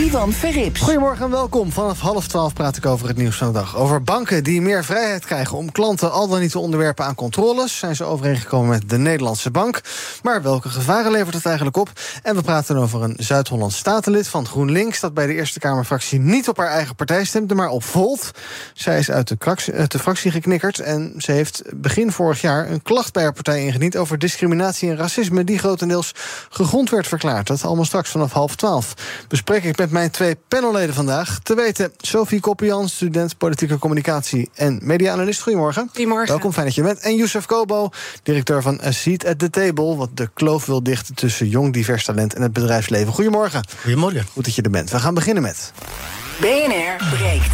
Ivan 0.00 0.32
Verrips. 0.32 0.80
Goedemorgen 0.80 1.24
en 1.24 1.30
welkom. 1.30 1.72
Vanaf 1.72 2.00
half 2.00 2.28
twaalf 2.28 2.52
praat 2.52 2.76
ik 2.76 2.86
over 2.86 3.08
het 3.08 3.16
nieuws 3.16 3.36
van 3.36 3.46
de 3.46 3.52
dag. 3.52 3.76
Over 3.76 4.02
banken 4.02 4.44
die 4.44 4.60
meer 4.60 4.84
vrijheid 4.84 5.24
krijgen 5.24 5.56
om 5.56 5.72
klanten 5.72 6.12
al 6.12 6.28
dan 6.28 6.40
niet 6.40 6.50
te 6.50 6.58
onderwerpen 6.58 7.04
aan 7.04 7.14
controles. 7.14 7.78
Zijn 7.78 7.96
ze 7.96 8.04
overeengekomen 8.04 8.68
met 8.68 8.88
de 8.88 8.98
Nederlandse 8.98 9.50
bank. 9.50 9.80
Maar 10.22 10.42
welke 10.42 10.68
gevaren 10.68 11.12
levert 11.12 11.34
het 11.34 11.46
eigenlijk 11.46 11.76
op? 11.76 11.90
En 12.22 12.34
we 12.34 12.42
praten 12.42 12.76
over 12.76 13.02
een 13.02 13.14
Zuid-Hollands 13.18 13.76
statenlid 13.76 14.28
van 14.28 14.46
GroenLinks... 14.46 15.00
dat 15.00 15.14
bij 15.14 15.26
de 15.26 15.34
Eerste 15.34 15.58
Kamerfractie 15.58 16.18
niet 16.18 16.48
op 16.48 16.56
haar 16.56 16.70
eigen 16.70 16.94
partij 16.94 17.24
stemde, 17.24 17.54
maar 17.54 17.68
op 17.68 17.84
Volt. 17.84 18.30
Zij 18.74 18.98
is 18.98 19.10
uit 19.10 19.28
de, 19.90 19.98
fractie 19.98 20.30
geknikkerd 20.30 20.78
en 20.78 21.14
ze 21.18 21.32
heeft 21.32 21.62
begin 21.74 22.12
vorig 22.12 22.40
jaar... 22.40 22.70
een 22.70 22.82
klacht 22.82 23.12
bij 23.12 23.22
haar 23.22 23.32
partij 23.32 23.64
ingediend 23.64 23.96
over 23.96 24.18
discriminatie 24.18 24.90
en 24.90 24.96
racisme... 24.96 25.44
die 25.44 25.58
grotendeels 25.58 26.12
gegrond 26.48 26.90
werd 26.90 27.06
verklaard. 27.06 27.46
Dat 27.46 27.64
allemaal 27.64 27.84
straks 27.84 28.10
vanaf 28.10 28.32
half 28.32 28.56
twaalf. 28.56 28.94
Bespreek 29.28 29.64
ik 29.64 29.76
met 29.76 29.89
mijn 29.90 30.10
twee 30.10 30.36
panelleden 30.48 30.94
vandaag. 30.94 31.38
Te 31.42 31.54
weten, 31.54 31.92
Sophie 31.98 32.40
Koppian, 32.40 32.88
student 32.88 33.38
politieke 33.38 33.78
communicatie 33.78 34.50
en 34.54 34.78
media-analyst. 34.82 35.40
Goedemorgen. 35.40 35.88
Goedemorgen. 35.92 36.28
Welkom, 36.28 36.52
fijn 36.52 36.66
dat 36.66 36.74
je 36.74 36.82
bent. 36.82 36.98
En 36.98 37.16
Youssef 37.16 37.46
Kobo, 37.46 37.88
directeur 38.22 38.62
van 38.62 38.80
A 38.84 38.90
Seat 38.90 39.24
at 39.24 39.38
the 39.38 39.50
Table... 39.50 39.96
wat 39.96 40.10
de 40.14 40.30
kloof 40.34 40.66
wil 40.66 40.82
dichten 40.82 41.14
tussen 41.14 41.48
jong 41.48 41.72
divers 41.72 42.04
talent 42.04 42.34
en 42.34 42.42
het 42.42 42.52
bedrijfsleven. 42.52 43.12
Goedemorgen. 43.12 43.64
Goedemorgen. 43.80 44.26
Goed 44.32 44.44
dat 44.44 44.54
je 44.54 44.62
er 44.62 44.70
bent. 44.70 44.90
We 44.90 44.98
gaan 44.98 45.14
beginnen 45.14 45.42
met... 45.42 45.72
BNR 46.40 47.08
breekt. 47.16 47.52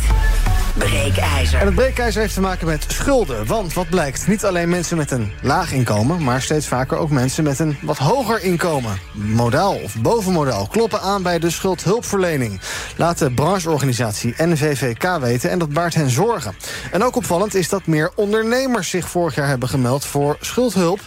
En 1.61 1.67
het 1.67 1.75
breekijzer 1.75 2.21
heeft 2.21 2.35
te 2.35 2.41
maken 2.41 2.67
met 2.67 2.85
schulden. 2.89 3.47
Want 3.47 3.75
wat 3.75 3.89
blijkt, 3.89 4.27
niet 4.27 4.45
alleen 4.45 4.69
mensen 4.69 4.97
met 4.97 5.11
een 5.11 5.33
laag 5.43 5.73
inkomen... 5.73 6.23
maar 6.23 6.43
steeds 6.43 6.67
vaker 6.67 6.97
ook 6.97 7.11
mensen 7.11 7.45
met 7.45 7.59
een 7.59 7.77
wat 7.83 7.99
hoger 7.99 8.43
inkomen. 8.43 8.99
Modaal 9.13 9.75
of 9.75 9.97
bovenmodaal 9.97 10.67
kloppen 10.67 11.01
aan 11.01 11.23
bij 11.23 11.39
de 11.39 11.51
schuldhulpverlening. 11.51 12.61
Laat 12.97 13.19
de 13.19 13.31
brancheorganisatie 13.31 14.35
NVVK 14.37 15.19
weten 15.21 15.51
en 15.51 15.59
dat 15.59 15.73
baart 15.73 15.95
hen 15.95 16.11
zorgen. 16.11 16.55
En 16.91 17.05
ook 17.05 17.17
opvallend 17.17 17.55
is 17.55 17.69
dat 17.69 17.87
meer 17.87 18.11
ondernemers 18.15 18.91
zich 18.91 19.09
vorig 19.09 19.35
jaar 19.35 19.49
hebben 19.49 19.69
gemeld... 19.69 20.05
voor 20.05 20.37
schuldhulp. 20.41 21.01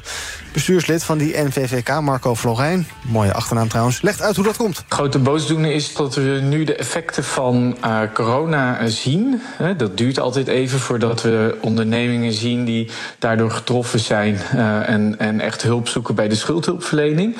Bestuurslid 0.51 1.03
van 1.03 1.17
die 1.17 1.37
NVVK, 1.37 1.99
Marco 2.01 2.35
Florijn, 2.35 2.87
mooie 3.07 3.33
achternaam 3.33 3.67
trouwens, 3.67 4.01
legt 4.01 4.21
uit 4.21 4.35
hoe 4.35 4.45
dat 4.45 4.57
komt. 4.57 4.83
Grote 4.87 5.19
boosdoener 5.19 5.71
is 5.71 5.93
dat 5.93 6.15
we 6.15 6.39
nu 6.43 6.63
de 6.63 6.75
effecten 6.75 7.23
van 7.23 7.77
uh, 7.85 7.99
corona 8.13 8.87
zien. 8.87 9.41
Dat 9.77 9.97
duurt 9.97 10.19
altijd 10.19 10.47
even 10.47 10.79
voordat 10.79 11.21
we 11.21 11.57
ondernemingen 11.61 12.33
zien 12.33 12.65
die 12.65 12.89
daardoor 13.19 13.51
getroffen 13.51 13.99
zijn 13.99 14.39
uh, 14.55 14.89
en, 14.89 15.19
en 15.19 15.39
echt 15.39 15.61
hulp 15.61 15.87
zoeken 15.87 16.15
bij 16.15 16.27
de 16.27 16.35
schuldhulpverlening 16.35 17.35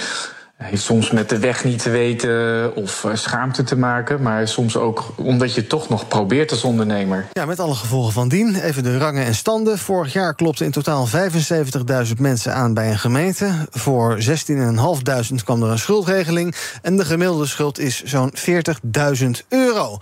soms 0.74 1.12
met 1.12 1.30
de 1.30 1.40
weg 1.40 1.64
niet 1.64 1.82
te 1.82 1.90
weten 1.90 2.76
of 2.76 3.08
schaamte 3.14 3.64
te 3.64 3.78
maken, 3.78 4.22
maar 4.22 4.48
soms 4.48 4.78
ook 4.78 5.14
omdat 5.16 5.54
je 5.54 5.68
toch 5.68 5.90
nog 5.90 6.08
probeert 6.08 6.52
als 6.52 6.64
ondernemer. 6.64 7.28
Ja, 7.32 7.46
met 7.46 7.60
alle 7.60 7.76
gevolgen 7.76 8.14
van 8.14 8.28
dien. 8.28 8.56
Even 8.56 8.84
de 8.84 8.98
rangen 8.98 9.26
en 9.26 9.36
standen. 9.36 9.78
Vorig 9.78 10.14
jaar 10.14 10.36
klopten 10.36 10.66
in 10.66 10.72
totaal 10.72 11.08
75.000 11.08 12.14
mensen 12.18 12.54
aan 12.54 12.74
bij 12.74 12.90
een 12.90 13.00
gemeente. 13.00 13.52
Voor 13.70 14.18
16.500 14.22 15.44
kwam 15.44 15.64
er 15.64 15.70
een 15.70 15.80
schuldregeling. 15.80 16.56
En 16.82 16.98
de 16.98 17.06
gemiddelde 17.06 17.46
schuld 17.46 17.80
is 17.80 18.04
zo'n 18.04 18.34
40.000 18.36 19.30
euro. 19.50 19.98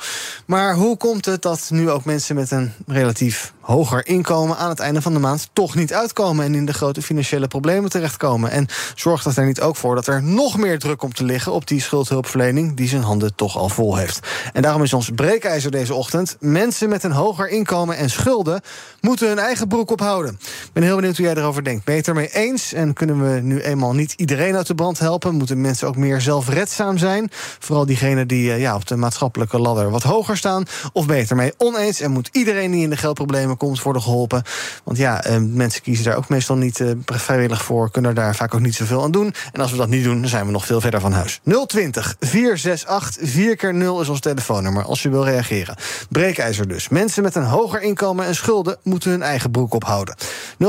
Maar 0.45 0.75
hoe 0.75 0.97
komt 0.97 1.25
het 1.25 1.41
dat 1.41 1.69
nu 1.69 1.89
ook 1.89 2.05
mensen 2.05 2.35
met 2.35 2.51
een 2.51 2.73
relatief 2.87 3.53
hoger 3.67 4.07
inkomen 4.07 4.57
aan 4.57 4.69
het 4.69 4.79
einde 4.79 5.01
van 5.01 5.13
de 5.13 5.19
maand 5.19 5.49
toch 5.53 5.75
niet 5.75 5.93
uitkomen 5.93 6.45
en 6.45 6.55
in 6.55 6.65
de 6.65 6.73
grote 6.73 7.01
financiële 7.01 7.47
problemen 7.47 7.89
terechtkomen? 7.89 8.51
En 8.51 8.67
zorgt 8.95 9.23
dat 9.23 9.35
er 9.35 9.45
niet 9.45 9.61
ook 9.61 9.75
voor 9.75 9.95
dat 9.95 10.07
er 10.07 10.23
nog 10.23 10.57
meer 10.57 10.79
druk 10.79 11.03
om 11.03 11.13
te 11.13 11.23
liggen 11.23 11.51
op 11.51 11.67
die 11.67 11.81
schuldhulpverlening 11.81 12.75
die 12.75 12.87
zijn 12.87 13.01
handen 13.01 13.35
toch 13.35 13.57
al 13.57 13.69
vol 13.69 13.95
heeft. 13.95 14.19
En 14.53 14.61
daarom 14.61 14.83
is 14.83 14.93
ons 14.93 15.09
breekijzer 15.15 15.71
deze 15.71 15.93
ochtend: 15.93 16.37
mensen 16.39 16.89
met 16.89 17.03
een 17.03 17.11
hoger 17.11 17.49
inkomen 17.49 17.97
en 17.97 18.09
schulden 18.09 18.61
moeten 19.01 19.27
hun 19.27 19.39
eigen 19.39 19.67
broek 19.67 19.91
ophouden. 19.91 20.39
Ik 20.41 20.69
ben 20.73 20.83
heel 20.83 20.95
benieuwd 20.95 21.17
hoe 21.17 21.25
jij 21.25 21.35
erover 21.35 21.63
denkt. 21.63 21.87
Het 21.87 22.07
ermee 22.07 22.33
eens? 22.33 22.73
En 22.73 22.93
kunnen 22.93 23.33
we 23.33 23.39
nu 23.39 23.61
eenmaal 23.61 23.93
niet 23.93 24.13
iedereen 24.13 24.55
uit 24.55 24.67
de 24.67 24.75
brand 24.75 24.99
helpen? 24.99 25.35
Moeten 25.35 25.61
mensen 25.61 25.87
ook 25.87 25.95
meer 25.95 26.21
zelfredzaam 26.21 26.97
zijn? 26.97 27.29
Vooral 27.59 27.85
diegenen 27.85 28.27
die 28.27 28.51
ja, 28.51 28.75
op 28.75 28.87
de 28.87 28.95
maatschappelijke 28.95 29.59
ladder 29.59 29.89
wat 29.89 30.03
hoger 30.03 30.37
staan. 30.37 30.65
Of 30.93 31.05
het 31.07 31.29
ermee 31.29 31.53
oneens 31.57 31.99
en 31.99 32.11
moet 32.11 32.29
iedereen 32.31 32.71
die 32.71 32.83
in 32.83 32.89
de 32.89 32.97
geldproblemen 32.97 33.56
komt 33.57 33.81
worden 33.81 34.01
geholpen? 34.01 34.43
Want 34.83 34.97
ja, 34.97 35.23
eh, 35.23 35.37
mensen 35.39 35.81
kiezen 35.81 36.05
daar 36.05 36.17
ook 36.17 36.29
meestal 36.29 36.55
niet 36.55 36.79
eh, 36.79 36.91
vrijwillig 37.05 37.63
voor, 37.63 37.91
kunnen 37.91 38.15
daar 38.15 38.35
vaak 38.35 38.53
ook 38.53 38.61
niet 38.61 38.75
zoveel 38.75 39.03
aan 39.03 39.11
doen. 39.11 39.33
En 39.51 39.61
als 39.61 39.71
we 39.71 39.77
dat 39.77 39.89
niet 39.89 40.03
doen, 40.03 40.19
dan 40.21 40.29
zijn 40.29 40.45
we 40.45 40.51
nog 40.51 40.65
veel 40.65 40.81
verder 40.81 40.99
van 40.99 41.11
huis. 41.11 41.39
020 41.65 42.15
468 42.19 43.29
4 43.29 43.55
keer 43.55 43.73
0 43.73 44.01
is 44.01 44.09
ons 44.09 44.19
telefoonnummer 44.19 44.83
als 44.83 45.01
je 45.01 45.09
wil 45.09 45.25
reageren. 45.25 45.75
Breekijzer 46.09 46.67
dus. 46.67 46.89
Mensen 46.89 47.23
met 47.23 47.35
een 47.35 47.43
hoger 47.43 47.81
inkomen 47.81 48.25
en 48.25 48.35
schulden 48.35 48.77
moeten 48.83 49.11
hun 49.11 49.21
eigen 49.21 49.51
broek 49.51 49.73
ophouden. 49.73 50.15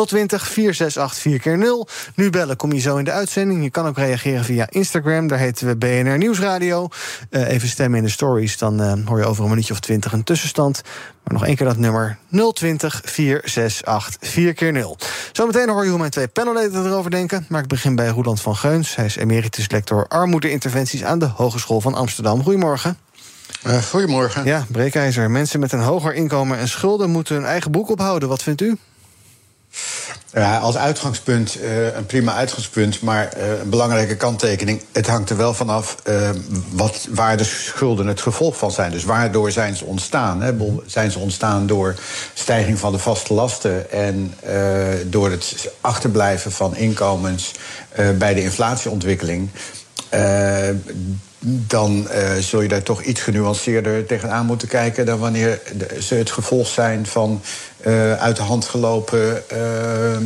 020 0.07 0.49
468 0.49 1.23
4 1.23 1.41
keer 1.41 1.59
0. 1.59 1.89
Nu 2.15 2.31
bellen 2.31 2.57
kom 2.57 2.73
je 2.73 2.81
zo 2.81 2.97
in 2.97 3.05
de 3.05 3.13
uitzending. 3.13 3.63
Je 3.63 3.71
kan 3.71 3.87
ook 3.87 3.97
reageren 3.97 4.45
via 4.45 4.67
Instagram. 4.71 5.27
Daar 5.27 5.39
heten 5.39 5.67
we 5.67 5.77
BNR 5.77 6.19
Nieuwsradio. 6.19 6.89
Uh, 7.31 7.49
even 7.49 7.69
stemmen 7.69 7.99
in 7.99 8.05
de 8.05 8.11
stories. 8.11 8.59
Dan 8.59 9.03
hoor 9.05 9.19
je 9.19 9.25
over 9.25 9.43
een 9.43 9.51
minuutje 9.51 9.73
of 9.73 9.81
twintig 9.81 10.13
een 10.13 10.25
tussenstand. 10.25 10.83
Maar 11.25 11.33
nog 11.33 11.47
één 11.47 11.57
keer 11.57 11.67
dat 11.67 11.77
nummer 11.77 12.19
020 12.53 12.78
468 13.05 14.31
4 14.31 14.55
keer 14.55 14.73
0. 14.73 14.97
Zometeen 15.33 15.69
hoor 15.69 15.85
je 15.85 15.91
hoe 15.91 15.99
mijn 15.99 16.11
twee 16.11 16.29
panelleden 16.29 16.87
erover 16.87 17.11
denken. 17.11 17.47
Maar 17.49 17.63
ik 17.63 17.69
begin 17.69 17.95
bij 17.95 18.09
Roland 18.09 18.41
van 18.41 18.57
Geuns. 18.57 18.97
Hij 18.97 19.05
is 19.05 19.17
emeritus 19.17 19.71
lector 19.71 20.07
armoedeinterventies 20.09 21.05
aan 21.05 21.19
de 21.19 21.27
Hogeschool 21.27 21.81
van 21.81 21.95
Amsterdam. 21.95 22.43
Goedemorgen. 22.43 22.99
Uh, 23.67 23.83
goedemorgen. 23.83 24.45
Ja, 24.45 24.67
breekijzer. 24.71 25.31
Mensen 25.31 25.61
met 25.61 25.73
een 25.73 25.81
hoger 25.81 26.15
inkomen 26.15 26.59
en 26.59 26.69
schulden 26.69 27.11
moeten 27.11 27.35
hun 27.35 27.45
eigen 27.45 27.71
boek 27.71 27.91
ophouden. 27.91 28.29
Wat 28.29 28.43
vindt 28.43 28.61
u? 28.61 28.77
Als 30.61 30.77
uitgangspunt 30.77 31.57
uh, 31.63 31.95
een 31.95 32.07
prima 32.07 32.35
uitgangspunt, 32.35 33.01
maar 33.03 33.37
uh, 33.37 33.59
een 33.59 33.69
belangrijke 33.69 34.17
kanttekening. 34.17 34.83
Het 34.93 35.07
hangt 35.07 35.31
er 35.31 35.37
wel 35.37 35.55
vanaf 35.55 35.97
uh, 36.09 36.31
wat, 36.71 37.09
waar 37.11 37.37
de 37.37 37.45
schulden 37.45 38.07
het 38.07 38.21
gevolg 38.21 38.57
van 38.57 38.71
zijn. 38.71 38.91
Dus 38.91 39.05
waardoor 39.05 39.51
zijn 39.51 39.77
ze 39.77 39.85
ontstaan? 39.85 40.43
Hè? 40.43 40.53
Zijn 40.87 41.11
ze 41.11 41.19
ontstaan 41.19 41.67
door 41.67 41.95
stijging 42.35 42.79
van 42.79 42.93
de 42.93 42.99
vaste 42.99 43.35
lasten 43.35 43.91
en 43.91 44.35
door 45.07 45.31
het 45.31 45.71
achterblijven 45.81 46.53
van 46.53 46.77
inkomens 46.77 47.53
bij 48.19 48.35
de 48.35 48.43
inflatieontwikkeling? 48.43 49.51
Dan 51.41 52.09
uh, 52.11 52.35
zul 52.35 52.61
je 52.61 52.69
daar 52.69 52.83
toch 52.83 53.03
iets 53.03 53.21
genuanceerder 53.21 54.07
tegenaan 54.07 54.47
moeten 54.47 54.69
kijken 54.69 55.07
dan 55.07 55.19
wanneer 55.19 55.61
ze 56.01 56.15
het 56.15 56.31
gevolg 56.31 56.67
zijn 56.67 57.07
van 57.07 57.41
uh, 57.87 58.13
uit 58.13 58.37
de 58.37 58.43
hand 58.43 58.65
gelopen 58.65 59.43
uh, 59.53 60.17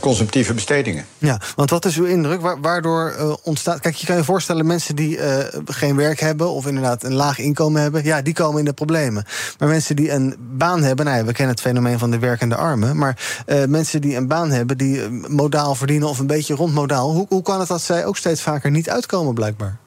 consumptieve 0.00 0.54
bestedingen. 0.54 1.04
Ja, 1.18 1.40
want 1.56 1.70
wat 1.70 1.84
is 1.84 1.96
uw 1.96 2.04
indruk? 2.04 2.40
Waardoor 2.60 3.38
ontstaat. 3.42 3.80
Kijk, 3.80 3.94
je 3.94 4.06
kan 4.06 4.16
je 4.16 4.24
voorstellen, 4.24 4.66
mensen 4.66 4.96
die 4.96 5.18
geen 5.64 5.96
werk 5.96 6.20
hebben 6.20 6.50
of 6.50 6.66
inderdaad 6.66 7.04
een 7.04 7.14
laag 7.14 7.38
inkomen 7.38 7.82
hebben, 7.82 8.04
ja, 8.04 8.22
die 8.22 8.34
komen 8.34 8.58
in 8.58 8.64
de 8.64 8.72
problemen. 8.72 9.24
Maar 9.58 9.68
mensen 9.68 9.96
die 9.96 10.10
een 10.12 10.36
baan 10.38 10.82
hebben, 10.82 11.04
nou 11.04 11.18
ja, 11.18 11.24
we 11.24 11.32
kennen 11.32 11.54
het 11.54 11.64
fenomeen 11.64 11.98
van 11.98 12.10
de 12.10 12.18
werkende 12.18 12.56
armen, 12.56 12.96
maar 12.96 13.44
mensen 13.68 14.00
die 14.00 14.16
een 14.16 14.28
baan 14.28 14.50
hebben, 14.50 14.78
die 14.78 15.08
modaal 15.28 15.74
verdienen 15.74 16.08
of 16.08 16.18
een 16.18 16.26
beetje 16.26 16.54
rondmodaal, 16.54 17.12
hoe, 17.12 17.26
hoe 17.28 17.42
kan 17.42 17.58
het 17.58 17.68
dat 17.68 17.82
zij 17.82 18.06
ook 18.06 18.16
steeds 18.16 18.42
vaker 18.42 18.70
niet 18.70 18.90
uitkomen, 18.90 19.34
blijkbaar? 19.34 19.80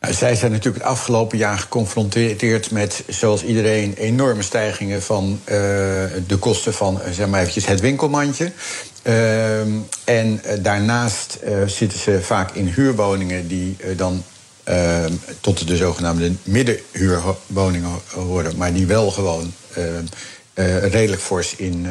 Nou, 0.00 0.14
zij 0.14 0.34
zijn 0.34 0.52
natuurlijk 0.52 0.84
het 0.84 0.92
afgelopen 0.92 1.38
jaar 1.38 1.58
geconfronteerd 1.58 2.70
met, 2.70 3.04
zoals 3.08 3.44
iedereen, 3.44 3.94
enorme 3.94 4.42
stijgingen 4.42 5.02
van 5.02 5.40
uh, 5.44 5.54
de 6.26 6.36
kosten 6.38 6.74
van 6.74 7.00
zeg 7.10 7.26
maar 7.28 7.40
eventjes 7.40 7.66
het 7.66 7.80
winkelmandje. 7.80 8.52
Uh, 9.02 9.60
en 10.04 10.40
uh, 10.46 10.52
daarnaast 10.60 11.38
zitten 11.66 11.98
ze 11.98 12.22
vaak 12.22 12.50
in 12.50 12.66
huurwoningen 12.66 13.48
die 13.48 13.76
dan 13.96 14.24
ehm, 14.64 15.12
tot 15.40 15.68
de 15.68 15.76
zogenaamde 15.76 16.32
middenhuurwoningen 16.42 17.90
horen, 18.14 18.56
maar 18.56 18.72
die 18.72 18.86
wel 18.86 19.10
gewoon 19.10 19.52
redelijk 20.80 21.22
fors 21.22 21.56
in 21.56 21.86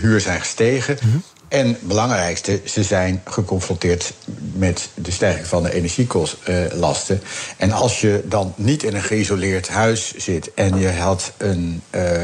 huur 0.00 0.20
zijn 0.20 0.40
gestegen. 0.40 0.96
-hmm. 1.00 1.22
En 1.54 1.76
belangrijkste, 1.80 2.60
ze 2.64 2.82
zijn 2.82 3.22
geconfronteerd 3.24 4.12
met 4.52 4.88
de 4.94 5.10
stijging 5.10 5.46
van 5.46 5.62
de 5.62 5.74
energiekostlasten. 5.74 7.22
en 7.56 7.72
als 7.72 8.00
je 8.00 8.22
dan 8.24 8.52
niet 8.56 8.82
in 8.82 8.94
een 8.94 9.02
geïsoleerd 9.02 9.68
huis 9.68 10.14
zit 10.16 10.54
en 10.54 10.78
je 10.78 10.90
had 10.90 11.32
een. 11.36 11.82
Uh, 11.90 12.22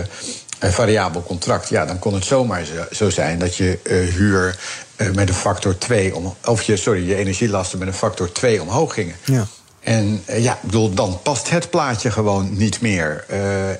een 0.59 0.73
variabel 0.73 1.23
contract, 1.23 1.69
ja, 1.69 1.87
dan 1.87 1.99
kon 1.99 2.15
het 2.15 2.25
zomaar 2.25 2.65
zo 2.93 3.11
zijn 3.11 3.38
dat 3.38 3.56
je 3.56 3.79
uh, 3.82 4.15
huur 4.15 4.59
uh, 4.97 5.11
met 5.11 5.29
een 5.29 5.35
factor 5.35 5.79
2 5.79 6.15
om, 6.15 6.35
of 6.44 6.62
je, 6.62 6.77
sorry, 6.77 7.09
je 7.09 7.15
energielasten 7.15 7.79
met 7.79 7.88
een 7.88 7.94
factor 7.94 8.32
2 8.32 8.62
omhoog 8.62 8.94
gingen. 8.94 9.15
Ja. 9.25 9.47
En 9.81 10.25
uh, 10.31 10.43
ja, 10.43 10.53
ik 10.53 10.62
bedoel, 10.62 10.94
dan 10.94 11.21
past 11.23 11.50
het 11.50 11.71
plaatje 11.71 12.11
gewoon 12.11 12.56
niet 12.56 12.81
meer. 12.81 13.25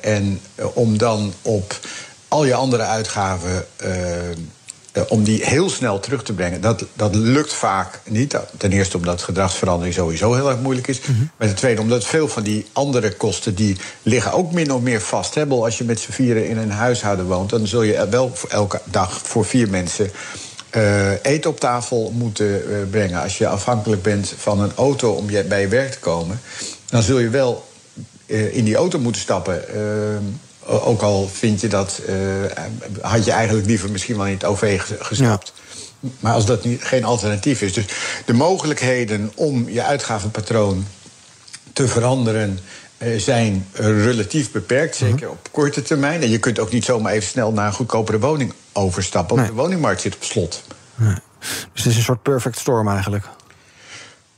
en 0.01 0.41
om 0.75 0.99
dan 0.99 1.33
op 1.43 1.79
al 2.29 2.45
je 2.45 2.55
andere 2.55 2.83
uitgaven 2.83 3.67
uh, 4.93 5.03
om 5.09 5.25
die 5.25 5.45
heel 5.45 5.71
snel 5.71 6.01
terug 6.01 6.23
te 6.23 6.33
brengen, 6.33 6.61
dat, 6.61 6.85
dat 6.95 7.15
lukt 7.15 7.53
vaak 7.53 8.01
niet. 8.05 8.37
Ten 8.57 8.73
eerste 8.73 8.97
omdat 8.97 9.23
gedragsverandering 9.23 9.95
sowieso 9.95 10.35
heel 10.35 10.49
erg 10.49 10.61
moeilijk 10.61 10.87
is. 10.87 11.01
Mm 11.07 11.31
Maar 11.37 11.49
ten 11.49 11.57
tweede 11.57 11.81
omdat 11.81 12.05
veel 12.05 12.29
van 12.29 12.43
die 12.43 12.67
andere 12.73 13.13
kosten... 13.13 13.55
die 13.55 13.77
liggen 14.03 14.33
ook 14.33 14.53
min 14.53 14.73
of 14.73 14.81
meer 14.81 15.01
vast. 15.01 15.35
Hè? 15.35 15.47
Als 15.47 15.79
je 15.79 15.85
met 15.85 16.01
z'n 16.01 16.13
vieren 16.13 16.49
in 16.49 16.59
een 16.59 16.71
huishouden 16.71 17.27
woont... 17.27 17.51
dan 17.51 17.67
zul 17.67 17.83
je 17.83 18.09
wel 18.09 18.33
elke 18.49 18.81
dag 18.85 19.21
voor 19.23 19.45
vier 19.45 19.69
mensen... 19.69 20.11
Uh, 20.77 21.11
eten 21.23 21.51
op 21.51 21.61
tafel 21.61 22.13
moeten 22.15 22.47
uh, 22.47 22.77
brengen. 22.91 23.23
Als 23.23 23.39
je 23.39 23.49
afhankelijk 23.49 24.03
bent 24.03 24.35
van 24.37 24.61
een 24.61 24.73
auto 24.75 25.13
om 25.13 25.31
je, 25.31 25.45
bij 25.45 25.61
je 25.61 25.69
werk 25.69 25.93
te 25.93 25.99
komen... 25.99 26.41
dan 26.87 27.03
zul 27.03 27.19
je 27.19 27.29
wel 27.29 27.69
in 28.27 28.65
die 28.65 28.77
auto 28.77 28.99
moeten 28.99 29.21
stappen 29.21 29.65
ook 30.71 31.03
al 31.03 31.29
vind 31.29 31.61
je 31.61 31.69
dat, 31.69 32.01
uh, 32.09 32.17
had 33.01 33.25
je 33.25 33.33
eigenlijk 33.33 33.67
liever 33.67 33.91
misschien 33.91 34.17
wel 34.17 34.27
in 34.27 34.33
het 34.33 34.45
OV 34.45 34.81
gestapt. 34.99 35.53
Maar 36.21 36.33
als 36.33 36.47
dat 36.47 36.65
niet, 36.65 36.85
geen 36.85 37.05
alternatief 37.05 37.63
is. 37.63 37.73
Dus 37.73 37.85
de 38.25 38.33
mogelijkheden 38.33 39.33
om 39.35 39.69
je 39.69 39.83
uitgavenpatroon 39.83 40.87
te 41.73 41.89
veranderen 41.89 42.59
uh, 42.99 43.19
zijn 43.19 43.67
relatief 43.73 44.51
beperkt, 44.51 44.97
zeker 44.97 45.27
mhm. 45.27 45.31
op 45.31 45.49
korte 45.51 45.83
termijn. 45.83 46.23
En 46.23 46.31
je 46.31 46.39
kunt 46.39 46.59
ook 46.59 46.73
niet 46.73 46.85
zomaar 46.85 47.13
even 47.13 47.29
snel 47.29 47.53
naar 47.53 47.67
een 47.67 47.73
goedkopere 47.73 48.19
woning 48.19 48.53
overstappen. 48.73 49.37
Want 49.37 49.49
de 49.49 49.55
woningmarkt 49.55 50.01
zit 50.01 50.15
op 50.15 50.23
slot. 50.23 50.63
Nee. 50.95 51.15
Dus 51.73 51.83
het 51.83 51.87
is 51.87 51.97
een 51.97 52.03
soort 52.03 52.23
perfect 52.23 52.59
storm 52.59 52.89
eigenlijk. 52.89 53.25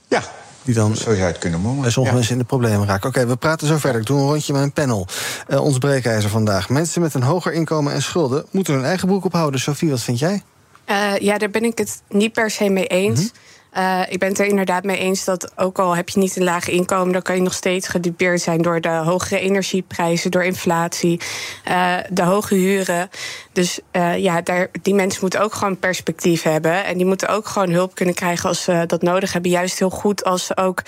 Ja, 0.09 0.23
die 0.65 0.75
dan 0.75 0.97
Zo 0.97 1.03
zou 1.03 1.17
je 1.17 1.23
het 1.23 1.39
kunnen 1.39 1.61
sommige 1.87 2.15
mensen 2.15 2.33
in 2.33 2.39
de 2.39 2.45
problemen 2.45 2.87
raken. 2.87 3.09
Oké, 3.09 3.27
we 3.27 3.37
praten 3.37 3.67
zo 3.67 3.77
verder. 3.77 4.01
Ik 4.01 4.07
doe 4.07 4.21
een 4.21 4.27
rondje 4.27 4.53
met 4.53 4.63
een 4.63 4.73
panel. 4.73 5.07
Uh, 5.49 5.65
ons 5.65 5.79
breekijzer 5.79 6.31
vandaag. 6.31 6.69
Mensen 6.69 7.01
met 7.01 7.15
een 7.15 7.23
hoger 7.23 7.53
inkomen 7.53 7.93
en 7.93 8.03
schulden 8.03 8.45
moeten 8.51 8.75
hun 8.75 8.85
eigen 8.85 9.09
broek 9.09 9.25
ophouden. 9.25 9.61
Sophie, 9.61 9.91
wat 9.91 10.01
vind 10.01 10.19
jij? 10.19 10.43
Uh, 10.87 11.19
ja, 11.19 11.39
daar 11.39 11.51
ben 11.51 11.65
ik 11.65 11.79
het 11.79 12.03
niet 12.09 12.33
per 12.33 12.51
se 12.51 12.69
mee 12.69 12.87
eens. 12.87 13.21
Mm 13.21 13.27
-hmm. 13.27 13.52
Uh, 13.79 14.01
ik 14.09 14.19
ben 14.19 14.29
het 14.29 14.39
er 14.39 14.47
inderdaad 14.47 14.85
mee 14.85 14.99
eens 14.99 15.25
dat 15.25 15.53
ook 15.57 15.79
al 15.79 15.97
heb 15.97 16.09
je 16.09 16.19
niet 16.19 16.37
een 16.37 16.45
laag 16.45 16.69
inkomen, 16.69 17.13
dan 17.13 17.23
kan 17.23 17.35
je 17.35 17.43
nog 17.43 17.53
steeds 17.53 17.89
gedupeerd 17.89 18.41
zijn 18.41 18.63
door 18.63 18.81
de 18.81 18.89
hogere 18.89 19.41
energieprijzen, 19.41 20.31
door 20.31 20.45
inflatie, 20.45 21.21
uh, 21.69 21.97
de 22.11 22.23
hoge 22.23 22.55
huren. 22.55 23.11
Dus 23.53 23.81
uh, 23.93 24.19
ja, 24.19 24.41
daar, 24.41 24.69
die 24.83 24.95
mensen 24.95 25.21
moeten 25.21 25.41
ook 25.41 25.55
gewoon 25.55 25.79
perspectief 25.79 26.43
hebben. 26.43 26.85
En 26.85 26.97
die 26.97 27.07
moeten 27.07 27.29
ook 27.29 27.47
gewoon 27.47 27.71
hulp 27.71 27.95
kunnen 27.95 28.15
krijgen 28.15 28.49
als 28.49 28.63
ze 28.63 28.85
dat 28.87 29.03
nodig 29.03 29.33
hebben. 29.33 29.51
Juist 29.51 29.79
heel 29.79 29.91
goed 29.91 30.25
als 30.25 30.47
ze 30.47 30.57
ook 30.57 30.83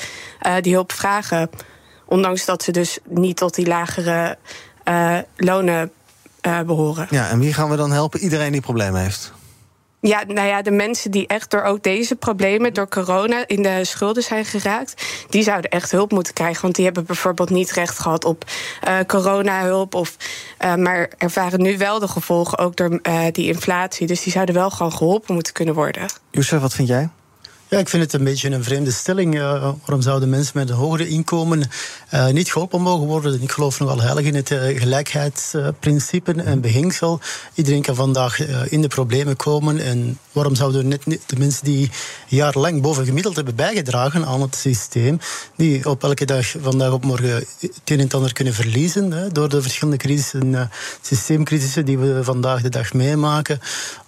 die 0.61 0.73
hulp 0.73 0.93
vragen. 0.93 1.51
Ondanks 2.05 2.45
dat 2.45 2.63
ze 2.63 2.73
dus 2.73 2.99
niet 3.09 3.37
tot 3.37 3.55
die 3.55 3.67
lagere 3.67 4.39
lonen 5.37 5.93
behoren. 6.67 7.07
Ja, 7.11 7.29
en 7.29 7.39
wie 7.39 7.53
gaan 7.53 7.71
we 7.71 7.77
dan 7.77 7.93
helpen? 7.93 8.21
Iedereen 8.21 8.53
die 8.53 8.61
problemen 8.61 9.01
heeft. 9.01 9.33
Ja, 10.07 10.23
nou 10.27 10.49
ja, 10.49 10.63
de 10.63 10.71
mensen 10.71 11.11
die 11.11 11.27
echt 11.27 11.51
door 11.51 11.63
ook 11.63 11.83
deze 11.83 12.17
problemen, 12.17 12.75
door 12.75 12.89
corona, 12.89 13.47
in 13.47 13.63
de 13.63 13.85
schulden 13.85 14.23
zijn 14.23 14.45
geraakt, 14.45 15.05
die 15.29 15.43
zouden 15.43 15.71
echt 15.71 15.91
hulp 15.91 16.11
moeten 16.13 16.35
krijgen. 16.35 16.63
Want 16.63 16.75
die 16.75 16.85
hebben 16.85 17.05
bijvoorbeeld 17.05 17.51
niet 17.51 17.73
recht 17.73 17.99
gehad 17.99 18.25
op 18.25 18.45
uh, 18.89 18.99
coronahulp. 19.07 19.95
Of, 19.95 20.17
uh, 20.65 20.75
maar 20.75 21.11
ervaren 21.19 21.63
nu 21.63 21.79
wel 21.79 21.99
de 21.99 22.09
gevolgen 22.09 22.59
ook 22.59 22.77
door 22.77 22.99
uh, 23.03 23.25
die 23.33 23.47
inflatie. 23.47 24.07
Dus 24.07 24.23
die 24.23 24.33
zouden 24.33 24.55
wel 24.55 24.71
gewoon 24.71 24.93
geholpen 24.93 25.35
moeten 25.35 25.53
kunnen 25.53 25.75
worden. 25.75 26.07
Youssef, 26.31 26.61
wat 26.61 26.75
vind 26.75 26.89
jij? 26.89 27.09
Ja, 27.75 27.81
ik 27.81 27.89
vind 27.89 28.03
het 28.03 28.13
een 28.13 28.25
beetje 28.25 28.51
een 28.51 28.65
vreemde 28.65 28.91
stelling. 28.91 29.35
Uh, 29.35 29.43
waarom 29.61 30.03
zouden 30.03 30.29
mensen 30.29 30.53
met 30.55 30.69
een 30.69 30.77
hogere 30.77 31.09
inkomen 31.09 31.71
uh, 32.15 32.27
niet 32.27 32.53
geholpen 32.53 32.81
mogen 32.81 33.07
worden? 33.07 33.43
Ik 33.43 33.53
geloof 33.53 33.81
nogal 33.81 34.01
heilig 34.01 34.25
in 34.25 34.35
het 34.35 34.51
uh, 34.51 34.81
gelijkheidsprincipe 34.81 36.33
en 36.33 36.61
beginsel. 36.61 37.21
Iedereen 37.55 37.83
kan 37.83 37.95
vandaag 37.95 38.41
in 38.71 38.81
de 38.81 38.89
problemen 38.89 39.37
komen. 39.37 39.81
En 39.81 40.19
waarom 40.33 40.55
zouden 40.55 40.89
net 40.89 41.05
de 41.05 41.37
mensen 41.39 41.65
die 41.65 41.91
jarenlang 42.29 42.83
boven 42.83 43.05
gemiddeld 43.05 43.37
hebben 43.37 43.55
bijgedragen 43.55 44.27
aan 44.27 44.41
het 44.41 44.57
systeem, 44.57 45.19
die 45.57 45.89
op 45.89 46.03
elke 46.03 46.25
dag, 46.25 46.55
vandaag 46.61 46.93
op 46.93 47.05
morgen, 47.05 47.35
het 47.61 47.81
een 47.85 48.01
en 48.01 48.11
ander 48.11 48.33
kunnen 48.33 48.55
verliezen 48.55 49.13
hè, 49.13 49.29
door 49.29 49.49
de 49.49 49.63
verschillende 49.63 49.99
crisissen, 49.99 50.71
systeemcrisissen 51.03 51.85
die 51.85 51.99
we 51.99 52.25
vandaag 52.25 52.63
de 52.63 52.69
dag 52.69 52.93
meemaken, 52.93 53.61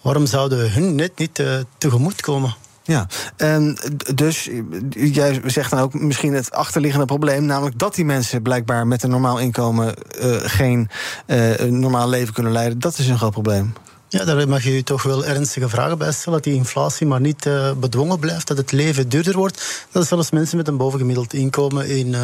waarom 0.02 0.26
zouden 0.26 0.58
we 0.58 0.68
hun 0.68 0.94
net 0.94 1.18
niet 1.18 1.42
tegemoet 1.78 2.20
komen? 2.20 2.65
Ja, 2.86 3.06
en 3.36 3.78
dus 4.14 4.50
jij 4.90 5.40
zegt 5.44 5.70
dan 5.70 5.80
ook 5.80 5.94
misschien 5.94 6.34
het 6.34 6.52
achterliggende 6.52 7.06
probleem, 7.06 7.44
namelijk 7.44 7.78
dat 7.78 7.94
die 7.94 8.04
mensen 8.04 8.42
blijkbaar 8.42 8.86
met 8.86 9.02
een 9.02 9.10
normaal 9.10 9.38
inkomen 9.38 9.94
uh, 10.20 10.36
geen 10.40 10.88
uh, 11.26 11.60
normaal 11.60 12.08
leven 12.08 12.34
kunnen 12.34 12.52
leiden. 12.52 12.78
Dat 12.78 12.98
is 12.98 13.08
een 13.08 13.18
groot 13.18 13.32
probleem. 13.32 13.72
Ja, 14.08 14.24
daar 14.24 14.48
mag 14.48 14.64
je 14.64 14.82
toch 14.82 15.02
wel 15.02 15.24
ernstige 15.24 15.68
vragen 15.68 15.98
bij 15.98 16.12
stellen. 16.12 16.32
Dat 16.32 16.44
die 16.44 16.54
inflatie 16.54 17.06
maar 17.06 17.20
niet 17.20 17.46
uh, 17.46 17.72
bedwongen 17.72 18.18
blijft, 18.18 18.46
dat 18.46 18.56
het 18.56 18.72
leven 18.72 19.08
duurder 19.08 19.36
wordt. 19.36 19.86
Dat 19.92 20.06
zelfs 20.06 20.30
mensen 20.30 20.56
met 20.56 20.68
een 20.68 20.76
bovengemiddeld 20.76 21.32
inkomen 21.32 21.88
in 21.88 22.06
uh, 22.08 22.20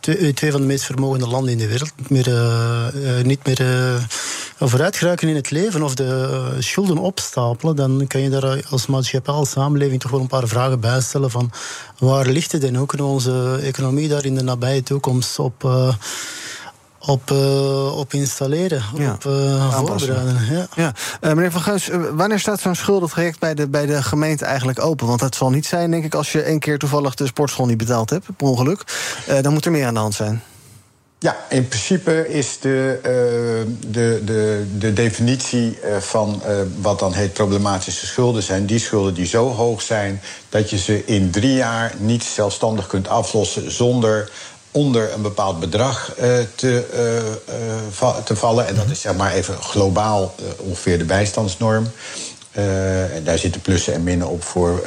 twee, 0.00 0.32
twee, 0.32 0.50
van 0.50 0.60
de 0.60 0.66
meest 0.66 0.84
vermogende 0.84 1.28
landen 1.28 1.52
in 1.52 1.58
de 1.58 1.66
wereld 1.66 1.92
niet 1.96 2.10
meer, 2.10 3.24
niet 3.24 3.46
meer 3.46 3.60
vooruit 4.58 5.22
in 5.22 5.34
het 5.34 5.50
leven 5.50 5.82
of 5.82 5.94
de 5.94 6.56
schulden 6.58 6.98
opstapelen. 6.98 7.76
Dan 7.76 8.06
kan 8.06 8.20
je 8.20 8.30
daar 8.30 8.64
als 8.70 8.86
maatschappij, 8.86 9.44
samenleving 9.44 10.00
toch 10.00 10.10
wel 10.10 10.20
een 10.20 10.26
paar 10.26 10.48
vragen 10.48 10.80
bij 10.80 11.00
stellen 11.00 11.30
van 11.30 11.50
waar 11.98 12.26
ligt 12.26 12.52
het 12.52 12.64
en 12.64 12.76
hoe 12.76 12.86
kunnen 12.86 13.06
onze 13.06 13.58
economie 13.62 14.08
daar 14.08 14.24
in 14.24 14.34
de 14.34 14.42
nabije 14.42 14.82
toekomst 14.82 15.38
op 15.38 15.64
op, 17.06 17.30
uh, 17.30 17.98
op 17.98 18.12
installeren, 18.12 18.82
ja. 18.96 19.12
op 19.12 19.24
uh, 19.24 19.72
voorbereiden. 19.72 20.46
Ja. 20.50 20.66
Ja. 20.74 20.92
Uh, 21.20 21.32
meneer 21.32 21.52
Van 21.52 21.60
Geus, 21.60 21.90
wanneer 22.12 22.38
staat 22.38 22.60
zo'n 22.60 22.74
schuldentraject 22.74 23.38
bij 23.38 23.54
de, 23.54 23.68
bij 23.68 23.86
de 23.86 24.02
gemeente 24.02 24.44
eigenlijk 24.44 24.84
open? 24.84 25.06
Want 25.06 25.20
dat 25.20 25.34
zal 25.34 25.50
niet 25.50 25.66
zijn, 25.66 25.90
denk 25.90 26.04
ik, 26.04 26.14
als 26.14 26.32
je 26.32 26.42
één 26.42 26.58
keer 26.58 26.78
toevallig 26.78 27.14
de 27.14 27.26
sportschool 27.26 27.66
niet 27.66 27.76
betaald 27.76 28.10
hebt, 28.10 28.26
per 28.36 28.46
ongeluk. 28.46 28.84
dan 29.42 29.52
moet 29.52 29.64
er 29.64 29.70
meer 29.70 29.86
aan 29.86 29.94
de 29.94 30.00
hand 30.00 30.14
zijn. 30.14 30.42
Ja, 31.18 31.36
in 31.48 31.68
principe 31.68 32.28
is 32.28 32.58
de, 32.60 32.98
uh, 32.98 33.90
de, 33.92 34.22
de, 34.24 34.66
de 34.78 34.92
definitie 34.92 35.78
van 35.98 36.42
uh, 36.46 36.56
wat 36.80 36.98
dan 36.98 37.12
heet 37.12 37.32
problematische 37.32 38.06
schulden 38.06 38.42
zijn 38.42 38.66
die 38.66 38.78
schulden 38.78 39.14
die 39.14 39.26
zo 39.26 39.48
hoog 39.48 39.82
zijn 39.82 40.20
dat 40.48 40.70
je 40.70 40.78
ze 40.78 41.04
in 41.04 41.30
drie 41.30 41.54
jaar 41.54 41.94
niet 41.98 42.24
zelfstandig 42.24 42.86
kunt 42.86 43.08
aflossen 43.08 43.70
zonder 43.70 44.30
onder 44.76 45.12
een 45.12 45.22
bepaald 45.22 45.60
bedrag 45.60 46.14
uh, 46.20 46.38
te, 46.54 46.84
uh, 46.94 48.02
uh, 48.02 48.16
te 48.16 48.36
vallen. 48.36 48.66
En 48.66 48.74
dat 48.74 48.90
is 48.90 49.00
zeg 49.00 49.16
maar 49.16 49.32
even 49.32 49.62
globaal 49.62 50.34
ongeveer 50.56 50.98
de 50.98 51.04
bijstandsnorm. 51.04 51.90
en 52.52 53.24
daar 53.24 53.38
zitten 53.38 53.60
plussen 53.60 53.94
en 53.94 54.02
minnen 54.02 54.28
op 54.28 54.44
voor, 54.44 54.82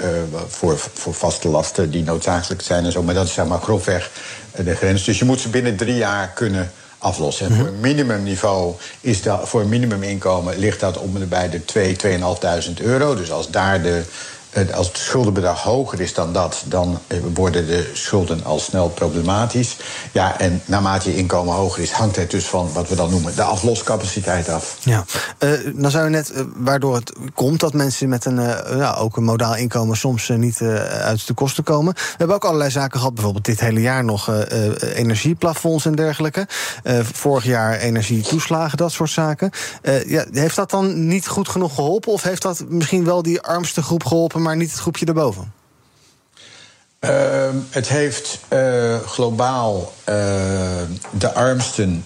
voor, 0.47 0.77
voor 0.93 1.13
vaste 1.13 1.47
lasten 1.47 1.91
die 1.91 2.03
noodzakelijk 2.03 2.61
zijn 2.61 2.85
en 2.85 2.91
zo. 2.91 3.03
Maar 3.03 3.13
dat 3.13 3.25
is 3.25 3.33
zeg 3.33 3.45
maar 3.45 3.61
grofweg 3.61 4.11
de 4.63 4.75
grens. 4.75 5.03
Dus 5.03 5.19
je 5.19 5.25
moet 5.25 5.39
ze 5.39 5.49
binnen 5.49 5.75
drie 5.75 5.95
jaar 5.95 6.27
kunnen 6.27 6.71
aflossen. 6.97 7.45
En 7.45 7.55
voor 7.55 7.67
een 7.67 7.79
minimumniveau 7.79 8.75
is 9.01 9.21
dat, 9.21 9.49
voor 9.49 9.61
een 9.61 9.69
minimuminkomen 9.69 10.57
ligt 10.57 10.79
dat 10.79 10.97
om 10.97 11.15
en 11.15 11.29
bij 11.29 11.49
de 11.49 11.65
2, 11.65 11.95
2.500 12.77 12.83
euro. 12.83 13.15
Dus 13.15 13.31
als 13.31 13.49
daar 13.49 13.81
de 13.81 14.03
als 14.73 14.87
het 14.87 14.97
schuldenbedrag 14.97 15.63
hoger 15.63 16.01
is 16.01 16.13
dan 16.13 16.33
dat, 16.33 16.63
dan 16.65 16.99
eh, 17.07 17.17
worden 17.33 17.67
de 17.67 17.89
schulden 17.93 18.43
al 18.43 18.59
snel 18.59 18.89
problematisch. 18.89 19.77
Ja, 20.11 20.39
en 20.39 20.61
naarmate 20.65 21.09
je 21.09 21.17
inkomen 21.17 21.53
hoger 21.53 21.83
is, 21.83 21.91
hangt 21.91 22.15
het 22.15 22.31
dus 22.31 22.45
van 22.45 22.69
wat 22.73 22.89
we 22.89 22.95
dan 22.95 23.09
noemen 23.09 23.35
de 23.35 23.43
afloscapaciteit 23.43 24.49
af. 24.49 24.77
Ja, 24.79 25.05
uh, 25.39 25.89
zou 25.89 26.03
je 26.03 26.09
net, 26.09 26.33
waardoor 26.55 26.95
het 26.95 27.13
komt 27.33 27.59
dat 27.59 27.73
mensen 27.73 28.09
met 28.09 28.25
een, 28.25 28.39
ja, 28.77 28.95
ook 28.95 29.17
een 29.17 29.23
modaal 29.23 29.55
inkomen 29.55 29.97
soms 29.97 30.29
niet 30.29 30.61
uit 31.01 31.27
de 31.27 31.33
kosten 31.33 31.63
komen. 31.63 31.93
We 31.93 32.15
hebben 32.17 32.35
ook 32.35 32.45
allerlei 32.45 32.71
zaken 32.71 32.99
gehad, 32.99 33.13
bijvoorbeeld 33.13 33.45
dit 33.45 33.59
hele 33.59 33.81
jaar 33.81 34.03
nog 34.03 34.31
energieplafonds 34.93 35.85
en 35.85 35.95
dergelijke. 35.95 36.47
vorig 37.13 37.43
jaar 37.43 37.77
energietoeslagen, 37.77 38.77
dat 38.77 38.91
soort 38.91 39.09
zaken. 39.09 39.51
ja, 40.05 40.25
heeft 40.31 40.55
dat 40.55 40.69
dan 40.69 41.07
niet 41.07 41.27
goed 41.27 41.49
genoeg 41.49 41.75
geholpen? 41.75 42.11
Of 42.11 42.23
heeft 42.23 42.41
dat 42.41 42.63
misschien 42.67 43.05
wel 43.05 43.23
die 43.23 43.41
armste 43.41 43.81
groep 43.81 44.05
geholpen? 44.05 44.41
Maar 44.49 44.57
niet 44.57 44.71
het 44.71 44.79
groepje 44.79 45.05
erboven? 45.05 45.53
Uh, 46.99 47.09
het 47.69 47.87
heeft 47.87 48.39
uh, 48.53 48.99
globaal 48.99 49.93
uh, 50.09 50.15
de 51.11 51.33
armsten 51.33 52.05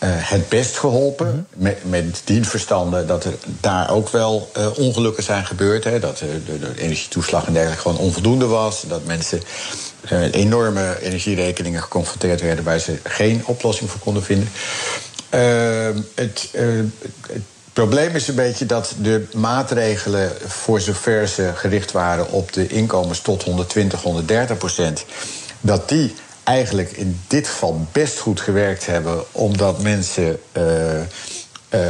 het 0.00 0.48
best 0.48 0.76
geholpen. 0.76 1.46
Met, 1.54 1.84
met 1.84 2.22
dien 2.24 2.44
verstande 2.44 3.04
dat 3.04 3.24
er 3.24 3.34
daar 3.60 3.90
ook 3.90 4.08
wel 4.08 4.50
ongelukken 4.76 5.22
zijn 5.22 5.46
gebeurd. 5.46 5.84
Hè, 5.84 5.98
dat 5.98 6.18
de, 6.18 6.58
de, 6.58 6.80
energietoeslag 6.80 7.46
en 7.46 7.52
dergelijke 7.52 7.82
gewoon 7.82 7.98
onvoldoende 7.98 8.46
was. 8.46 8.82
Dat 8.88 9.04
mensen 9.04 9.42
enorme 10.30 11.00
energierekeningen 11.00 11.82
geconfronteerd 11.82 12.40
werden 12.40 12.64
waar 12.64 12.78
ze 12.78 12.98
geen 13.02 13.42
oplossing 13.46 13.90
voor 13.90 14.00
konden 14.00 14.22
vinden. 14.22 14.48
het, 16.14 16.50
het 17.26 17.42
probleem 17.84 18.14
is 18.14 18.28
een 18.28 18.34
beetje 18.34 18.66
dat 18.66 18.94
de 19.00 19.26
maatregelen, 19.34 20.32
voor 20.46 20.80
zover 20.80 21.28
ze 21.28 21.50
gericht 21.54 21.92
waren 21.92 22.30
op 22.30 22.52
de 22.52 22.66
inkomens 22.66 23.20
tot 23.20 23.42
120, 23.42 24.02
130 24.02 24.58
procent, 24.58 25.04
dat 25.60 25.88
die 25.88 26.14
eigenlijk 26.44 26.90
in 26.90 27.20
dit 27.26 27.48
geval 27.48 27.86
best 27.92 28.18
goed 28.18 28.40
gewerkt 28.40 28.86
hebben, 28.86 29.24
omdat 29.32 29.82
mensen 29.82 30.40
uh, 30.52 30.62
uh, 31.70 31.80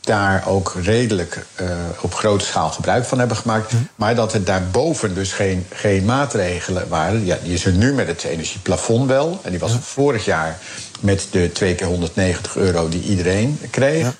daar 0.00 0.44
ook 0.46 0.74
redelijk 0.82 1.46
uh, 1.60 1.68
op 2.00 2.14
grote 2.14 2.44
schaal 2.44 2.70
gebruik 2.70 3.04
van 3.04 3.18
hebben 3.18 3.36
gemaakt. 3.36 3.72
Mhm. 3.72 3.82
Maar 3.94 4.14
dat 4.14 4.32
er 4.32 4.44
daarboven 4.44 5.14
dus 5.14 5.32
geen, 5.32 5.66
geen 5.70 6.04
maatregelen 6.04 6.88
waren. 6.88 7.24
Ja, 7.24 7.38
die 7.42 7.52
is 7.52 7.64
er 7.64 7.72
nu 7.72 7.92
met 7.92 8.06
het 8.06 8.24
energieplafond 8.24 9.06
wel. 9.08 9.40
En 9.42 9.50
die 9.50 9.60
was 9.60 9.72
vorig 9.80 10.24
jaar 10.24 10.58
met 11.00 11.26
de 11.30 11.50
twee 11.52 11.74
keer 11.74 11.86
190 11.86 12.56
euro 12.56 12.88
die 12.88 13.02
iedereen 13.02 13.58
kreeg. 13.70 14.02
Ja. 14.02 14.14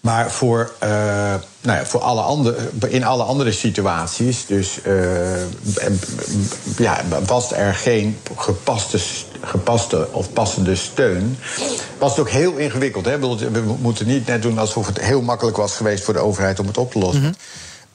Maar 0.00 0.30
voor, 0.30 0.72
uh, 0.82 0.88
nou 1.60 1.78
ja, 1.78 1.84
voor 1.84 2.00
alle 2.00 2.20
andere, 2.20 2.56
in 2.88 3.04
alle 3.04 3.22
andere 3.22 3.52
situaties, 3.52 4.46
dus 4.46 4.78
uh, 4.86 4.92
ja, 6.76 7.00
was 7.26 7.52
er 7.52 7.74
geen 7.74 8.18
gepaste, 8.36 8.98
gepaste 9.40 10.08
of 10.12 10.32
passende 10.32 10.74
steun. 10.74 11.38
Was 11.98 12.10
het 12.10 12.20
ook 12.20 12.30
heel 12.30 12.56
ingewikkeld. 12.56 13.04
Hè? 13.04 13.18
We 13.18 13.62
moeten 13.80 14.06
niet 14.06 14.26
net 14.26 14.42
doen 14.42 14.58
alsof 14.58 14.86
het 14.86 15.00
heel 15.00 15.22
makkelijk 15.22 15.56
was 15.56 15.76
geweest 15.76 16.04
voor 16.04 16.14
de 16.14 16.20
overheid 16.20 16.58
om 16.58 16.66
het 16.66 16.78
op 16.78 16.92
te 16.92 16.98
lossen. 16.98 17.22
Mm 17.22 17.34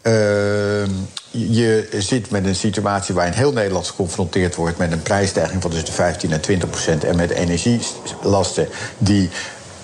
uh, 0.04 0.84
je 1.32 1.88
zit 1.98 2.30
met 2.30 2.46
een 2.46 2.56
situatie 2.56 3.16
waarin 3.16 3.34
heel 3.34 3.52
Nederland 3.52 3.88
geconfronteerd 3.88 4.56
wordt 4.56 4.78
met 4.78 4.92
een 4.92 5.02
prijsstijging 5.02 5.62
van 5.62 5.72
tussen 5.72 5.90
de 5.90 5.96
15 5.96 6.32
en 6.32 6.42
20 6.42 6.70
procent. 6.70 7.04
En 7.04 7.16
met 7.16 7.30
energielasten 7.30 8.68
die 8.98 9.30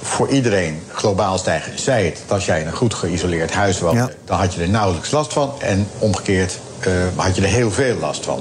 voor 0.01 0.29
iedereen 0.29 0.82
globaal 0.94 1.38
stijgen. 1.38 1.79
Zij 1.79 2.06
het, 2.06 2.24
als 2.27 2.46
jij 2.46 2.62
in 2.62 2.68
een 2.68 2.74
goed 2.74 2.94
geïsoleerd 2.94 3.53
huis 3.53 3.79
woonde, 3.79 4.13
dan 4.25 4.38
had 4.38 4.53
je 4.53 4.62
er 4.62 4.70
nauwelijks 4.70 5.12
last 5.12 5.34
van. 5.34 5.53
En 5.60 5.88
omgekeerd 6.00 6.60
uh, 6.88 6.94
had 7.15 7.36
je 7.36 7.41
er 7.41 7.48
heel 7.48 7.72
veel 7.72 7.96
last 7.96 8.25
van. 8.25 8.39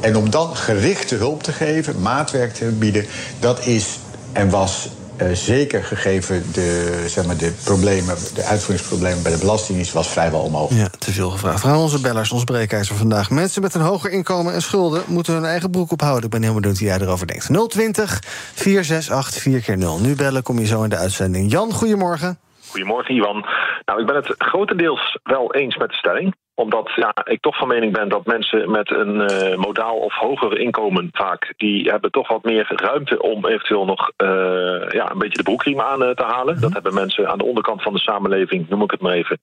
En 0.00 0.16
om 0.16 0.30
dan 0.30 0.56
gerichte 0.56 1.14
hulp 1.14 1.42
te 1.42 1.52
geven, 1.52 2.00
maatwerk 2.00 2.54
te 2.54 2.64
bieden, 2.64 3.06
dat 3.38 3.66
is 3.66 3.98
en 4.32 4.50
was 4.50 4.88
uh, 5.22 5.30
zeker 5.32 5.84
gegeven 5.84 6.52
de, 6.52 7.04
zeg 7.06 7.26
maar, 7.26 7.36
de 7.36 7.52
problemen, 7.64 8.14
de 8.34 8.42
uitvoeringsproblemen 8.42 9.22
bij 9.22 9.32
de 9.32 9.38
Belastingdienst 9.38 9.92
was 9.92 10.08
vrijwel 10.08 10.40
onmogelijk. 10.40 10.92
Ja, 10.92 10.98
te 10.98 11.12
veel 11.12 11.30
gevraagd. 11.30 11.60
Vragen 11.60 11.78
onze 11.78 12.00
bellers, 12.00 12.32
ons 12.32 12.44
breekijzer 12.44 12.94
vandaag. 12.94 13.30
Mensen 13.30 13.62
met 13.62 13.74
een 13.74 13.80
hoger 13.80 14.10
inkomen 14.10 14.52
en 14.52 14.62
schulden 14.62 15.02
moeten 15.08 15.34
hun 15.34 15.44
eigen 15.44 15.70
broek 15.70 15.92
ophouden. 15.92 16.24
Ik 16.24 16.30
ben 16.30 16.42
heel 16.42 16.54
benieuwd 16.54 16.78
hoe 16.78 16.86
jij 16.86 16.98
erover 17.00 17.26
denkt. 17.26 17.70
020 17.70 18.20
468 18.54 19.42
4 19.42 19.60
keer 19.60 19.78
0 19.78 20.00
Nu 20.00 20.14
bellen 20.14 20.42
kom 20.42 20.58
je 20.58 20.66
zo 20.66 20.82
in 20.82 20.90
de 20.90 20.96
uitzending. 20.96 21.50
Jan, 21.50 21.72
goedemorgen. 21.72 22.38
Goedemorgen, 22.70 23.14
Ivan. 23.14 23.46
Nou, 23.84 24.00
ik 24.00 24.06
ben 24.06 24.16
het 24.16 24.34
grotendeels 24.38 25.18
wel 25.22 25.54
eens 25.54 25.76
met 25.76 25.88
de 25.88 25.94
stelling 25.94 26.34
omdat 26.54 26.92
ja, 26.94 27.12
ik 27.24 27.40
toch 27.40 27.56
van 27.56 27.68
mening 27.68 27.92
ben 27.92 28.08
dat 28.08 28.26
mensen 28.26 28.70
met 28.70 28.90
een 28.90 29.14
uh, 29.14 29.56
modaal 29.56 29.96
of 29.96 30.14
hoger 30.14 30.58
inkomen 30.58 31.08
vaak... 31.12 31.54
die 31.56 31.90
hebben 31.90 32.10
toch 32.10 32.28
wat 32.28 32.44
meer 32.44 32.66
ruimte 32.68 33.22
om 33.22 33.46
eventueel 33.46 33.84
nog 33.84 34.12
uh, 34.24 34.88
ja, 34.88 35.10
een 35.10 35.18
beetje 35.18 35.36
de 35.36 35.42
broekriem 35.42 35.80
aan 35.80 36.02
uh, 36.02 36.10
te 36.10 36.24
halen. 36.24 36.60
Dat 36.60 36.72
hebben 36.72 36.94
mensen 36.94 37.28
aan 37.30 37.38
de 37.38 37.44
onderkant 37.44 37.82
van 37.82 37.92
de 37.92 37.98
samenleving, 37.98 38.68
noem 38.68 38.82
ik 38.82 38.90
het 38.90 39.00
maar 39.00 39.12
even, 39.12 39.38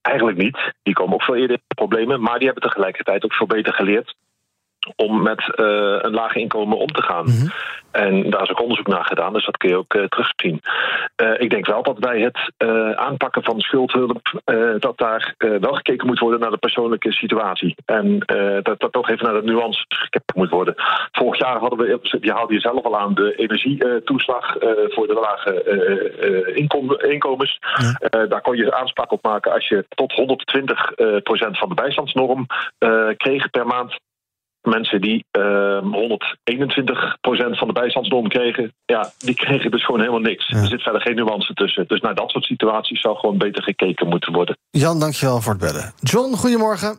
eigenlijk 0.00 0.38
niet. 0.38 0.72
Die 0.82 0.94
komen 0.94 1.14
ook 1.14 1.22
veel 1.22 1.36
eerder 1.36 1.56
in 1.56 1.76
problemen, 1.76 2.20
maar 2.20 2.38
die 2.38 2.46
hebben 2.46 2.68
tegelijkertijd 2.68 3.24
ook 3.24 3.34
veel 3.34 3.46
beter 3.46 3.72
geleerd 3.72 4.14
om 4.96 5.22
met 5.22 5.40
uh, 5.40 5.66
een 6.00 6.14
laag 6.14 6.34
inkomen 6.34 6.78
om 6.78 6.92
te 6.92 7.02
gaan. 7.02 7.24
Mm 7.24 7.32
-hmm. 7.32 7.50
En 7.90 8.30
daar 8.30 8.42
is 8.42 8.50
ook 8.50 8.60
onderzoek 8.60 8.86
naar 8.86 9.04
gedaan, 9.04 9.32
dus 9.32 9.44
dat 9.44 9.56
kun 9.56 9.68
je 9.68 9.76
ook 9.76 9.94
uh, 9.94 10.04
terugzien. 10.04 10.60
Uh, 11.22 11.40
ik 11.40 11.50
denk 11.50 11.66
wel 11.66 11.82
dat 11.82 11.98
bij 11.98 12.20
het 12.20 12.38
aanpakken 12.96 13.42
van 13.42 13.60
schuldhulp... 13.60 14.42
dat 14.78 14.98
daar 14.98 15.34
wel 15.38 15.72
gekeken 15.72 16.06
moet 16.06 16.18
worden 16.18 16.40
naar 16.40 16.50
de 16.50 16.56
persoonlijke 16.56 17.12
situatie. 17.12 17.74
En 17.84 18.18
dat 18.62 18.80
dat 18.80 18.92
toch 18.92 19.08
even 19.08 19.24
naar 19.24 19.40
de 19.40 19.50
nuance 19.50 19.84
gekeken 19.88 20.34
moet 20.34 20.50
worden. 20.50 20.74
Vorig 21.12 21.40
jaar 21.40 21.58
hadden 21.58 21.78
we, 21.78 22.18
je 22.20 22.32
haalde 22.32 22.54
je 22.54 22.60
zelf 22.60 22.84
al 22.84 22.98
aan... 22.98 23.14
de 23.14 23.34
energietoeslag 23.34 24.56
voor 24.88 25.06
de 25.06 25.18
lage 25.22 26.52
inkom 26.54 27.00
inkomens. 27.00 27.58
Ja. 27.60 28.26
daar 28.26 28.40
kon 28.40 28.56
je 28.56 28.74
aanspraak 28.74 29.12
op 29.12 29.22
maken 29.22 29.52
als 29.52 29.68
je 29.68 29.84
tot 29.88 30.12
120% 30.12 31.58
van 31.58 31.68
de 31.68 31.74
bijstandsnorm 31.74 32.46
kreeg 33.16 33.50
per 33.50 33.66
maand 33.66 33.98
mensen 34.66 35.00
die 35.00 35.24
uh, 35.38 35.76
ehm, 35.76 35.84
121% 35.84 37.58
van 37.58 37.66
de 37.66 37.72
bijstandsnorm 37.72 38.28
kregen, 38.28 38.72
ja, 38.84 39.12
die 39.18 39.34
kregen 39.34 39.70
dus 39.70 39.84
gewoon 39.84 40.00
helemaal 40.00 40.20
niks. 40.20 40.48
Er 40.48 40.66
zit 40.66 40.82
verder 40.82 41.00
geen 41.00 41.14
nuance 41.14 41.54
tussen. 41.54 41.84
Dus 41.86 42.00
naar 42.00 42.14
dat 42.14 42.30
soort 42.30 42.44
situaties 42.44 43.00
zou 43.00 43.16
gewoon 43.16 43.38
beter 43.38 43.62
gekeken 43.62 44.08
moeten 44.08 44.32
worden. 44.32 44.56
Jan, 44.70 45.00
dankjewel 45.00 45.40
voor 45.40 45.52
het 45.52 45.60
bellen. 45.60 45.92
John, 46.00 46.34
goedemorgen. 46.34 46.98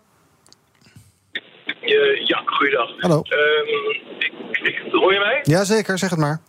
Uh, 1.82 2.26
ja, 2.26 2.42
goeiedag. 2.46 2.90
Hallo. 2.98 3.16
Um, 3.16 3.92
ik, 4.20 4.34
ik, 4.64 4.92
hoor 4.92 5.14
je 5.14 5.20
mij? 5.20 5.40
Jazeker, 5.44 5.98
zeg 5.98 6.10
het 6.10 6.20
maar. 6.20 6.40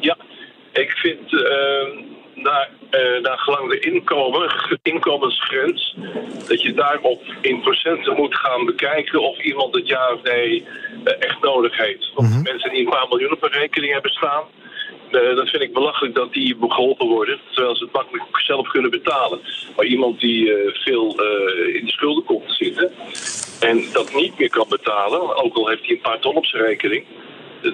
Ja, 0.00 0.16
ik 0.72 0.90
vind 0.90 1.32
uh, 1.32 1.42
naar, 2.34 2.70
uh, 2.90 3.22
naar 3.22 3.38
gelang 3.38 3.70
de 3.70 3.78
inkomen, 3.80 4.52
inkomensgrens, 4.82 5.96
dat 6.48 6.62
je 6.62 6.72
daarop 6.74 7.22
in 7.40 7.60
procenten 7.60 8.16
moet 8.16 8.36
gaan 8.36 8.64
bekijken 8.64 9.22
of 9.22 9.38
iemand 9.38 9.74
het 9.74 9.86
ja 9.86 10.12
of 10.12 10.22
nee 10.22 10.60
uh, 11.04 11.12
echt 11.18 11.40
nodig 11.40 11.76
heeft. 11.76 12.12
Want 12.14 12.28
mm 12.28 12.34
-hmm. 12.34 12.42
mensen 12.42 12.70
die 12.70 12.84
een 12.84 12.90
paar 12.90 13.06
miljoen 13.08 13.32
op 13.32 13.42
een 13.42 13.50
rekening 13.50 13.92
hebben 13.92 14.10
staan, 14.10 14.42
uh, 15.10 15.36
dat 15.36 15.48
vind 15.48 15.62
ik 15.62 15.72
belachelijk 15.72 16.14
dat 16.14 16.32
die 16.32 16.56
geholpen 16.60 17.08
worden, 17.08 17.40
terwijl 17.52 17.76
ze 17.76 17.84
het 17.84 17.92
makkelijk 17.92 18.24
zelf 18.32 18.68
kunnen 18.68 18.90
betalen. 18.90 19.40
Maar 19.76 19.86
iemand 19.86 20.20
die 20.20 20.52
veel 20.72 21.10
in 21.72 21.84
de 21.84 21.92
schulden 21.92 22.24
komt 22.24 22.48
te 22.48 22.54
zitten 22.54 22.92
en 23.60 23.84
dat 23.92 24.14
niet 24.14 24.38
meer 24.38 24.50
kan 24.50 24.66
betalen, 24.68 25.44
ook 25.44 25.56
al 25.56 25.68
heeft 25.68 25.86
hij 25.86 25.94
een 25.94 26.00
paar 26.00 26.18
ton 26.18 26.34
op 26.34 26.46
zijn 26.46 26.62
rekening 26.62 27.04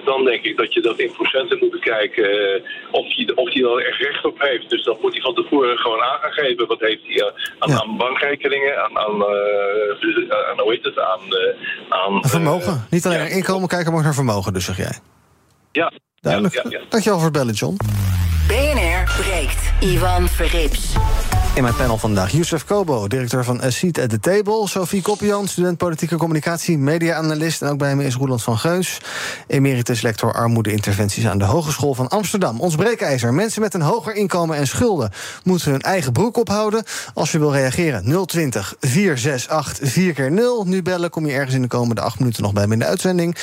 dan 0.05 0.25
denk 0.25 0.43
ik 0.43 0.57
dat 0.57 0.73
je 0.73 0.81
dat 0.81 0.99
in 0.99 1.11
procenten 1.11 1.57
moet 1.59 1.71
bekijken 1.71 2.23
uh, 2.23 2.63
of 2.91 3.05
hij 3.15 3.31
of 3.35 3.51
die 3.51 3.67
er 3.67 3.85
echt 3.87 4.01
recht 4.01 4.25
op 4.25 4.39
heeft. 4.39 4.69
Dus 4.69 4.83
dat 4.83 5.01
moet 5.01 5.13
hij 5.13 5.21
van 5.21 5.35
tevoren 5.35 5.77
gewoon 5.77 6.01
aangeven. 6.01 6.67
Wat 6.67 6.79
heeft 6.79 7.01
hij 7.07 7.15
uh, 7.15 7.25
aan, 7.59 7.69
ja. 7.69 7.81
aan, 7.81 7.97
bankrekeningen, 7.97 8.83
aan, 8.83 8.97
aan, 8.97 9.15
uh, 9.15 10.49
aan, 10.49 10.59
hoe 10.59 10.71
heet 10.71 10.83
het, 10.83 10.99
aan... 10.99 11.21
aan 11.89 12.29
vermogen. 12.29 12.87
Niet 12.89 13.05
alleen 13.05 13.17
ja. 13.17 13.23
naar 13.23 13.33
inkomen 13.33 13.67
kijken, 13.67 13.89
maar 13.89 13.99
ook 13.99 14.05
naar 14.05 14.13
vermogen, 14.13 14.53
dus 14.53 14.65
zeg 14.65 14.77
jij. 14.77 14.99
Ja. 15.71 15.91
Duidelijk. 16.15 16.53
Ja, 16.53 16.61
ja, 16.69 16.79
ja. 16.79 16.85
Dankjewel 16.89 17.19
voor 17.19 17.27
het 17.27 17.37
bellen, 17.37 17.53
John. 17.53 17.77
BNR 18.47 19.21
breekt. 19.21 19.73
Ivan 19.79 20.27
Verrips. 20.27 20.93
In 21.53 21.63
mijn 21.63 21.75
panel 21.75 21.97
vandaag 21.97 22.31
Youssef 22.31 22.65
Kobo, 22.65 23.07
directeur 23.07 23.43
van 23.43 23.61
A 23.63 23.69
Seat 23.69 23.99
at 23.99 24.09
the 24.09 24.19
Table. 24.19 24.67
Sophie 24.67 25.01
Koppian, 25.01 25.47
student 25.47 25.77
politieke 25.77 26.15
communicatie, 26.15 26.77
media-analyst. 26.77 27.61
En 27.61 27.69
ook 27.69 27.77
bij 27.77 27.95
me 27.95 28.03
is 28.05 28.15
Roeland 28.15 28.43
van 28.43 28.57
Geus, 28.57 29.01
emeritus 29.47 30.01
lector 30.01 30.33
armoede-interventies 30.33 31.27
aan 31.27 31.37
de 31.37 31.45
Hogeschool 31.45 31.93
van 31.93 32.07
Amsterdam. 32.07 32.59
Ons 32.59 32.75
breekijzer. 32.75 33.33
Mensen 33.33 33.61
met 33.61 33.73
een 33.73 33.81
hoger 33.81 34.15
inkomen 34.15 34.57
en 34.57 34.67
schulden 34.67 35.11
moeten 35.43 35.71
hun 35.71 35.81
eigen 35.81 36.11
broek 36.11 36.37
ophouden. 36.37 36.83
Als 37.13 37.31
je 37.31 37.39
wil 37.39 37.53
reageren, 37.53 38.25
020 38.25 38.75
468 38.79 39.89
4 39.89 40.13
keer 40.13 40.31
0 40.31 40.65
Nu 40.65 40.81
bellen, 40.81 41.09
kom 41.09 41.25
je 41.25 41.33
ergens 41.33 41.55
in 41.55 41.61
de 41.61 41.67
komende 41.67 42.01
acht 42.01 42.19
minuten 42.19 42.43
nog 42.43 42.53
bij 42.53 42.67
me 42.67 42.73
in 42.73 42.79
de 42.79 42.85
uitzending. 42.85 43.35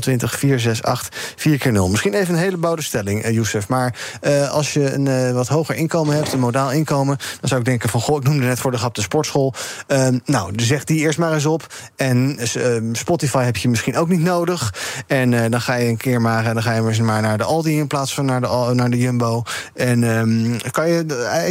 020 0.00 0.38
468 0.38 1.34
4 1.36 1.58
keer 1.58 1.72
0 1.72 1.88
Misschien 1.88 2.14
even 2.14 2.34
een 2.34 2.40
hele 2.40 2.56
bouwde 2.56 2.82
stelling, 2.82 3.24
uh, 3.24 3.32
Youssef. 3.32 3.68
Maar 3.68 4.18
uh, 4.22 4.50
als 4.50 4.72
je 4.72 4.92
een 4.92 5.06
uh, 5.06 5.32
wat 5.32 5.48
hoger 5.48 5.74
inkomen 5.74 6.14
hebt, 6.14 6.32
een 6.32 6.40
modaal 6.40 6.72
inkomen... 6.72 7.18
dan 7.40 7.50
zou 7.52 7.64
ik 7.64 7.70
denken 7.70 7.88
van, 7.88 8.00
goh, 8.00 8.16
ik 8.16 8.22
noemde 8.22 8.46
net 8.46 8.58
voor 8.58 8.70
de 8.70 8.78
grap 8.78 8.94
de 8.94 9.00
sportschool. 9.00 9.54
Uh, 9.88 10.08
nou, 10.24 10.52
zeg 10.56 10.84
die 10.84 10.98
eerst 10.98 11.18
maar 11.18 11.32
eens 11.32 11.46
op. 11.46 11.66
En 11.96 12.38
uh, 12.56 12.92
Spotify 12.92 13.44
heb 13.44 13.56
je 13.56 13.68
misschien 13.68 13.96
ook 13.96 14.08
niet 14.08 14.20
nodig. 14.20 14.74
En 15.06 15.32
uh, 15.32 15.40
dan 15.50 15.60
ga 15.60 15.74
je 15.74 15.88
een 15.88 15.96
keer 15.96 16.20
maar, 16.20 16.54
dan 16.54 16.62
ga 16.62 16.72
je 16.72 17.02
maar 17.02 17.22
naar 17.22 17.38
de 17.38 17.44
Aldi 17.44 17.78
in 17.78 17.86
plaats 17.86 18.14
van 18.14 18.24
naar 18.24 18.40
de, 18.40 18.70
naar 18.74 18.90
de 18.90 18.98
Jumbo. 18.98 19.42
En 19.74 20.02
um, 20.02 20.56
kan 20.70 20.88
je 20.88 21.06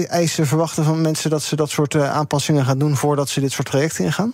eisen 0.09 0.47
verwachten 0.47 0.83
van 0.83 1.01
mensen 1.01 1.29
dat 1.29 1.43
ze 1.43 1.55
dat 1.55 1.69
soort 1.69 1.95
aanpassingen 1.95 2.65
gaan 2.65 2.77
doen 2.77 2.95
voordat 2.95 3.29
ze 3.29 3.39
dit 3.39 3.51
soort 3.51 3.67
trajecten 3.67 4.05
ingaan? 4.05 4.33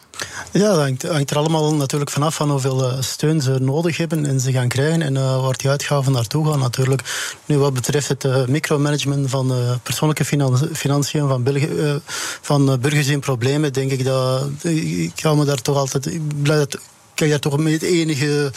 Ja, 0.51 0.69
dat 0.69 0.79
hangt, 1.12 1.31
er 1.31 1.38
allemaal 1.38 1.75
natuurlijk 1.75 2.12
vanaf 2.12 2.36
van 2.36 2.50
hoeveel 2.50 2.91
steun 3.00 3.41
ze 3.41 3.57
nodig 3.59 3.97
hebben 3.97 4.25
en 4.25 4.39
ze 4.39 4.51
gaan 4.51 4.67
krijgen 4.67 5.01
en 5.01 5.41
waar 5.41 5.57
die 5.57 5.69
uitgaven 5.69 6.12
naartoe 6.12 6.51
gaan 6.51 6.59
natuurlijk. 6.59 7.01
Nu, 7.45 7.57
wat 7.57 7.74
betreft 7.74 8.07
het 8.07 8.47
micromanagement 8.47 9.29
van 9.29 9.53
persoonlijke 9.83 10.25
financiën 10.74 11.27
van 11.27 11.43
België 11.43 11.56
uh, 11.61 11.95
van 12.41 12.77
burgers 12.81 13.07
in 13.07 13.19
problemen, 13.19 13.73
denk 13.73 13.91
ik 13.91 14.03
dat. 14.03 14.49
Ik 14.63 15.11
ga 15.15 15.33
me 15.33 15.45
daar 15.45 15.61
toch 15.61 15.77
altijd. 15.77 16.05
Ik 16.05 16.21
blij 16.41 16.57
dat 16.57 16.79
ik 17.15 17.29
daar 17.29 17.39
toch 17.39 17.57
met 17.57 17.73
het 17.73 17.81
enige 17.81 18.51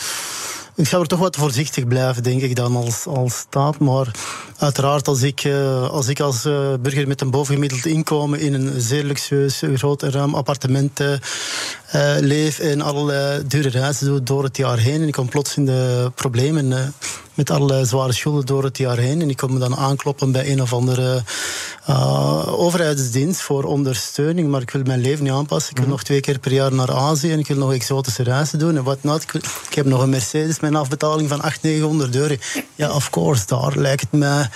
Ik 0.75 0.87
zou 0.87 1.02
er 1.02 1.09
toch 1.09 1.19
wat 1.19 1.37
voorzichtig 1.37 1.87
blijven, 1.87 2.23
denk 2.23 2.42
ik, 2.42 2.57
dan 2.57 2.76
als, 2.76 3.07
als 3.07 3.37
staat. 3.37 3.78
Maar 3.78 4.11
uiteraard, 4.59 5.09
als 5.09 5.23
ik 5.23 5.45
uh, 5.45 5.90
als, 5.90 6.09
ik 6.09 6.21
als 6.21 6.42
burger 6.80 7.09
met 7.09 7.21
een 7.21 7.30
bovengemiddeld 7.30 7.87
inkomen 7.87 8.40
in 8.40 8.54
een 8.54 8.80
zeer 8.80 9.04
luxueus, 9.04 9.62
groot 9.75 10.02
en 10.02 10.11
ruim 10.11 10.35
appartement 10.35 11.00
uh, 11.95 12.17
leef 12.21 12.59
en 12.59 12.81
allerlei 12.81 13.47
dure 13.47 13.69
reizen 13.69 14.07
doe 14.07 14.23
door 14.23 14.45
het 14.45 14.57
jaar 14.57 14.79
heen 14.79 15.03
en 15.03 15.07
ik 15.07 15.13
kom 15.13 15.29
plots 15.29 15.57
in 15.57 15.67
de 15.67 16.13
problemen 16.15 16.93
met 17.41 17.51
allerlei 17.51 17.87
zware 17.87 18.13
schulden 18.13 18.47
door 18.47 18.65
het 18.65 18.79
jaar 18.79 18.99
heen. 18.99 19.21
En 19.21 19.31
ik 19.31 19.37
kom 19.37 19.53
me 19.53 19.59
dan 19.59 19.77
aankloppen 19.77 20.33
bij 20.33 20.53
een 20.53 20.63
of 20.63 20.73
andere 20.73 21.23
uh, 21.91 22.61
overheidsdienst 22.61 23.41
voor 23.41 23.65
ondersteuning. 23.65 24.49
Maar 24.49 24.61
ik 24.61 24.71
wil 24.71 24.83
mijn 24.83 25.01
leven 25.01 25.25
niet 25.25 25.33
aanpassen. 25.33 25.71
Ik 25.71 25.77
wil 25.77 25.85
mm 25.85 25.89
nog 25.91 26.03
twee 26.03 26.21
keer 26.21 26.39
per 26.39 26.53
jaar 26.53 26.75
naar 26.75 26.93
Azië 26.93 27.33
en 27.33 27.39
ik 27.39 27.47
wil 27.47 27.57
nog 27.57 27.73
exotische 27.73 28.23
reizen 28.23 28.59
doen. 28.59 28.77
En 28.77 28.83
wat 28.83 29.03
not. 29.03 29.23
Ik 29.69 29.75
heb 29.75 29.87
nog 29.87 30.03
een 30.03 30.09
Mercedes 30.09 30.61
met 30.61 30.71
een 30.71 30.77
afbetaling 30.77 31.29
van 31.29 31.41
800, 31.41 31.63
900 31.63 32.17
euro. 32.17 32.35
Ja, 32.75 32.91
of 32.91 33.11
course, 33.11 33.47
daar 33.47 33.77
lijkt 33.77 34.01
het 34.01 34.13
mij 34.13 34.49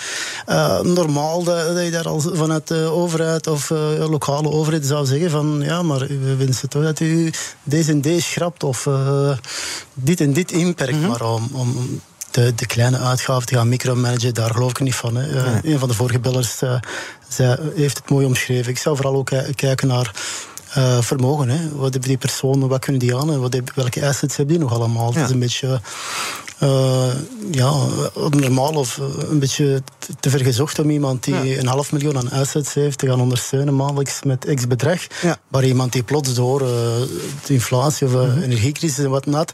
normaal 0.82 1.42
dat, 1.42 1.74
dat, 1.74 1.84
je 1.84 1.90
daar 1.90 2.08
als 2.08 2.26
vanuit 2.32 2.68
de 2.68 2.90
overheid 2.92 3.46
of 3.46 3.70
lokale 4.08 4.50
overheid 4.50 4.86
zou 4.86 5.06
zeggen 5.06 5.30
van 5.30 5.60
ja, 5.64 5.82
maar 5.82 5.98
we 5.98 6.36
wensen 6.36 6.68
toch 6.68 6.82
dat 6.82 7.00
u 7.00 7.23
deze 7.62 7.90
en 7.90 8.00
deze 8.00 8.26
schrapt 8.26 8.64
of 8.64 8.88
dit 9.94 10.20
en 10.20 10.32
dit 10.32 10.52
inperkt. 10.52 10.92
Mm 10.92 11.00
-hmm. 11.00 11.08
Maar 11.08 11.22
om, 11.22 11.48
om 11.52 12.00
de, 12.34 12.54
de 12.54 12.66
kleine 12.66 12.98
uitgaven 12.98 13.46
te 13.46 13.54
gaan 13.54 13.68
micromanagen, 13.68 14.34
daar 14.34 14.50
geloof 14.50 14.70
ik 14.70 14.80
niet 14.80 14.94
van. 14.94 15.16
Hè. 15.16 15.28
Uh, 15.28 15.72
Een 15.72 15.78
van 15.78 15.88
de 15.88 15.94
vorige 15.94 16.18
bellers 16.18 16.62
uh, 16.62 16.80
zij 17.28 17.58
heeft 17.74 17.96
het 17.96 18.10
mooi 18.10 18.26
omschreven. 18.26 18.70
Ik 18.70 18.78
zou 18.78 18.96
vooral 18.96 19.14
ook 19.14 19.30
kijken 19.54 19.88
naar 19.88 20.14
uh, 20.78 21.00
vermogen. 21.00 21.48
Hè. 21.48 21.68
Wat 21.68 21.92
hebben 21.92 22.08
die 22.08 22.18
personen, 22.18 22.68
wat 22.68 22.80
kunnen 22.80 23.00
die 23.00 23.16
aan 23.16 23.32
en 23.32 23.40
wat 23.40 23.56
welke 23.74 24.06
assets 24.06 24.36
hebben 24.36 24.54
die 24.54 24.64
nog 24.64 24.74
allemaal? 24.74 25.12
Ja. 25.12 25.18
Het 25.18 25.26
is 25.26 25.32
een 25.32 25.38
beetje 25.38 25.80
uh, 26.64 27.12
ja, 27.50 27.72
normaal 28.30 28.72
of 28.72 28.96
een 29.28 29.38
beetje 29.38 29.82
te 30.20 30.30
ver 30.30 30.40
gezocht 30.40 30.78
om 30.78 30.90
iemand 30.90 31.24
die 31.24 31.34
ja. 31.34 31.58
een 31.58 31.66
half 31.66 31.92
miljoen 31.92 32.16
aan 32.16 32.30
assets 32.30 32.74
heeft 32.74 32.98
te 32.98 33.06
gaan 33.06 33.20
ondersteunen 33.20 33.76
maandelijks 33.76 34.22
met 34.22 34.52
x 34.54 34.66
bedrag. 34.66 35.06
Ja. 35.22 35.38
Maar 35.48 35.64
iemand 35.64 35.92
die 35.92 36.02
plots 36.02 36.34
door 36.34 36.60
uh, 36.60 36.68
de 37.46 37.52
inflatie 37.52 38.06
of 38.06 38.12
uh, 38.12 38.42
energiecrisis 38.42 39.04
en 39.04 39.10
whatnot 39.10 39.52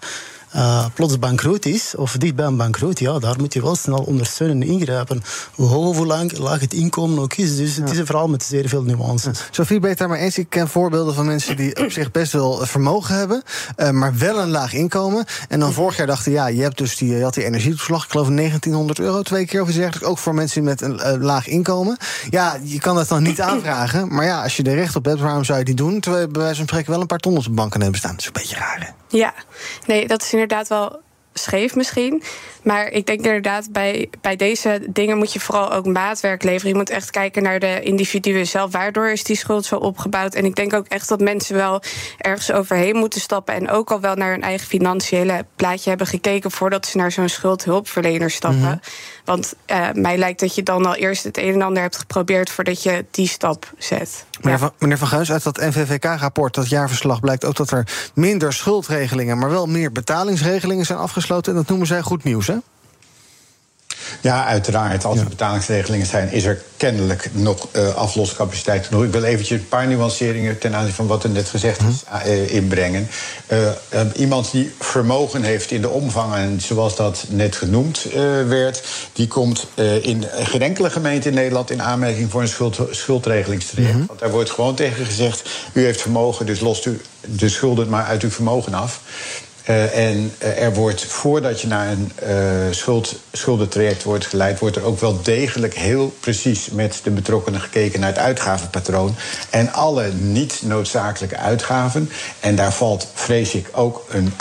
uh, 0.56 0.86
plots 0.94 1.18
bankroet 1.18 1.66
is, 1.66 1.94
of 1.96 2.12
dichtbij 2.12 2.46
een 2.46 2.56
bankroet, 2.56 2.98
ja, 2.98 3.18
daar 3.18 3.36
moet 3.38 3.52
je 3.52 3.62
wel 3.62 3.76
snel 3.76 3.98
ondersteunen 3.98 4.62
en 4.62 4.68
ingrijpen. 4.68 5.22
Hoe 5.54 5.66
hoog 5.66 5.88
of 5.88 5.96
hoe 5.96 6.06
lang, 6.06 6.38
laag 6.38 6.60
het 6.60 6.74
inkomen 6.74 7.18
ook 7.18 7.34
is. 7.34 7.56
Dus 7.56 7.76
het 7.76 7.90
is 7.90 7.98
een 7.98 8.06
verhaal 8.06 8.28
met 8.28 8.42
zeer 8.42 8.68
veel 8.68 8.82
nuances. 8.82 9.38
Ja. 9.38 9.44
Sophie, 9.50 9.80
ben 9.80 9.90
je 9.90 9.96
daar 9.96 10.08
maar 10.08 10.18
eens? 10.18 10.38
Ik 10.38 10.48
ken 10.48 10.68
voorbeelden 10.68 11.14
van 11.14 11.26
mensen 11.26 11.56
die 11.56 11.84
op 11.84 11.90
zich 11.90 12.10
best 12.10 12.32
wel 12.32 12.66
vermogen 12.66 13.14
hebben, 13.14 13.42
uh, 13.76 13.90
maar 13.90 14.18
wel 14.18 14.38
een 14.38 14.50
laag 14.50 14.72
inkomen. 14.72 15.24
En 15.48 15.60
dan 15.60 15.72
vorig 15.72 15.96
jaar 15.96 16.06
dachten, 16.06 16.32
ja, 16.32 16.46
je 16.46 16.62
hebt 16.62 16.78
dus 16.78 16.96
die, 16.96 17.16
je 17.16 17.22
had 17.22 17.34
die 17.34 17.44
energietoeslag, 17.44 18.04
ik 18.04 18.10
geloof 18.10 18.28
1900 18.28 18.98
euro 18.98 19.22
twee 19.22 19.46
keer 19.46 19.62
of 19.62 19.68
iets 19.68 19.76
dergelijks. 19.76 20.08
Ook 20.08 20.18
voor 20.18 20.34
mensen 20.34 20.64
met 20.64 20.80
een 20.80 20.94
uh, 20.94 21.12
laag 21.18 21.46
inkomen. 21.46 21.96
Ja, 22.30 22.56
je 22.62 22.78
kan 22.78 22.94
dat 22.94 23.08
dan 23.08 23.22
niet 23.22 23.40
aanvragen. 23.50 24.14
Maar 24.14 24.24
ja, 24.24 24.42
als 24.42 24.56
je 24.56 24.62
er 24.62 24.74
recht 24.74 24.96
op 24.96 25.04
hebt, 25.04 25.20
waarom 25.20 25.44
zou 25.44 25.58
je 25.58 25.64
die 25.64 25.74
doen? 25.74 26.00
Terwijl 26.00 26.24
je 26.24 26.30
bij 26.30 26.42
wijze 26.42 26.56
van 26.56 26.66
spreken 26.66 26.90
wel 26.90 27.00
een 27.00 27.06
paar 27.06 27.18
ton 27.18 27.36
op 27.36 27.44
de 27.44 27.50
banken 27.50 27.80
hebben 27.80 27.98
staan. 27.98 28.10
Dat 28.10 28.20
is 28.20 28.26
een 28.26 28.32
beetje 28.32 28.56
raar, 28.56 28.80
hè? 28.80 28.99
Ja, 29.10 29.34
nee, 29.86 30.06
dat 30.06 30.22
is 30.22 30.32
inderdaad 30.32 30.68
wel 30.68 31.00
scheef 31.34 31.74
misschien. 31.74 32.22
Maar 32.62 32.88
ik 32.88 33.06
denk 33.06 33.20
inderdaad, 33.20 33.72
bij, 33.72 34.10
bij 34.20 34.36
deze 34.36 34.80
dingen 34.90 35.18
moet 35.18 35.32
je 35.32 35.40
vooral 35.40 35.72
ook 35.72 35.86
maatwerk 35.86 36.42
leveren. 36.42 36.68
Je 36.68 36.76
moet 36.78 36.90
echt 36.90 37.10
kijken 37.10 37.42
naar 37.42 37.58
de 37.58 37.80
individuen 37.82 38.46
zelf. 38.46 38.72
Waardoor 38.72 39.10
is 39.10 39.24
die 39.24 39.36
schuld 39.36 39.64
zo 39.64 39.76
opgebouwd? 39.76 40.34
En 40.34 40.44
ik 40.44 40.54
denk 40.54 40.72
ook 40.72 40.86
echt 40.86 41.08
dat 41.08 41.20
mensen 41.20 41.56
wel 41.56 41.82
ergens 42.18 42.52
overheen 42.52 42.96
moeten 42.96 43.20
stappen. 43.20 43.54
En 43.54 43.70
ook 43.70 43.90
al 43.90 44.00
wel 44.00 44.14
naar 44.14 44.30
hun 44.30 44.42
eigen 44.42 44.66
financiële 44.66 45.44
plaatje 45.56 45.88
hebben 45.88 46.06
gekeken. 46.06 46.50
voordat 46.50 46.86
ze 46.86 46.96
naar 46.96 47.12
zo'n 47.12 47.28
schuldhulpverlener 47.28 48.30
stappen. 48.30 48.60
-hmm. 48.60 48.80
Want 49.30 49.54
uh, 49.66 49.88
mij 49.94 50.18
lijkt 50.18 50.40
dat 50.40 50.54
je 50.54 50.62
dan 50.62 50.86
al 50.86 50.94
eerst 50.94 51.24
het 51.24 51.38
een 51.38 51.52
en 51.52 51.62
ander 51.62 51.82
hebt 51.82 51.96
geprobeerd. 51.96 52.50
voordat 52.50 52.82
je 52.82 53.04
die 53.10 53.28
stap 53.28 53.72
zet. 53.78 54.24
Meneer, 54.40 54.58
van, 54.58 54.72
meneer 54.78 54.98
van 54.98 55.08
Guis, 55.08 55.32
uit 55.32 55.42
dat 55.42 55.56
NVVK-rapport, 55.56 56.54
dat 56.54 56.68
jaarverslag, 56.68 57.20
blijkt 57.20 57.44
ook 57.44 57.56
dat 57.56 57.70
er 57.70 58.10
minder 58.14 58.52
schuldregelingen. 58.52 59.38
maar 59.38 59.50
wel 59.50 59.66
meer 59.66 59.92
betalingsregelingen 59.92 60.86
zijn 60.86 60.98
afgesloten. 60.98 61.52
En 61.52 61.58
dat 61.58 61.68
noemen 61.68 61.86
zij 61.86 62.00
goed 62.00 62.24
nieuws, 62.24 62.46
hè? 62.46 62.56
Ja, 64.20 64.44
uiteraard. 64.44 65.04
Als 65.04 65.18
er 65.18 65.28
betalingsregelingen 65.28 66.06
zijn, 66.06 66.32
is 66.32 66.44
er 66.44 66.62
kennelijk 66.76 67.30
nog 67.32 67.68
uh, 67.72 67.94
afloscapaciteit 67.94 68.86
genoeg. 68.86 69.04
Ik 69.04 69.12
wil 69.12 69.24
eventjes 69.24 69.58
een 69.58 69.68
paar 69.68 69.86
nuanceringen 69.86 70.58
ten 70.58 70.74
aanzien 70.74 70.94
van 70.94 71.06
wat 71.06 71.24
er 71.24 71.30
net 71.30 71.48
gezegd 71.48 71.80
is 71.80 72.04
uh, 72.26 72.54
inbrengen. 72.54 73.08
Uh, 73.52 73.68
iemand 74.14 74.50
die 74.50 74.72
vermogen 74.78 75.42
heeft 75.42 75.70
in 75.70 75.80
de 75.80 75.88
omvang, 75.88 76.34
en 76.34 76.60
zoals 76.60 76.96
dat 76.96 77.24
net 77.28 77.56
genoemd 77.56 78.06
werd, 78.46 78.82
die 79.12 79.28
komt 79.28 79.66
in 80.02 80.24
geen 80.32 80.62
enkele 80.62 80.90
gemeente 80.90 81.28
in 81.28 81.34
Nederland 81.34 81.70
in 81.70 81.82
aanmerking 81.82 82.30
voor 82.30 82.40
een 82.40 82.48
schuld, 82.48 82.80
schuldregelingstraject. 82.90 83.94
-hmm. 83.94 84.06
Want 84.06 84.18
daar 84.18 84.30
wordt 84.30 84.50
gewoon 84.50 84.74
tegen 84.74 85.06
gezegd: 85.06 85.48
u 85.72 85.84
heeft 85.84 86.00
vermogen, 86.00 86.46
dus 86.46 86.60
lost 86.60 86.86
u 86.86 87.00
de 87.20 87.48
schulden 87.48 87.88
maar 87.88 88.04
uit 88.04 88.22
uw 88.22 88.30
vermogen 88.30 88.74
af. 88.74 89.00
Uh, 89.68 90.08
en 90.08 90.32
uh, 90.42 90.62
er 90.62 90.74
wordt, 90.74 91.04
voordat 91.04 91.60
je 91.60 91.66
naar 91.66 91.88
een 91.88 92.12
uh, 92.22 92.30
schuld, 92.70 93.16
schuldentraject 93.32 94.02
wordt 94.02 94.26
geleid, 94.26 94.58
wordt 94.58 94.76
er 94.76 94.84
ook 94.84 95.00
wel 95.00 95.22
degelijk 95.22 95.74
heel 95.74 96.14
precies 96.20 96.70
met 96.70 97.00
de 97.02 97.10
betrokkenen 97.10 97.60
gekeken 97.60 98.00
naar 98.00 98.08
het 98.08 98.18
uitgavenpatroon. 98.18 99.14
En 99.50 99.72
alle 99.72 100.12
niet 100.12 100.60
noodzakelijke 100.62 101.36
uitgaven. 101.36 102.10
En 102.40 102.56
daar 102.56 102.72
valt, 102.72 103.08
vrees 103.14 103.54
ik, 103.54 103.68
ook 103.72 104.06
een 104.08 104.32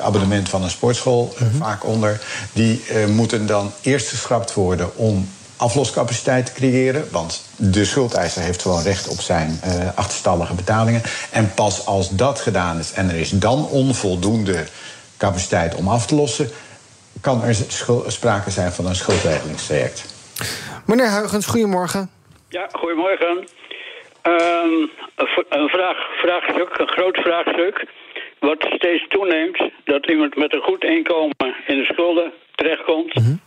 abonnement 0.00 0.48
van 0.48 0.62
een 0.62 0.70
sportschool 0.70 1.34
-hmm. 1.36 1.50
vaak 1.58 1.84
onder. 1.84 2.20
Die 2.52 2.82
moeten 3.08 3.46
dan 3.46 3.72
eerst 3.80 4.08
geschrapt 4.08 4.54
worden 4.54 4.96
om 4.96 5.28
afloscapaciteit 5.56 6.46
te 6.46 6.52
creëren. 6.52 7.08
Want 7.12 7.48
de 7.56 7.84
schuldeiser 7.84 8.42
heeft 8.42 8.62
gewoon 8.62 8.82
recht 8.82 9.08
op 9.08 9.20
zijn 9.20 9.60
uh, 9.64 9.96
achterstallige 9.96 10.54
betalingen. 10.54 11.02
En 11.32 11.54
pas 11.54 11.86
als 11.86 12.10
dat 12.10 12.40
gedaan 12.40 12.78
is 12.78 12.92
en 12.92 13.08
er 13.08 13.16
is 13.16 13.30
dan 13.30 13.68
onvoldoende 13.68 14.64
capaciteit 15.18 15.74
om 15.74 15.88
af 15.88 16.06
te 16.06 16.14
lossen, 16.14 16.48
kan 17.20 17.42
er 17.42 17.54
sprake 18.06 18.50
zijn 18.50 18.72
van 18.72 18.86
een 18.86 18.94
schuldregelingstraject. 18.94 20.14
Meneer 20.86 21.10
Huygens, 21.10 21.46
goedemorgen. 21.46 22.10
Ja, 22.48 22.68
goedemorgen. 22.72 23.46
Um, 24.22 24.90
een 25.48 25.68
vraag, 25.68 25.96
vraagstuk, 26.22 26.78
een 26.78 26.88
groot 26.88 27.16
vraagstuk. 27.16 27.86
Wat 28.38 28.66
steeds 28.74 29.08
toeneemt, 29.08 29.70
dat 29.84 30.06
iemand 30.06 30.36
met 30.36 30.54
een 30.54 30.62
goed 30.62 30.84
inkomen 30.84 31.54
in 31.66 31.76
de 31.78 31.84
schulden 31.84 32.32
terechtkomt. 32.54 33.14
Mm 33.14 33.24
-hmm. 33.24 33.40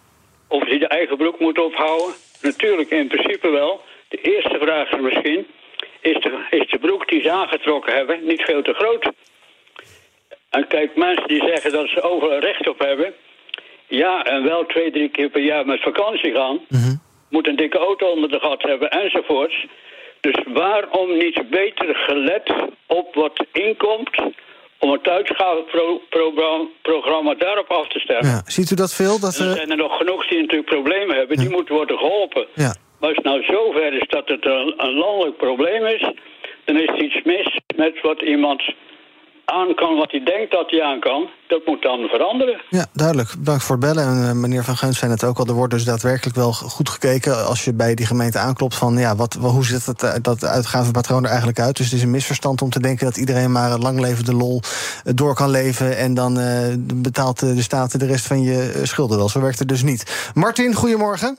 Of 0.50 0.64
hij 0.68 0.78
de 0.78 0.88
eigen 0.88 1.18
broek 1.18 1.40
moet 1.40 1.60
ophouden. 1.60 2.16
Natuurlijk, 2.42 2.90
in 2.90 3.08
principe 3.08 3.50
wel. 3.50 3.82
De 4.08 4.22
eerste 4.22 4.58
vraag 4.60 4.92
is 4.92 5.00
misschien... 5.00 5.48
Is 6.02 6.22
de, 6.22 6.46
is 6.50 6.70
de 6.70 6.80
broek 6.80 7.10
die 7.10 7.22
ze 7.22 7.32
aangetrokken 7.32 7.94
hebben 7.94 8.26
niet 8.26 8.42
veel 8.42 8.62
te 8.62 8.74
groot? 8.74 9.12
En 10.50 10.68
kijk, 10.68 10.96
mensen 10.96 11.28
die 11.28 11.44
zeggen 11.46 11.72
dat 11.72 11.88
ze 11.88 12.02
overal 12.02 12.40
recht 12.40 12.68
op 12.68 12.80
hebben... 12.80 13.14
ja, 13.88 14.24
en 14.24 14.44
wel 14.44 14.66
twee, 14.66 14.92
drie 14.92 15.10
keer 15.10 15.30
per 15.30 15.42
jaar 15.42 15.66
met 15.66 15.82
vakantie 15.82 16.34
gaan... 16.34 16.60
Mm 16.68 16.80
-hmm. 16.80 17.02
moet 17.30 17.48
een 17.48 17.56
dikke 17.56 17.78
auto 17.78 18.08
onder 18.08 18.30
de 18.30 18.40
gat 18.40 18.62
hebben, 18.62 18.90
enzovoorts. 18.90 19.66
Dus 20.20 20.36
waarom 20.46 21.18
niet 21.18 21.50
beter 21.50 21.96
gelet 21.96 22.54
op 22.86 23.16
wat 23.16 23.46
inkomt 23.52 24.22
om 24.80 24.92
het 24.92 25.08
uitgavenprogramma 25.08 27.34
daarop 27.34 27.70
af 27.70 27.88
te 27.88 28.00
stemmen. 28.00 28.30
Ja. 28.30 28.42
Ziet 28.46 28.72
u 28.72 28.76
dat 28.76 28.94
veel? 28.94 29.20
Dat, 29.20 29.38
er 29.38 29.56
zijn 29.56 29.72
er 29.72 29.78
nog 29.78 29.98
genoeg 29.98 30.28
die 30.28 30.40
natuurlijk 30.40 30.70
problemen 30.70 31.16
hebben. 31.16 31.38
Ja. 31.38 31.44
Die 31.44 31.52
moeten 31.52 31.76
worden 31.76 31.98
geholpen. 31.98 32.48
Ja. 32.54 32.76
Maar 33.00 33.10
als 33.10 33.18
het 33.18 33.26
nou 33.26 33.44
zover 33.44 33.94
is 33.94 34.08
dat 34.08 34.28
het 34.28 34.46
een, 34.46 34.74
een 34.78 34.94
landelijk 34.94 35.38
probleem 35.38 35.86
is... 35.86 36.12
dan 36.66 36.78
is 36.78 36.88
er 36.88 37.04
iets 37.04 37.22
mis 37.24 37.60
met 37.76 38.02
wat 38.02 38.22
iemand 38.22 38.74
aan 39.52 39.76
kan 39.76 39.96
wat 39.96 40.12
hij 40.12 40.24
denkt 40.24 40.52
dat 40.52 40.72
hij 40.72 40.84
aan 40.84 41.00
kan. 41.00 41.30
Dat 41.48 41.66
moet 41.66 41.82
dan 41.82 42.08
veranderen. 42.08 42.62
Ja, 42.70 42.86
duidelijk. 42.94 43.46
Dank 43.46 43.62
voor 43.62 43.76
het 43.76 43.86
bellen. 43.86 44.04
En 44.04 44.18
uh, 44.18 44.42
meneer 44.42 44.64
Van 44.64 44.76
Geuns 44.76 45.00
zei 45.00 45.12
het 45.12 45.24
ook 45.24 45.38
al. 45.38 45.46
Er 45.46 45.54
wordt 45.54 45.74
dus 45.74 45.86
daadwerkelijk 45.86 46.36
wel 46.36 46.52
goed 46.52 46.90
gekeken... 46.90 47.46
als 47.46 47.66
je 47.66 47.74
bij 47.74 47.96
die 47.96 48.06
gemeente 48.06 48.40
aanklopt 48.40 48.78
van... 48.78 48.98
ja, 48.98 49.16
wat, 49.16 49.34
hoe 49.34 49.66
ziet 49.66 49.86
het, 49.86 50.04
eh, 50.04 50.14
dat 50.22 50.46
uitgavenpatroon 50.46 51.24
er 51.24 51.30
eigenlijk 51.30 51.60
uit? 51.60 51.78
Dus 51.78 51.86
het 51.86 51.96
is 51.96 52.04
een 52.04 52.12
misverstand 52.12 52.62
om 52.62 52.70
te 52.70 52.82
denken... 52.82 53.06
dat 53.06 53.18
iedereen 53.18 53.52
maar 53.52 53.72
een 53.72 53.82
langlevende 53.82 54.36
lol 54.36 54.62
door 55.04 55.36
kan 55.36 55.50
leven... 55.50 55.98
en 55.98 56.14
dan 56.14 56.38
uh, 56.38 56.46
betaalt 56.96 57.40
de 57.40 57.62
staat 57.62 58.00
de 58.00 58.06
rest 58.06 58.28
van 58.28 58.44
je 58.44 58.82
schulden 58.84 59.18
wel. 59.18 59.30
Zo 59.30 59.42
werkt 59.42 59.60
het 59.60 59.68
dus 59.68 59.84
niet. 59.84 60.32
Martin, 60.34 60.74
goedemorgen. 60.74 61.38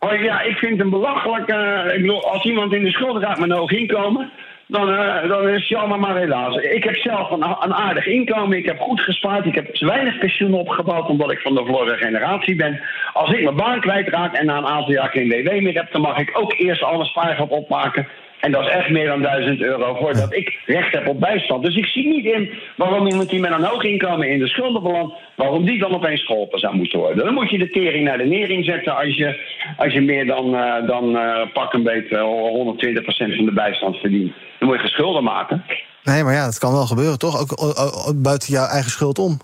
Oh, 0.00 0.22
ja, 0.22 0.40
ik 0.40 0.56
vind 0.56 0.78
het 0.78 0.90
belachelijk... 0.90 1.50
Uh, 1.50 1.94
ik 1.94 2.00
bedoel, 2.00 2.30
als 2.32 2.44
iemand 2.44 2.72
in 2.72 2.84
de 2.84 2.90
schulden 2.90 3.22
gaat 3.22 3.38
met 3.38 3.50
een 3.50 3.56
hoog 3.56 3.70
inkomen 3.70 4.32
dan, 4.74 4.88
uh, 4.88 5.28
dan 5.28 5.48
is 5.48 5.58
het 5.58 5.68
jammer 5.68 5.98
maar 5.98 6.16
helaas. 6.16 6.56
Ik 6.56 6.84
heb 6.84 6.96
zelf 6.96 7.30
een, 7.30 7.42
een, 7.60 7.74
aardig 7.74 8.06
inkomen. 8.06 8.58
Ik 8.58 8.66
heb 8.66 8.78
goed 8.78 9.00
gespaard. 9.00 9.46
Ik 9.46 9.54
heb 9.54 9.78
weinig 9.78 10.18
pensioen 10.18 10.54
opgebouwd 10.54 11.08
omdat 11.08 11.32
ik 11.32 11.40
van 11.40 11.54
de 11.54 11.64
vorige 11.66 11.96
generatie 11.96 12.56
ben. 12.56 12.80
Als 13.12 13.30
ik 13.30 13.42
mijn 13.42 13.56
baan 13.56 13.80
kwijtraak 13.80 14.34
en 14.34 14.46
na 14.46 14.56
een 14.56 14.66
aantal 14.66 14.92
jaar 14.92 15.08
geen 15.08 15.28
WW 15.28 15.62
meer 15.62 15.74
heb, 15.74 15.92
dan 15.92 16.00
mag 16.00 16.18
ik 16.18 16.30
ook 16.38 16.52
eerst 16.58 16.82
alle 16.82 17.04
spaargeld 17.04 17.50
opmaken. 17.50 18.06
En 18.44 18.52
dat 18.52 18.62
is 18.66 18.70
echt 18.72 18.90
meer 18.90 19.06
dan 19.06 19.22
1000 19.22 19.60
euro 19.60 19.94
voordat 19.94 20.34
ik 20.34 20.58
recht 20.66 20.92
heb 20.94 21.08
op 21.08 21.20
bijstand. 21.20 21.64
Dus 21.64 21.76
ik 21.76 21.86
zie 21.86 22.08
niet 22.08 22.24
in 22.24 22.50
waarom 22.76 23.06
iemand 23.06 23.30
die 23.30 23.40
met 23.40 23.50
een 23.52 23.64
hoog 23.64 23.82
inkomen 23.82 24.28
in 24.30 24.38
de 24.38 24.48
schulden 24.48 24.82
belandt, 24.82 25.14
waarom 25.36 25.64
die 25.64 25.78
dan 25.78 25.94
opeens 25.94 26.24
geholpen 26.26 26.58
zou 26.58 26.76
moeten 26.76 26.98
worden. 26.98 27.24
Dan 27.24 27.34
moet 27.34 27.50
je 27.50 27.58
de 27.58 27.68
tering 27.70 28.04
naar 28.04 28.18
de 28.18 28.24
nering 28.24 28.64
zetten 28.64 28.96
als 28.96 29.14
je, 29.16 29.40
als 29.76 29.92
je 29.92 30.00
meer 30.00 30.26
dan, 30.26 30.54
eh, 30.56 30.86
dan 30.86 31.16
eh, 31.16 31.52
pak 31.52 31.72
een 31.72 31.82
beetje 31.82 32.18
120% 32.18 33.36
van 33.36 33.44
de 33.44 33.52
bijstand 33.54 33.96
verdient. 33.96 34.32
Dan 34.58 34.68
moet 34.68 34.76
je 34.76 34.82
geen 34.82 34.90
schulden 34.92 35.24
maken. 35.24 35.64
Nee, 36.02 36.22
maar 36.22 36.34
ja, 36.34 36.44
dat 36.44 36.58
kan 36.58 36.72
wel 36.72 36.86
gebeuren, 36.86 37.18
toch? 37.18 37.40
Ook, 37.40 37.62
ook- 37.62 38.08
ook 38.08 38.22
buiten 38.22 38.52
jouw 38.52 38.66
eigen 38.66 38.90
schuld 38.90 39.18
om. 39.18 39.38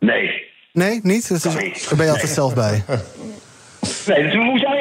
Nee. 0.00 0.42
Nee, 0.72 1.00
niet? 1.02 1.28
Dat 1.28 1.36
is, 1.36 1.42
daar 1.88 1.96
ben 1.96 2.06
je 2.06 2.12
altijd 2.12 2.30
zelf 2.30 2.54
bij. 2.54 2.84
Nee, 4.06 4.22
dus 4.22 4.34
hoe 4.34 4.58
zou 4.58 4.74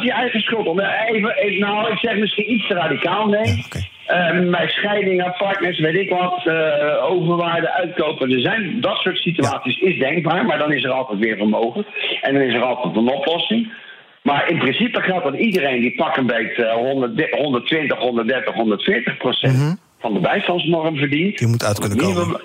je, 0.00 0.06
je 0.06 0.12
je 0.12 0.12
eigen 0.20 0.40
schuld 0.40 0.66
om? 0.66 0.80
Even, 0.80 1.36
even, 1.36 1.60
nou, 1.60 1.92
ik 1.92 1.98
zeg 1.98 2.16
misschien 2.16 2.52
iets 2.52 2.68
te 2.68 2.74
radicaal, 2.74 3.26
nee. 3.26 3.64
Eh, 4.06 4.50
bij 4.50 4.68
scheidingen, 4.68 5.34
partners, 5.38 5.78
weet 5.78 5.96
ik 5.96 6.10
wat, 6.10 6.46
eh 6.46 7.10
overwaarde, 7.10 7.72
uitkopen. 7.72 8.30
Er 8.30 8.40
zijn 8.40 8.80
dat 8.80 8.96
soort 8.96 9.18
situaties 9.18 9.78
is 9.78 9.98
denkbaar, 9.98 10.46
maar 10.46 10.58
dan 10.58 10.72
is 10.72 10.84
er 10.84 10.90
altijd 10.90 11.18
weer 11.18 11.36
vermogen. 11.36 11.86
En 12.20 12.34
dan 12.34 12.42
is 12.42 12.54
er 12.54 12.62
altijd 12.62 12.96
een 12.96 13.08
oplossing. 13.08 13.72
Maar 14.22 14.50
in 14.50 14.58
principe 14.58 15.00
geldt 15.00 15.24
dat 15.24 15.34
iedereen 15.34 15.80
die 15.80 15.94
pak 15.94 16.16
een 16.16 16.26
beetje 16.26 16.64
eh, 16.64 16.74
100 16.74 17.30
120, 17.30 17.98
130, 17.98 18.54
140 18.54 19.16
procent 19.16 19.80
van 19.98 20.14
de 20.14 20.20
bijstandsnorm 20.20 20.96
verdient. 20.96 21.38
Die 21.38 21.48
moet 21.48 21.64
uit 21.64 21.78
kunnen 21.78 21.98
komen. 21.98 22.40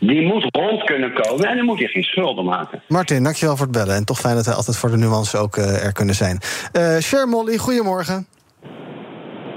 Die 0.00 0.22
moet 0.26 0.46
rond 0.50 0.84
kunnen 0.84 1.12
komen 1.14 1.48
en 1.48 1.56
dan 1.56 1.64
moet 1.66 1.78
je 1.78 1.86
geen 1.88 2.02
schulden 2.02 2.44
maken. 2.44 2.82
Martin, 2.88 3.22
dankjewel 3.22 3.56
voor 3.56 3.66
het 3.66 3.74
bellen. 3.76 3.94
En 3.96 4.04
toch 4.04 4.18
fijn 4.18 4.34
dat 4.34 4.46
wij 4.46 4.54
altijd 4.54 4.76
voor 4.76 4.90
de 4.90 4.96
nuance 4.96 5.38
ook 5.38 5.56
eh, 5.56 5.84
er 5.84 5.92
kunnen 5.92 6.14
zijn. 6.14 6.38
Eh 6.72 6.96
Cher 6.96 7.28
Molly, 7.28 7.56
goedemorgen. 7.56 8.26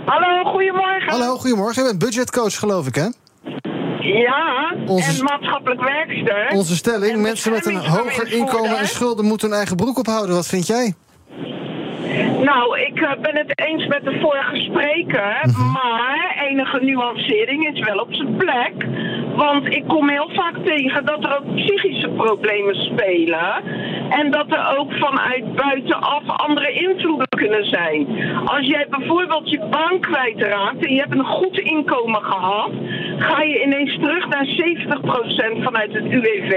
Hallo, 0.05 0.43
goedemorgen. 0.51 1.09
Hallo, 1.11 1.35
goedemorgen. 1.37 1.83
Je 1.83 1.87
bent 1.89 1.99
budgetcoach, 1.99 2.55
geloof 2.59 2.87
ik, 2.87 2.95
hè? 2.95 3.07
Ja, 3.99 4.73
Onze- 4.85 5.17
en 5.17 5.23
maatschappelijk 5.23 5.81
werkster. 5.81 6.47
Onze 6.51 6.75
stelling, 6.75 7.13
En 7.13 7.21
mensen 7.21 7.51
met 7.51 7.65
een 7.65 7.75
hoger 7.75 8.31
inkomen 8.33 8.77
en 8.77 8.87
schulden 8.87 9.25
moeten 9.25 9.47
hun 9.47 9.57
eigen 9.57 9.75
broek 9.75 9.97
ophouden. 9.97 10.35
Wat 10.35 10.47
vind 10.47 10.67
jij? 10.67 10.93
Nou, 12.43 12.79
ik 12.79 12.99
eh, 13.01 13.21
ben 13.21 13.35
het 13.37 13.59
eens 13.59 13.87
met 13.87 14.03
de 14.03 14.19
vorige 14.21 14.55
spreker, 14.55 15.37
Mhm. 15.41 15.71
maar 15.71 16.35
enige 16.49 16.79
nuancering 16.83 17.73
is 17.73 17.79
wel 17.85 17.97
op 17.97 18.13
zijn 18.13 18.35
plek. 18.37 18.73
Want 19.35 19.65
ik 19.65 19.83
kom 19.87 20.09
heel 20.09 20.29
vaak 20.33 20.55
tegen 20.65 21.05
dat 21.05 21.23
er 21.25 21.37
ook 21.37 21.55
psychische 21.55 22.09
problemen 22.09 22.75
spelen. 22.75 23.63
En 24.09 24.31
dat 24.31 24.45
er 24.49 24.77
ook 24.77 24.93
vanuit 24.93 25.55
buitenaf 25.55 26.23
andere 26.27 26.71
invloeden 26.71 27.27
kunnen 27.29 27.65
zijn. 27.65 28.07
Als 28.45 28.67
jij 28.67 28.87
bijvoorbeeld 28.89 29.49
je 29.49 29.67
baan 29.69 29.99
kwijtraakt 29.99 30.85
en 30.85 30.93
je 30.93 30.99
hebt 30.99 31.13
een 31.13 31.25
goed 31.25 31.57
inkomen 31.57 32.23
gehad, 32.23 32.71
ga 33.17 33.41
je 33.41 33.63
ineens 33.63 33.97
terug 33.99 34.27
naar 34.27 34.45
70% 34.45 35.63
vanuit 35.63 35.93
het 35.93 36.05
UWV 36.05 36.53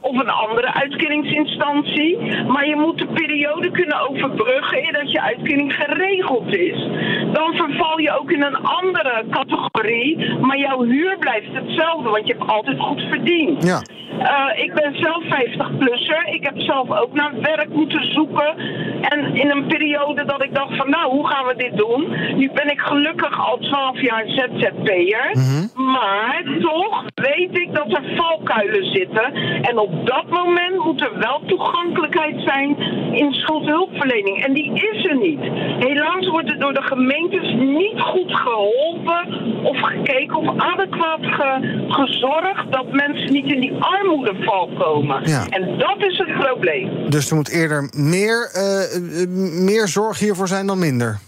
of 0.00 0.18
een 0.18 0.30
andere 0.30 0.74
uitkeringsinstantie. 0.74 2.18
Maar 2.46 2.68
je 2.68 2.76
moet 2.76 2.98
de 2.98 3.06
periode 3.06 3.70
kunnen 3.70 4.08
overbruggen 4.08 4.92
dat 4.92 5.12
je 5.12 5.20
uitkering 5.22 5.74
geregeld 5.74 6.56
is. 6.56 6.88
Dan 7.32 7.54
verval 7.54 7.98
je 7.98 8.18
ook 8.20 8.30
in 8.30 8.42
een 8.42 8.56
andere 8.56 9.24
categorie, 9.30 10.38
maar 10.40 10.58
jouw 10.58 10.82
huur 10.82 11.16
blijft 11.18 11.52
hetzelfde, 11.52 11.93
want 12.02 12.26
je 12.26 12.34
hebt 12.38 12.50
altijd 12.50 12.80
goed 12.80 13.00
verdiend. 13.08 13.64
Ja. 13.66 13.82
Eh, 14.18 14.62
ik 14.64 14.74
ben 14.74 14.94
zelf 15.00 15.22
50-plusser. 15.24 16.26
Ik 16.30 16.44
heb 16.44 16.54
zelf 16.60 16.90
ook 16.90 17.12
naar 17.12 17.32
werk 17.40 17.68
moeten 17.68 18.12
zoeken. 18.12 18.54
En 19.00 19.34
in 19.34 19.50
een 19.50 19.66
periode 19.66 20.24
dat 20.24 20.42
ik 20.44 20.54
dacht 20.54 20.76
van 20.76 20.90
nou, 20.90 21.10
hoe 21.10 21.26
gaan 21.28 21.46
we 21.46 21.54
dit 21.56 21.76
doen? 21.76 22.06
Nu 22.36 22.50
ben 22.54 22.70
ik 22.70 22.80
gelukkig 22.80 23.48
al 23.48 23.58
12 23.58 24.00
jaar 24.00 24.24
ZZP'er. 24.26 25.36
Maar 25.74 26.42
toch 26.60 27.04
weet 27.14 27.58
ik 27.58 27.74
dat 27.74 27.86
er 27.92 28.02
valkuilen 28.16 28.84
zitten. 28.92 29.34
En 29.62 29.78
op 29.78 30.06
dat 30.06 30.24
moment 30.28 30.84
moet 30.84 31.00
er 31.00 31.18
wel 31.18 31.40
toegankelijkheid 31.46 32.34
zijn 32.44 32.76
in 33.12 33.32
schuldhulpverlening. 33.32 34.44
En 34.44 34.52
die 34.52 34.72
is 34.74 35.04
er 35.04 35.16
niet. 35.16 35.40
Helaas 35.78 36.26
wordt 36.28 36.50
er 36.50 36.58
door 36.58 36.72
de 36.74 36.82
gemeentes 36.82 37.52
niet 37.58 38.00
goed 38.00 38.34
geholpen 38.36 39.42
of 39.62 39.80
gekeken 39.80 40.36
of 40.36 40.56
adequaat 40.56 41.18
ge- 41.22 41.83
gezorgd 41.88 42.72
dat 42.72 42.92
mensen 42.92 43.32
niet 43.32 43.52
in 43.52 43.60
die 43.60 43.74
armoedeval 43.78 44.70
komen. 44.78 45.28
Ja. 45.28 45.46
En 45.48 45.78
dat 45.78 45.96
is 45.98 46.18
het 46.18 46.32
probleem. 46.38 47.10
Dus 47.10 47.30
er 47.30 47.36
moet 47.36 47.50
eerder 47.50 47.90
meer, 47.96 48.50
eh, 48.52 49.22
eh, 49.22 49.28
meer 49.64 49.88
zorg 49.88 50.18
hiervoor 50.18 50.48
zijn 50.48 50.66
dan 50.66 50.78
minder. 50.78 51.18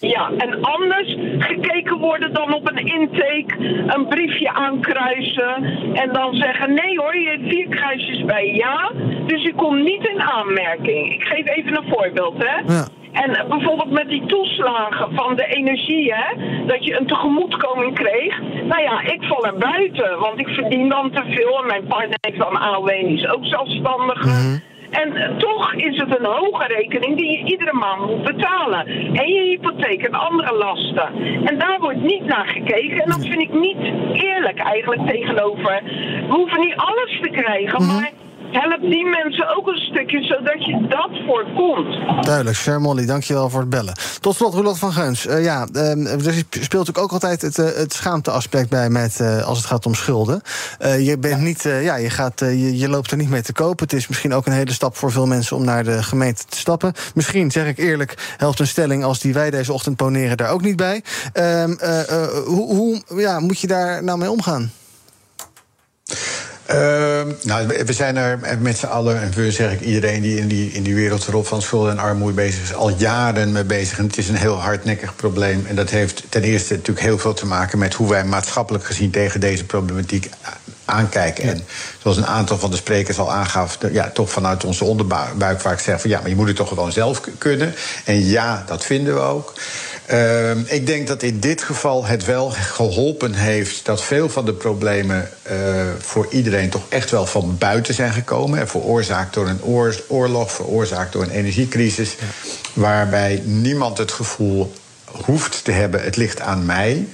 Ja, 0.00 0.30
en 0.36 0.62
anders 0.62 1.16
gekeken 1.38 1.98
worden 1.98 2.32
dan 2.32 2.54
op 2.54 2.68
een 2.68 2.86
intake, 2.86 3.84
een 3.86 4.06
briefje 4.08 4.52
aankruisen 4.52 5.64
en 5.94 6.12
dan 6.12 6.34
zeggen: 6.34 6.74
nee 6.74 6.98
hoor, 6.98 7.16
je 7.16 7.28
hebt 7.28 7.48
vier 7.48 7.68
kruisjes 7.68 8.24
bij 8.24 8.46
ja, 8.54 8.92
dus 9.26 9.42
je 9.42 9.54
komt 9.54 9.82
niet 9.82 10.06
in 10.06 10.20
aanmerking. 10.20 11.12
Ik 11.14 11.22
geef 11.22 11.48
even 11.48 11.76
een 11.76 11.88
voorbeeld, 11.88 12.34
hè. 12.38 12.74
Ja. 12.74 12.86
En 13.12 13.48
bijvoorbeeld 13.48 13.90
met 13.90 14.08
die 14.08 14.26
toeslagen 14.26 15.14
van 15.14 15.36
de 15.36 15.46
energie, 15.46 16.14
hè, 16.14 16.36
dat 16.66 16.84
je 16.84 16.98
een 16.98 17.06
tegemoetkoming 17.06 17.94
kreeg. 17.94 18.40
Nou 18.64 18.82
ja, 18.82 19.00
ik 19.00 19.22
val 19.22 19.46
er 19.46 19.58
buiten, 19.58 20.18
want 20.18 20.38
ik 20.38 20.48
verdien 20.48 20.88
dan 20.88 21.10
te 21.10 21.22
veel 21.28 21.58
en 21.60 21.66
mijn 21.66 21.86
partner 21.86 22.18
heeft 22.20 22.38
dan 22.38 22.60
AOW 22.60 22.88
en 22.88 23.06
is 23.06 23.28
ook 23.28 23.44
zelfstandige. 23.44 24.60
En 24.90 25.16
eh, 25.16 25.36
toch 25.36 25.74
is 25.74 25.96
het 25.96 26.18
een 26.18 26.24
hoge 26.24 26.66
rekening 26.66 27.16
die 27.16 27.30
je 27.30 27.44
iedere 27.44 27.72
maand 27.72 28.06
moet 28.06 28.22
betalen. 28.22 28.86
En 28.86 29.28
je 29.28 29.40
hypotheek 29.40 30.02
en 30.02 30.14
andere 30.14 30.54
lasten. 30.54 31.08
En 31.44 31.58
daar 31.58 31.78
wordt 31.80 32.02
niet 32.02 32.24
naar 32.24 32.46
gekeken. 32.46 33.02
En 33.02 33.08
dat 33.08 33.26
vind 33.26 33.40
ik 33.40 33.52
niet 33.52 33.92
eerlijk 34.12 34.58
eigenlijk 34.58 35.06
tegenover. 35.06 35.82
We 36.28 36.34
hoeven 36.34 36.60
niet 36.60 36.76
alles 36.76 37.18
te 37.22 37.28
krijgen, 37.28 37.86
maar 37.86 38.10
help 38.52 38.80
die 38.80 39.04
mensen 39.04 39.56
ook 39.56 39.66
een 39.66 39.78
stukje 39.78 40.22
zodat 40.22 40.64
je 40.64 40.86
dat 40.88 41.10
voorkomt. 41.26 42.24
Duidelijk, 42.24 42.56
Cher 42.56 42.80
Molly, 42.80 43.06
dankjewel 43.06 43.50
voor 43.50 43.60
het 43.60 43.70
bellen. 43.70 43.94
Tot 44.20 44.36
slot, 44.36 44.54
Roland 44.54 44.78
van 44.78 44.92
Geuns. 44.92 45.26
Eh, 45.26 45.44
ja, 45.44 45.66
ehm, 45.72 46.06
er 46.06 46.20
speelt 46.20 46.60
natuurlijk 46.60 46.98
ook 46.98 47.12
altijd 47.12 47.42
het, 47.42 47.58
eh, 47.58 47.64
het 47.64 47.92
schaamteaspect 47.92 48.68
bij 48.68 48.90
met, 48.90 49.20
eh, 49.20 49.42
als 49.42 49.58
het 49.58 49.66
gaat 49.66 49.86
om 49.86 49.94
schulden. 49.94 50.42
Je, 50.80 51.16
bent 51.18 51.40
niet, 51.40 51.62
ja, 51.62 51.96
je, 51.96 52.10
gaat, 52.10 52.40
je, 52.40 52.88
loopt 52.88 53.10
er 53.10 53.16
niet 53.16 53.30
mee 53.30 53.42
te 53.42 53.52
kopen. 53.52 53.84
Het 53.84 53.92
is 53.92 54.08
misschien 54.08 54.34
ook 54.34 54.46
een 54.46 54.52
hele 54.52 54.72
stap 54.72 54.96
voor 54.96 55.12
veel 55.12 55.26
mensen 55.26 55.56
om 55.56 55.64
naar 55.64 55.84
de 55.84 56.02
gemeente 56.02 56.44
te 56.44 56.56
stappen. 56.56 56.92
Misschien, 57.14 57.50
zeg 57.50 57.66
ik 57.66 57.78
eerlijk, 57.78 58.34
helpt 58.36 58.58
een 58.58 58.66
stelling 58.66 59.04
als 59.04 59.18
die 59.18 59.34
wij 59.34 59.50
deze 59.50 59.72
ochtend 59.72 59.96
poneren 59.96 60.36
daar 60.36 60.50
ook 60.50 60.62
niet 60.62 60.76
bij. 60.76 61.02
Ehm, 61.32 61.72
eh, 61.72 62.00
eh, 62.00 62.28
hoe 62.44 62.74
hoe 62.74 63.20
ja, 63.20 63.40
moet 63.40 63.60
je 63.60 63.66
daar 63.66 64.04
nou 64.04 64.18
mee 64.18 64.30
omgaan? 64.30 64.72
Ehm, 66.70 67.32
nou, 67.42 67.66
we 67.84 67.92
zijn 67.92 68.16
er 68.16 68.38
met 68.60 68.78
z'n 68.78 68.86
allen, 68.86 69.20
en 69.20 69.32
we 69.34 69.52
zeg 69.52 69.72
ik 69.72 69.80
iedereen 69.80 70.22
die 70.22 70.38
in 70.38 70.48
die, 70.48 70.72
in 70.72 70.82
die 70.82 70.94
wereldrol 70.94 71.42
van 71.42 71.62
schulden 71.62 71.90
en 71.90 71.98
armoede 71.98 72.34
bezig 72.34 72.62
is, 72.62 72.74
al 72.74 72.90
jaren 72.90 73.52
mee 73.52 73.64
bezig. 73.64 73.98
En 73.98 74.04
het 74.04 74.18
is 74.18 74.28
een 74.28 74.36
heel 74.36 74.60
hardnekkig 74.60 75.16
probleem. 75.16 75.66
En 75.66 75.76
dat 75.76 75.90
heeft 75.90 76.22
ten 76.28 76.42
eerste 76.42 76.74
natuurlijk 76.74 77.06
heel 77.06 77.18
veel 77.18 77.34
te 77.34 77.46
maken 77.46 77.78
met 77.78 77.94
hoe 77.94 78.08
wij 78.08 78.24
maatschappelijk 78.24 78.84
gezien 78.84 79.10
tegen 79.10 79.40
deze 79.40 79.64
problematiek 79.64 80.28
aankijken. 80.84 81.44
En 81.44 81.64
zoals 82.02 82.16
een 82.16 82.26
aantal 82.26 82.58
van 82.58 82.70
de 82.70 82.76
sprekers 82.76 83.18
al 83.18 83.32
aangaf, 83.32 83.78
ja, 83.92 84.10
toch 84.10 84.30
vanuit 84.30 84.64
onze 84.64 84.84
onderbuik 84.84 85.60
vaak 85.60 85.80
zeggen 85.80 86.00
van 86.00 86.10
ja, 86.10 86.20
maar 86.20 86.28
je 86.28 86.36
moet 86.36 86.48
het 86.48 86.56
toch 86.56 86.68
gewoon 86.68 86.92
zelf 86.92 87.20
kunnen. 87.38 87.74
En 88.04 88.26
ja, 88.26 88.64
dat 88.66 88.84
vinden 88.84 89.14
we 89.14 89.20
ook. 89.20 89.54
Ehm, 90.10 90.58
ik 90.66 90.86
denk 90.86 91.06
dat 91.06 91.22
in 91.22 91.40
dit 91.40 91.62
geval 91.62 92.06
het 92.06 92.24
wel 92.24 92.50
geholpen 92.50 93.34
heeft 93.34 93.84
dat 93.84 94.02
veel 94.02 94.28
van 94.28 94.44
de 94.44 94.52
problemen 94.52 95.28
eh, 95.42 95.56
voor 95.98 96.26
iedereen 96.30 96.70
toch 96.70 96.82
echt 96.88 97.10
wel 97.10 97.26
van 97.26 97.56
buiten 97.58 97.94
zijn 97.94 98.12
gekomen. 98.12 98.58
En 98.58 98.68
veroorzaakt 98.68 99.34
door 99.34 99.48
een 99.48 99.62
oor- 99.62 100.02
oorlog, 100.08 100.52
veroorzaakt 100.52 101.12
door 101.12 101.22
een 101.22 101.30
energiecrisis. 101.30 102.16
Waarbij 102.72 103.42
niemand 103.44 103.98
het 103.98 104.12
gevoel 104.12 104.72
hoeft 105.24 105.64
te 105.64 105.72
hebben: 105.72 106.02
het 106.02 106.16
ligt 106.16 106.40
aan 106.40 106.66
mij. 106.66 107.06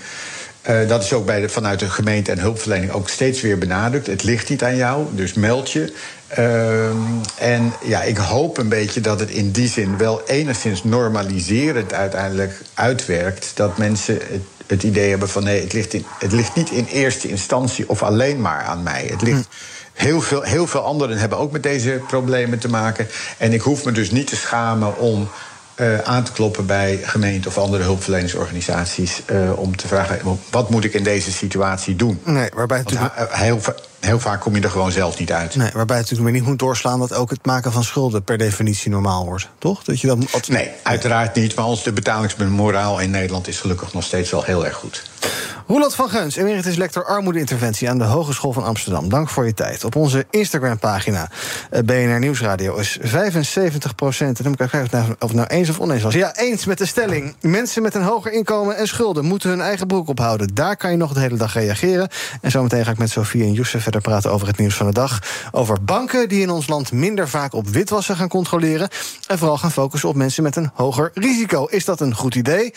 Eh, 0.62 0.88
dat 0.88 1.02
is 1.02 1.12
ook 1.12 1.26
bij 1.26 1.40
de, 1.40 1.48
vanuit 1.48 1.78
de 1.78 1.90
gemeente 1.90 2.30
en 2.30 2.38
hulpverlening 2.38 2.92
ook 2.92 3.08
steeds 3.08 3.40
weer 3.40 3.58
benadrukt. 3.58 4.06
Het 4.06 4.22
ligt 4.22 4.48
niet 4.48 4.62
aan 4.62 4.76
jou, 4.76 5.06
dus 5.10 5.32
meld 5.32 5.70
je. 5.70 5.92
Ehm, 6.28 6.96
en 7.38 7.72
ja, 7.84 8.02
ik 8.02 8.16
hoop 8.16 8.58
een 8.58 8.68
beetje 8.68 9.00
dat 9.00 9.20
het 9.20 9.30
in 9.30 9.50
die 9.50 9.68
zin 9.68 9.96
wel 9.98 10.22
enigszins 10.26 10.84
normaliserend 10.84 11.92
uiteindelijk 11.92 12.60
uitwerkt. 12.74 13.50
Dat 13.54 13.78
mensen 13.78 14.14
het, 14.14 14.42
het 14.66 14.82
idee 14.82 15.10
hebben 15.10 15.28
van 15.28 15.44
nee, 15.44 15.60
het 15.62 15.72
ligt, 15.72 15.92
in, 15.94 16.04
het 16.18 16.32
ligt 16.32 16.54
niet 16.54 16.70
in 16.70 16.84
eerste 16.84 17.28
instantie 17.28 17.88
of 17.88 18.02
alleen 18.02 18.40
maar 18.40 18.62
aan 18.62 18.82
mij. 18.82 19.06
Het 19.10 19.22
ligt. 19.22 19.48
Heel 19.92 20.20
veel, 20.20 20.42
heel 20.42 20.66
veel 20.66 20.80
anderen 20.80 21.18
hebben 21.18 21.38
ook 21.38 21.52
met 21.52 21.62
deze 21.62 22.00
problemen 22.06 22.58
te 22.58 22.68
maken. 22.68 23.08
En 23.38 23.52
ik 23.52 23.60
hoef 23.60 23.84
me 23.84 23.92
dus 23.92 24.10
niet 24.10 24.26
te 24.26 24.36
schamen 24.36 24.98
om 24.98 25.28
eh, 25.74 25.98
aan 25.98 26.22
te 26.24 26.32
kloppen 26.32 26.66
bij 26.66 27.00
gemeenten 27.02 27.50
of 27.50 27.58
andere 27.58 27.82
hulpverleningsorganisaties. 27.82 29.22
eh, 29.26 29.58
om 29.58 29.76
te 29.76 29.86
vragen: 29.88 30.38
wat 30.50 30.70
moet 30.70 30.84
ik 30.84 30.94
in 30.94 31.02
deze 31.02 31.32
situatie 31.32 31.96
doen? 31.96 32.20
Nee, 32.24 32.48
waarbij 32.54 32.78
het 32.78 32.92
Want 32.92 33.12
he- 33.14 33.26
heel, 34.06 34.18
va- 34.20 34.24
heel 34.26 34.30
vaak 34.32 34.40
kom 34.40 34.54
je 34.56 34.60
er 34.62 34.70
gewoon 34.70 34.92
zelf 34.92 35.18
niet 35.18 35.32
uit. 35.32 35.56
Nee, 35.56 35.70
waarbij 35.74 35.96
het 35.96 36.10
natuurlijk 36.10 36.36
niet 36.36 36.46
moet 36.46 36.58
doorslaan 36.58 36.98
dat 36.98 37.14
ook 37.14 37.30
het 37.30 37.46
maken 37.46 37.72
van 37.72 37.84
schulden 37.84 38.22
per 38.22 38.38
definitie 38.38 38.90
normaal 38.90 39.24
wordt. 39.24 39.48
Toch? 39.58 39.84
Dat 39.84 40.00
je 40.00 40.06
dat 40.06 40.48
Nee, 40.48 40.70
uiteraard 40.82 41.34
niet. 41.34 41.54
Maar 41.54 41.64
onze 41.64 41.92
betalingsmoraal 41.92 42.98
in 43.00 43.10
Nederland 43.10 43.48
is 43.48 43.60
gelukkig 43.60 43.92
nog 43.92 44.04
steeds 44.04 44.30
wel 44.30 44.42
heel 44.42 44.64
erg 44.66 44.74
goed. 44.76 45.02
Roland 45.66 45.94
van 45.94 46.08
Geuns, 46.08 46.36
emeritus 46.36 46.76
lector 46.76 47.04
armoedeinterventie 47.04 47.90
aan 47.90 47.98
de 47.98 48.04
Hogeschool 48.04 48.52
van 48.52 48.64
Amsterdam. 48.64 49.08
Dank 49.08 49.28
voor 49.28 49.46
je 49.46 49.54
tijd. 49.54 49.84
Op 49.84 49.96
onze 49.96 50.26
Instagram-pagina 50.30 51.30
eh, 51.70 51.82
BNR 51.82 52.18
Nieuwsradio 52.18 52.76
is 52.76 52.98
75 53.00 53.94
procent. 53.94 54.36
Dan 54.36 54.46
moet 54.50 54.60
ik 54.60 54.68
kijken 54.68 55.16
of 55.18 55.28
het 55.28 55.32
nou 55.32 55.46
eens 55.46 55.68
of 55.68 55.80
oneens 55.80 56.02
was. 56.02 56.14
Ja, 56.14 56.36
eens 56.36 56.64
met 56.64 56.78
de 56.78 56.86
stelling. 56.86 57.34
Mensen 57.40 57.82
met 57.82 57.94
een 57.94 58.02
hoger 58.02 58.32
inkomen 58.32 58.76
en 58.76 58.86
schulden 58.86 59.24
moeten 59.24 59.50
hun 59.50 59.60
eigen 59.60 59.86
broek 59.86 60.08
ophouden. 60.08 60.54
Daar 60.54 60.76
kan 60.76 60.90
je 60.90 60.96
nog 60.96 61.12
de 61.12 61.20
hele 61.20 61.36
dag 61.36 61.54
reageren. 61.54 62.08
En 62.40 62.50
zometeen 62.50 62.84
ga 62.84 62.90
ik 62.90 62.98
met 62.98 63.10
Sofie 63.10 63.42
en 63.42 63.52
Youssef 63.52 63.82
verder 63.82 64.00
praten 64.00 64.30
over 64.30 64.46
het 64.46 64.58
nieuws 64.58 64.74
van 64.74 64.86
de 64.86 64.92
dag. 64.92 65.22
Over 65.52 65.84
banken 65.84 66.28
die 66.28 66.40
in 66.40 66.50
ons 66.50 66.66
land 66.66 66.92
minder 66.92 67.28
vaak 67.28 67.52
op 67.52 67.68
witwassen 67.68 68.16
gaan 68.16 68.28
controleren. 68.28 68.88
En 69.26 69.38
vooral 69.38 69.58
gaan 69.58 69.72
focussen 69.72 70.08
op 70.08 70.14
mensen 70.14 70.42
met 70.42 70.56
een 70.56 70.70
hoger 70.74 71.10
risico. 71.14 71.64
Is 71.64 71.84
dat 71.84 72.00
een 72.00 72.14
goed 72.14 72.34
idee? 72.34 72.72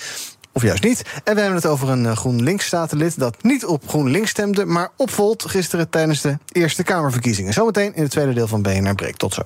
Of 0.51 0.61
juist 0.61 0.83
niet. 0.83 1.01
En 1.23 1.35
we 1.35 1.41
hebben 1.41 1.57
het 1.57 1.65
over 1.65 1.89
een 1.89 2.05
eh, 2.05 2.17
GroenLinks-statenlid 2.17 3.19
dat 3.19 3.43
niet 3.43 3.65
op 3.65 3.87
GroenLinks 3.87 4.29
stemde, 4.29 4.65
maar 4.65 4.89
opvolt 4.95 5.45
gisteren 5.45 5.89
tijdens 5.89 6.21
de 6.21 6.37
Eerste 6.51 6.83
Kamerverkiezingen. 6.83 7.53
Zometeen 7.53 7.95
in 7.95 8.01
het 8.01 8.11
tweede 8.11 8.33
deel 8.33 8.47
van 8.47 8.61
BNR 8.61 8.95
Breek. 8.95 9.15
Tot 9.15 9.33
zo. 9.33 9.41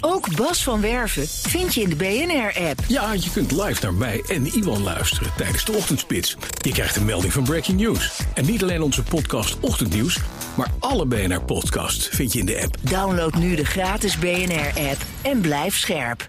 Ook 0.00 0.36
Bas 0.36 0.62
van 0.62 0.80
Werven 0.80 1.28
vind 1.28 1.74
je 1.74 1.80
in 1.80 1.88
de 1.88 1.96
BNR-app. 1.96 2.78
Ja, 2.88 3.12
je 3.12 3.30
kunt 3.32 3.50
live 3.50 3.82
naar 3.82 3.94
mij 3.94 4.24
en 4.28 4.46
Iwan 4.46 4.82
luisteren 4.82 5.30
tijdens 5.36 5.64
de 5.64 5.72
ochtendspits. 5.72 6.36
Je 6.60 6.72
krijgt 6.72 6.96
een 6.96 7.04
melding 7.04 7.32
van 7.32 7.44
Breaking 7.44 7.80
News. 7.80 8.20
En 8.34 8.44
niet 8.44 8.62
alleen 8.62 8.82
onze 8.82 9.02
podcast 9.02 9.60
Ochtendnieuws, 9.60 10.20
maar 10.56 10.68
alle 10.78 11.06
BNR-podcasts 11.06 12.08
vind 12.08 12.32
je 12.32 12.38
in 12.38 12.46
de 12.46 12.62
app. 12.62 12.76
Download 12.80 13.34
nu 13.34 13.54
de 13.54 13.64
gratis 13.64 14.18
BNR-app 14.18 15.02
en 15.22 15.40
blijf 15.40 15.76
scherp. 15.76 16.28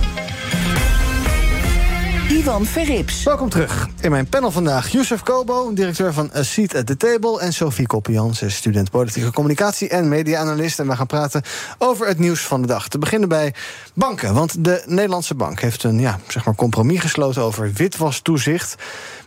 Ivan 2.29 2.65
Verrips. 2.65 3.23
Welkom 3.23 3.49
terug. 3.49 3.87
In 3.99 4.11
mijn 4.11 4.29
panel 4.29 4.51
vandaag 4.51 4.89
Youssef 4.89 5.23
Kobo, 5.23 5.73
directeur 5.73 6.13
van 6.13 6.31
A 6.35 6.43
Seat 6.43 6.75
at 6.75 6.85
the 6.85 6.97
Table... 6.97 7.39
en 7.39 7.53
Sophie 7.53 7.85
Koppian, 7.85 8.33
student 8.33 8.91
politieke 8.91 9.31
communicatie 9.31 9.89
en 9.89 10.09
media-analyst. 10.09 10.79
En 10.79 10.87
we 10.87 10.95
gaan 10.95 11.07
praten 11.07 11.41
over 11.77 12.07
het 12.07 12.19
nieuws 12.19 12.41
van 12.41 12.61
de 12.61 12.67
dag. 12.67 12.87
Te 12.87 12.97
beginnen 12.97 13.29
bij 13.29 13.53
banken, 13.93 14.33
want 14.33 14.63
de 14.63 14.83
Nederlandse 14.85 15.35
bank... 15.35 15.59
heeft 15.59 15.83
een 15.83 15.99
ja, 15.99 16.19
zeg 16.27 16.45
maar 16.45 16.55
compromis 16.55 16.99
gesloten 16.99 17.41
over 17.41 17.71
witwastoezicht 17.73 18.75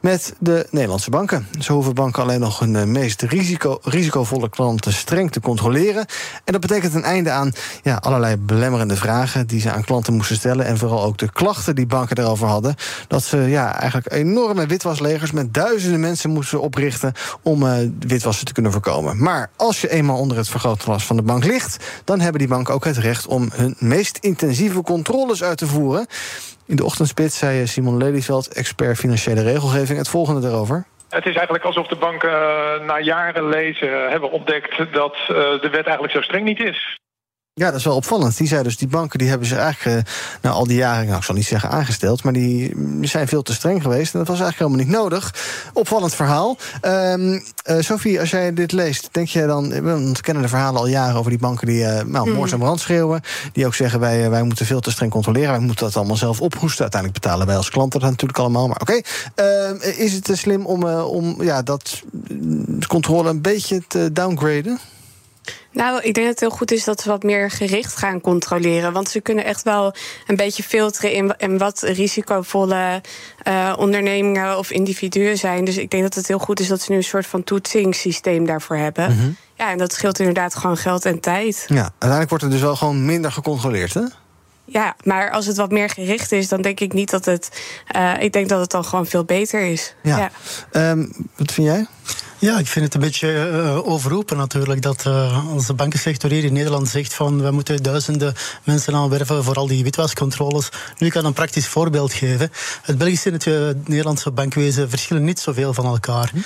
met 0.00 0.34
de 0.38 0.66
Nederlandse 0.70 1.10
banken. 1.10 1.46
Zo 1.60 1.72
hoeven 1.72 1.94
banken 1.94 2.22
alleen 2.22 2.40
nog 2.40 2.58
hun 2.58 2.76
eh, 2.76 2.84
meest 2.84 3.22
risico, 3.22 3.78
risicovolle 3.82 4.48
klanten 4.48 4.92
streng 4.92 5.32
te 5.32 5.40
controleren. 5.40 6.06
En 6.44 6.52
dat 6.52 6.60
betekent 6.60 6.94
een 6.94 7.04
einde 7.04 7.30
aan 7.30 7.52
ja, 7.82 7.96
allerlei 7.96 8.36
belemmerende 8.36 8.96
vragen 8.96 9.46
die 9.46 9.60
ze 9.60 9.70
aan 9.70 9.84
klanten 9.84 10.14
moesten 10.14 10.36
stellen. 10.36 10.66
En 10.66 10.78
vooral 10.78 11.04
ook 11.04 11.18
de 11.18 11.32
klachten 11.32 11.74
die 11.74 11.86
banken 11.86 12.18
erover 12.18 12.46
hadden. 12.46 12.74
Dat 13.08 13.22
ze 13.22 13.36
ja, 13.36 13.80
eigenlijk 13.80 14.12
enorme 14.12 14.66
witwaslegers 14.66 15.32
met 15.32 15.54
duizenden 15.54 16.00
mensen 16.00 16.30
moesten 16.30 16.60
oprichten 16.60 17.12
om 17.42 17.62
uh, 17.62 17.72
witwassen 17.98 18.46
te 18.46 18.52
kunnen 18.52 18.72
voorkomen. 18.72 19.22
Maar 19.22 19.50
als 19.56 19.80
je 19.80 19.90
eenmaal 19.90 20.18
onder 20.18 20.36
het 20.36 20.48
vergrootglas 20.48 21.04
van 21.06 21.16
de 21.16 21.22
bank 21.22 21.44
ligt, 21.44 22.02
dan 22.04 22.20
hebben 22.20 22.38
die 22.38 22.48
banken 22.48 22.74
ook 22.74 22.84
het 22.84 22.96
recht 22.96 23.26
om 23.26 23.48
hun 23.54 23.74
meest 23.78 24.18
intensieve 24.18 24.82
controles 24.82 25.42
uit 25.42 25.58
te 25.58 25.66
voeren. 25.66 26.06
In 26.66 26.76
de 26.76 26.84
ochtendspits 26.84 27.38
zei 27.38 27.66
Simon 27.66 27.96
Lelyveld, 27.96 28.54
expert 28.54 28.98
financiële 28.98 29.42
regelgeving, 29.42 29.98
het 29.98 30.08
volgende 30.08 30.40
daarover. 30.40 30.84
Het 31.08 31.26
is 31.26 31.34
eigenlijk 31.34 31.64
alsof 31.64 31.86
de 31.86 31.96
banken 31.96 32.30
uh, 32.30 32.86
na 32.86 32.98
jaren 33.00 33.48
lezen 33.48 34.10
hebben 34.10 34.30
ontdekt 34.30 34.92
dat 34.92 35.16
de 35.26 35.68
wet 35.70 35.84
eigenlijk 35.84 36.12
zo 36.12 36.20
streng 36.20 36.44
niet 36.44 36.60
is. 36.60 36.98
Ja, 37.56 37.70
dat 37.70 37.78
is 37.78 37.84
wel 37.84 37.96
opvallend. 37.96 38.36
Die 38.36 38.48
zei 38.48 38.62
dus, 38.62 38.76
die 38.76 38.88
banken 38.88 39.18
die 39.18 39.28
hebben 39.28 39.48
zich 39.48 39.58
eigenlijk 39.58 40.06
uh, 40.06 40.12
nou, 40.42 40.54
al 40.54 40.66
die 40.66 40.76
jaren, 40.76 41.06
nou, 41.06 41.18
ik 41.18 41.24
zal 41.24 41.34
niet 41.34 41.46
zeggen 41.46 41.70
aangesteld, 41.70 42.22
maar 42.22 42.32
die 42.32 42.74
zijn 43.00 43.28
veel 43.28 43.42
te 43.42 43.52
streng 43.52 43.82
geweest. 43.82 44.12
En 44.12 44.18
dat 44.18 44.28
was 44.28 44.40
eigenlijk 44.40 44.58
helemaal 44.58 44.86
niet 44.86 45.02
nodig. 45.02 45.34
Opvallend 45.72 46.14
verhaal. 46.14 46.56
Um, 46.82 47.32
uh, 47.32 47.40
Sophie, 47.80 48.20
als 48.20 48.30
jij 48.30 48.54
dit 48.54 48.72
leest, 48.72 49.08
denk 49.12 49.28
je 49.28 49.46
dan, 49.46 49.68
we 49.68 50.12
kennen 50.20 50.42
de 50.42 50.48
verhalen 50.48 50.80
al 50.80 50.86
jaren 50.86 51.16
over 51.16 51.30
die 51.30 51.40
banken 51.40 51.66
die 51.66 51.80
uh, 51.80 52.00
nou, 52.02 52.30
moord 52.30 52.52
en 52.52 52.58
brand 52.58 52.80
schreeuwen. 52.80 53.22
Die 53.52 53.66
ook 53.66 53.74
zeggen, 53.74 54.00
wij, 54.00 54.30
wij 54.30 54.42
moeten 54.42 54.66
veel 54.66 54.80
te 54.80 54.90
streng 54.90 55.10
controleren. 55.10 55.50
Wij 55.50 55.58
moeten 55.58 55.84
dat 55.84 55.96
allemaal 55.96 56.16
zelf 56.16 56.40
ophoesten. 56.40 56.82
Uiteindelijk 56.82 57.20
betalen 57.22 57.46
wij 57.46 57.56
als 57.56 57.70
klanten 57.70 58.00
dat 58.00 58.10
natuurlijk 58.10 58.38
allemaal. 58.38 58.66
Maar 58.66 58.80
oké, 58.80 59.00
okay. 59.34 59.92
is 59.96 60.12
het 60.12 60.24
te 60.24 60.36
slim 60.36 60.66
om, 60.66 60.84
om 60.88 61.42
ja, 61.42 61.62
dat 61.62 62.02
controle 62.86 63.28
een 63.28 63.42
beetje 63.42 63.82
te 63.88 64.12
downgraden? 64.12 64.78
Nou, 65.70 66.02
ik 66.02 66.14
denk 66.14 66.26
dat 66.26 66.26
het 66.26 66.40
heel 66.40 66.58
goed 66.58 66.72
is 66.72 66.84
dat 66.84 67.00
ze 67.00 67.08
wat 67.08 67.22
meer 67.22 67.50
gericht 67.50 67.96
gaan 67.96 68.20
controleren. 68.20 68.92
Want 68.92 69.08
ze 69.08 69.20
kunnen 69.20 69.44
echt 69.44 69.62
wel 69.62 69.94
een 70.26 70.36
beetje 70.36 70.62
filteren 70.62 71.12
in, 71.12 71.34
in 71.36 71.58
wat 71.58 71.80
risicovolle 71.80 73.00
uh, 73.48 73.74
ondernemingen 73.78 74.58
of 74.58 74.70
individuen 74.70 75.38
zijn. 75.38 75.64
Dus 75.64 75.76
ik 75.76 75.90
denk 75.90 76.02
dat 76.02 76.14
het 76.14 76.28
heel 76.28 76.38
goed 76.38 76.60
is 76.60 76.68
dat 76.68 76.80
ze 76.80 76.90
nu 76.90 76.96
een 76.96 77.04
soort 77.04 77.26
van 77.26 77.44
toetsingssysteem 77.44 78.46
daarvoor 78.46 78.76
hebben. 78.76 79.10
Mm 79.10 79.18
-hmm. 79.18 79.36
Ja, 79.54 79.70
en 79.70 79.78
dat 79.78 79.92
scheelt 79.92 80.18
inderdaad 80.18 80.54
gewoon 80.54 80.76
geld 80.76 81.04
en 81.04 81.20
tijd. 81.20 81.64
Ja, 81.68 81.82
uiteindelijk 81.82 82.28
wordt 82.30 82.44
er 82.44 82.50
dus 82.50 82.60
wel 82.60 82.76
gewoon 82.76 83.04
minder 83.04 83.32
gecontroleerd, 83.32 83.94
hè? 83.94 84.02
Ja, 84.64 84.96
maar 85.02 85.30
als 85.30 85.46
het 85.46 85.56
wat 85.56 85.70
meer 85.70 85.90
gericht 85.90 86.32
is, 86.32 86.48
dan 86.48 86.62
denk 86.62 86.80
ik 86.80 86.92
niet 86.92 87.10
dat 87.10 87.24
het. 87.24 87.48
Uh, 87.96 88.22
ik 88.22 88.32
denk 88.32 88.48
dat 88.48 88.60
het 88.60 88.70
dan 88.70 88.84
gewoon 88.84 89.06
veel 89.06 89.24
beter 89.24 89.60
is. 89.60 89.94
Ja. 90.02 90.30
ja. 90.72 90.90
Um, 90.90 91.28
wat 91.36 91.52
vind 91.52 91.66
jij? 91.66 91.86
Ja, 92.44 92.58
ik 92.58 92.66
vind 92.66 92.84
het 92.84 92.94
een 92.94 93.00
beetje 93.00 93.50
uh, 93.52 93.88
overroepen 93.88 94.36
natuurlijk 94.36 94.82
dat 94.82 95.04
uh, 95.06 95.52
als 95.52 95.66
de 95.66 95.74
bankensector 95.74 96.30
hier 96.30 96.44
in 96.44 96.52
Nederland 96.52 96.88
zegt 96.88 97.14
van 97.14 97.42
we 97.42 97.50
moeten 97.50 97.82
duizenden 97.82 98.34
mensen 98.64 98.94
aanwerven 98.94 99.44
voor 99.44 99.54
al 99.54 99.66
die 99.66 99.84
witwascontroles. 99.84 100.68
Nu 100.98 101.08
kan 101.08 101.20
ik 101.20 101.26
een 101.26 101.32
praktisch 101.32 101.66
voorbeeld 101.66 102.12
geven. 102.12 102.50
Het 102.82 102.98
Belgische 102.98 103.30
en 103.30 103.34
het 103.34 103.88
Nederlandse 103.88 104.30
bankwezen 104.30 104.90
verschillen 104.90 105.24
niet 105.24 105.38
zoveel 105.38 105.74
van 105.74 105.84
elkaar. 105.84 106.30
Hm? 106.32 106.38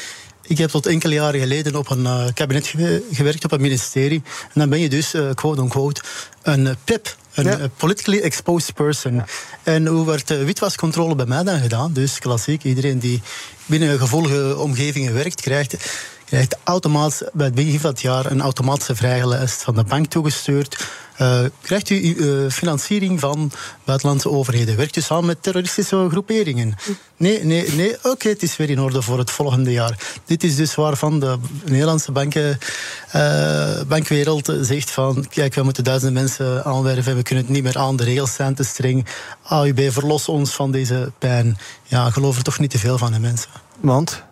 Ik 0.43 0.59
heb 0.59 0.71
tot 0.71 0.87
enkele 0.87 1.15
jaren 1.15 1.41
geleden 1.41 1.77
op 1.77 1.91
een 1.91 2.03
uh, 2.03 2.25
kabinet 2.35 2.67
ge 2.67 3.07
gewerkt, 3.13 3.45
op 3.45 3.53
een 3.53 3.61
ministerie. 3.61 4.23
En 4.43 4.61
dan 4.61 4.69
ben 4.69 4.81
je 4.81 4.89
dus, 4.89 5.15
uh, 5.15 5.31
quote-unquote, 5.35 6.01
een 6.43 6.77
PEP. 6.85 7.17
Een 7.39 7.59
ja. 7.59 7.69
politically 7.77 8.21
exposed 8.21 8.75
person. 8.75 9.15
Ja. 9.15 9.27
En 9.63 9.87
hoe 9.87 10.07
werd 10.07 10.31
uh, 10.31 10.45
witwascontrole 10.45 11.15
bij 11.15 11.27
mij 11.27 11.43
dan 11.43 11.61
gedaan? 11.61 11.93
Dus 11.93 12.19
klassiek, 12.19 12.65
iedereen 12.65 12.99
die 12.99 13.23
binnen 13.67 13.99
gevoelige 13.99 14.57
omgevingen 14.57 15.15
werkt, 15.15 15.41
krijgt, 15.41 15.77
krijgt 16.29 16.57
automatisch 16.65 17.23
bij 17.33 17.47
het 17.47 17.55
begin 17.55 17.81
van 17.81 17.91
het 17.91 18.01
jaar 18.01 18.31
een 18.31 18.41
automatische 18.41 18.97
vrijlijst 18.97 19.63
van 19.63 19.75
de 19.75 19.85
bank 19.85 20.07
toegestuurd. 20.07 20.87
Uh, 21.21 21.41
krijgt 21.63 21.91
u 21.91 21.95
uh, 21.95 22.51
financiering 22.51 23.21
van 23.21 23.51
buitenlandse 23.85 24.31
overheden? 24.31 24.77
Werkt 24.77 24.97
u 24.97 25.01
samen 25.01 25.27
met 25.27 25.43
terroristische 25.43 26.07
groeperingen? 26.11 26.75
Nee, 27.17 27.45
nee, 27.45 27.73
nee. 27.73 27.97
Oké, 28.03 28.29
het 28.29 28.43
is 28.43 28.57
weer 28.57 28.71
in 28.71 28.81
orde 28.81 29.03
voor 29.03 29.19
het 29.19 29.31
volgende 29.31 29.73
jaar. 29.73 29.99
Dit 30.25 30.45
is 30.45 30.57
dus 30.57 30.75
waarvan 30.75 31.21
de 31.21 31.39
Nederlandse 31.65 32.13
banken, 32.13 32.59
uh, 33.17 33.83
bankwereld 33.89 34.53
zegt 34.61 34.91
van... 34.91 35.27
kijk, 35.29 35.55
we 35.55 35.63
moeten 35.63 35.85
duizenden 35.85 36.23
mensen 36.23 36.65
aanwerven... 36.65 37.17
we 37.17 37.23
kunnen 37.23 37.45
het 37.45 37.53
niet 37.53 37.63
meer 37.63 37.79
aan, 37.79 37.97
de 37.97 38.05
regels 38.05 38.35
zijn 38.35 38.55
te 38.55 38.65
streng. 38.65 39.07
AUB, 39.43 39.81
verlos 39.91 40.29
ons 40.29 40.51
van 40.51 40.71
deze 40.71 41.13
pijn. 41.19 41.59
Ja, 41.85 42.11
geloof 42.11 42.37
er 42.37 42.43
toch 42.43 42.59
niet 42.59 42.71
te 42.71 42.79
veel 42.79 42.99
van 42.99 43.13
de 43.13 43.19
mensen. 43.19 43.51
Want? 43.81 44.27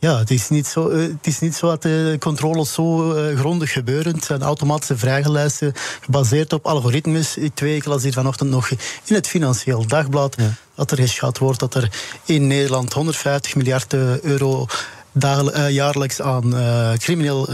Ja, 0.00 0.18
het 0.18 0.30
is 0.30 0.48
niet 0.48 0.66
zo, 0.66 0.88
uh, 0.88 1.02
het 1.02 1.26
is 1.26 1.38
niet 1.38 1.54
zo 1.54 1.66
dat 1.66 1.82
de 1.82 2.16
controles 2.18 2.72
zo 2.72 3.16
uh, 3.16 3.38
grondig 3.38 3.72
gebeuren. 3.72 4.14
Het 4.14 4.24
zijn 4.24 4.42
automatische 4.42 4.98
vragenlijsten 4.98 5.72
gebaseerd 6.00 6.52
op 6.52 6.66
algoritmes. 6.66 7.36
Twee, 7.54 7.76
ik 7.76 7.84
las 7.84 8.02
hier 8.02 8.12
vanochtend 8.12 8.50
nog 8.50 8.70
in 9.04 9.14
het 9.14 9.26
Financieel 9.26 9.86
Dagblad... 9.86 10.34
Ja. 10.38 10.52
dat 10.74 10.90
er 10.90 10.96
geschat 10.96 11.38
wordt 11.38 11.60
dat 11.60 11.74
er 11.74 11.90
in 12.24 12.46
Nederland 12.46 12.92
150 12.92 13.54
miljard 13.54 13.92
euro... 14.22 14.66
Uh, 15.12 15.70
jaarlijks 15.70 16.20
aan 16.20 16.54
uh, 16.54 16.92
crimineel, 16.92 17.48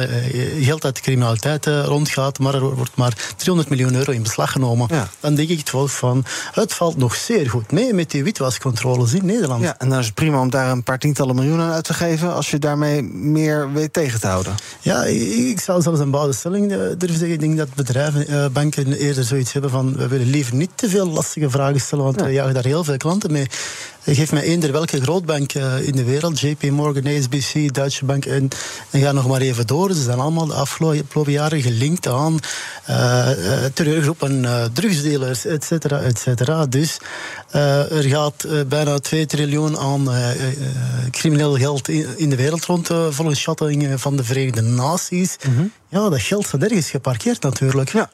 geld 0.60 0.84
uit 0.84 0.94
de 0.94 1.00
criminaliteit 1.00 1.66
rondgaat, 1.66 2.38
maar 2.38 2.54
er 2.54 2.74
wordt 2.74 2.96
maar 2.96 3.16
300 3.36 3.68
miljoen 3.68 3.94
euro 3.94 4.12
in 4.12 4.22
beslag 4.22 4.52
genomen. 4.52 4.86
Ja. 4.90 5.08
Dan 5.20 5.34
denk 5.34 5.48
ik 5.48 5.60
toch 5.60 5.90
van, 5.90 6.24
het 6.52 6.72
valt 6.72 6.96
nog 6.96 7.14
zeer 7.14 7.50
goed 7.50 7.72
mee 7.72 7.94
met 7.94 8.10
die 8.10 8.24
witwascontroles 8.24 9.12
in 9.12 9.26
Nederland. 9.26 9.62
Ja, 9.62 9.74
en 9.78 9.88
dan 9.88 9.98
is 9.98 10.06
het 10.06 10.14
prima 10.14 10.40
om 10.40 10.50
daar 10.50 10.70
een 10.70 10.82
paar 10.82 10.98
tientallen 10.98 11.34
miljoenen 11.34 11.72
uit 11.72 11.84
te 11.84 11.94
geven, 11.94 12.34
als 12.34 12.50
je 12.50 12.58
daarmee 12.58 13.02
meer 13.02 13.72
weet 13.72 13.92
tegen 13.92 14.20
te 14.20 14.26
houden. 14.26 14.54
Ja, 14.80 15.04
ik, 15.04 15.60
zou 15.60 15.82
zelfs 15.82 16.00
een 16.00 16.10
bouwde 16.10 16.32
stelling 16.32 16.68
durven 16.68 17.18
zeggen. 17.18 17.32
Ik 17.32 17.40
denk 17.40 17.56
dat 17.56 17.74
bedrijven, 17.74 18.52
banken 18.52 18.92
eerder 18.92 19.24
zoiets 19.24 19.52
hebben 19.52 19.70
van, 19.70 19.96
we 19.96 20.08
willen 20.08 20.30
liever 20.30 20.54
niet 20.54 20.70
te 20.74 20.88
veel 20.88 21.08
lastige 21.08 21.50
vragen 21.50 21.80
stellen, 21.80 22.04
want 22.04 22.20
ja. 22.20 22.24
we 22.26 22.32
jagen 22.32 22.54
daar 22.54 22.64
heel 22.64 22.84
veel 22.84 22.96
klanten 22.96 23.32
mee. 23.32 23.46
Geef 24.04 24.32
mij 24.32 24.42
eender 24.42 24.72
welke 24.72 25.00
grootbank 25.00 25.52
in 25.82 25.92
de 25.92 26.04
wereld, 26.04 26.40
JP 26.40 26.70
Morgan, 26.70 27.02
HSBC, 27.46 27.74
Duitse 27.74 28.04
Bank 28.04 28.24
en, 28.24 28.48
en 28.90 29.00
ga 29.00 29.12
nog 29.12 29.28
maar 29.28 29.40
even 29.40 29.66
door. 29.66 29.92
Ze 29.92 30.02
zijn 30.02 30.18
allemaal 30.18 30.46
de 30.46 30.54
afgelopen 30.54 31.32
jaren 31.32 31.62
gelinkt 31.62 32.06
aan 32.06 32.38
uh, 32.90 33.28
terreurgroepen, 33.74 34.42
uh, 34.42 34.64
drugsdealers, 34.72 35.44
et 35.44 35.64
cetera, 35.64 36.00
et 36.00 36.18
cetera. 36.18 36.66
Dus 36.66 36.98
uh, 37.54 37.92
er 37.92 38.02
gaat 38.02 38.46
bijna 38.68 38.98
2 38.98 39.26
triljoen 39.26 39.78
aan 39.78 40.08
crimineel 41.10 41.56
geld 41.56 41.88
in, 41.88 42.06
in, 42.16 42.30
de 42.30 42.36
wereld 42.36 42.64
rond, 42.64 42.86
volgens 43.10 43.40
schattingen 43.40 43.98
van 43.98 44.16
de 44.16 44.24
Verenigde 44.24 44.62
Naties. 44.62 45.36
Mm 45.46 45.56
-hmm. 45.56 45.72
Ja, 45.88 46.08
dat 46.08 46.20
geld 46.20 46.46
staat 46.46 46.62
ergens 46.62 46.90
geparkeerd 46.90 47.42
natuurlijk. 47.42 47.92
Ja. 47.92 48.10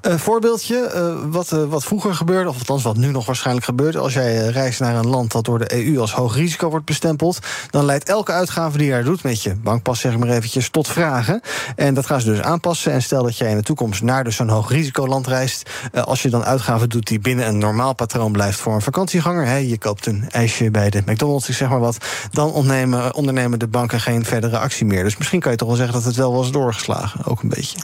Een 0.00 0.18
voorbeeldje, 0.18 0.92
uh, 0.94 1.32
wat, 1.32 1.52
uh, 1.52 1.64
wat 1.64 1.84
vroeger 1.84 2.14
gebeurde, 2.14 2.48
of 2.48 2.58
althans 2.58 2.82
wat 2.82 2.96
nu 2.96 3.10
nog 3.10 3.26
waarschijnlijk 3.26 3.66
gebeurt. 3.66 3.96
Als 3.96 4.12
jij 4.12 4.46
reist 4.46 4.80
naar 4.80 4.96
een 4.96 5.08
land 5.08 5.32
dat 5.32 5.44
door 5.44 5.58
de 5.58 5.86
EU 5.86 6.00
als 6.00 6.12
hoog 6.12 6.36
risico 6.36 6.68
wordt 6.70 6.84
bestempeld, 6.84 7.38
dan 7.70 7.84
leidt 7.84 8.08
elke 8.08 8.32
uitgave 8.32 8.78
die 8.78 8.90
daar 8.90 9.04
doet 9.04 9.22
met 9.22 9.42
je 9.42 9.54
bankpas, 9.54 10.00
zeg 10.00 10.18
maar 10.18 10.28
eventjes, 10.28 10.70
tot 10.70 10.88
vragen. 10.88 11.40
En 11.76 11.94
dat 11.94 12.06
gaan 12.06 12.20
ze 12.20 12.26
dus 12.26 12.40
aanpassen. 12.40 12.92
En 12.92 13.02
stel 13.02 13.22
dat 13.22 13.38
jij 13.38 13.50
in 13.50 13.56
de 13.56 13.62
toekomst 13.62 14.02
naar 14.02 14.24
dus 14.24 14.36
zo'n 14.36 14.48
hoog 14.48 14.70
risicoland 14.70 15.26
reist. 15.26 15.70
als 16.04 16.22
je 16.22 16.30
dan 16.30 16.44
uitgaven 16.44 16.88
doet 16.88 17.06
die 17.06 17.18
binnen 17.18 17.46
een 17.46 17.58
normaal 17.58 17.94
patroon 17.94 18.32
blijft 18.32 18.58
voor 18.58 18.74
een 18.74 18.80
vakantieganger. 18.80 19.46
Hè, 19.46 19.56
je 19.56 19.78
koopt 19.78 20.06
een 20.06 20.24
ijsje 20.30 20.70
bij 20.70 20.90
de 20.90 21.02
McDonald's, 21.06 21.48
ik 21.48 21.54
zeg 21.54 21.68
maar 21.68 21.80
wat. 21.80 21.96
Dan 22.30 22.52
ondernemen, 22.52 23.14
ondernemen 23.14 23.58
de 23.58 23.68
banken 23.68 24.00
geen 24.00 24.24
verdere 24.24 24.58
actie 24.58 24.86
meer. 24.86 25.04
Dus 25.04 25.16
misschien 25.16 25.40
kan 25.40 25.50
je 25.50 25.58
toch 25.58 25.68
wel 25.68 25.76
zeggen 25.76 25.94
dat 25.94 26.04
het 26.04 26.16
wel 26.16 26.32
was 26.32 26.50
doorgeslagen, 26.50 27.24
ook 27.24 27.42
een 27.42 27.48
beetje. 27.48 27.78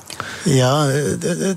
Ja, 0.44 0.86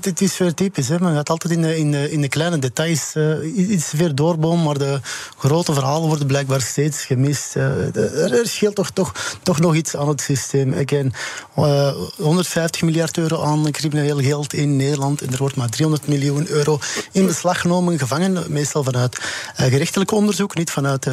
het 0.00 0.13
is 0.20 0.38
weer 0.38 0.54
typisch. 0.54 0.88
Hè. 0.88 0.98
Men 1.00 1.14
gaat 1.14 1.30
altijd 1.30 1.52
in 1.52 1.62
de, 1.62 1.78
in 1.78 1.90
de, 1.90 2.10
in 2.10 2.20
de 2.20 2.28
kleine 2.28 2.58
details 2.58 3.12
uh, 3.14 3.70
iets 3.70 3.92
weer 3.92 4.14
doorbomen, 4.14 4.64
maar 4.64 4.78
de 4.78 5.00
grote 5.38 5.72
verhalen 5.72 6.08
worden 6.08 6.26
blijkbaar 6.26 6.60
steeds 6.60 7.04
gemist. 7.04 7.56
Uh, 7.56 7.96
er 7.96 8.48
scheelt 8.48 8.74
toch, 8.74 8.90
toch, 8.90 9.36
toch 9.42 9.60
nog 9.60 9.74
iets 9.74 9.96
aan 9.96 10.08
het 10.08 10.20
systeem. 10.20 10.74
Again, 10.74 11.12
uh, 11.58 11.92
150 12.16 12.82
miljard 12.82 13.18
euro 13.18 13.42
aan 13.42 13.70
crimineel 13.70 14.20
geld 14.20 14.52
in 14.52 14.76
Nederland 14.76 15.22
en 15.22 15.32
er 15.32 15.38
wordt 15.38 15.56
maar 15.56 15.68
300 15.68 16.08
miljoen 16.08 16.48
euro 16.48 16.78
in 17.12 17.26
beslag 17.26 17.60
genomen, 17.60 17.98
gevangen, 17.98 18.44
meestal 18.48 18.84
vanuit 18.84 19.18
gerechtelijk 19.54 20.10
onderzoek, 20.10 20.54
niet 20.54 20.70
vanuit 20.70 21.06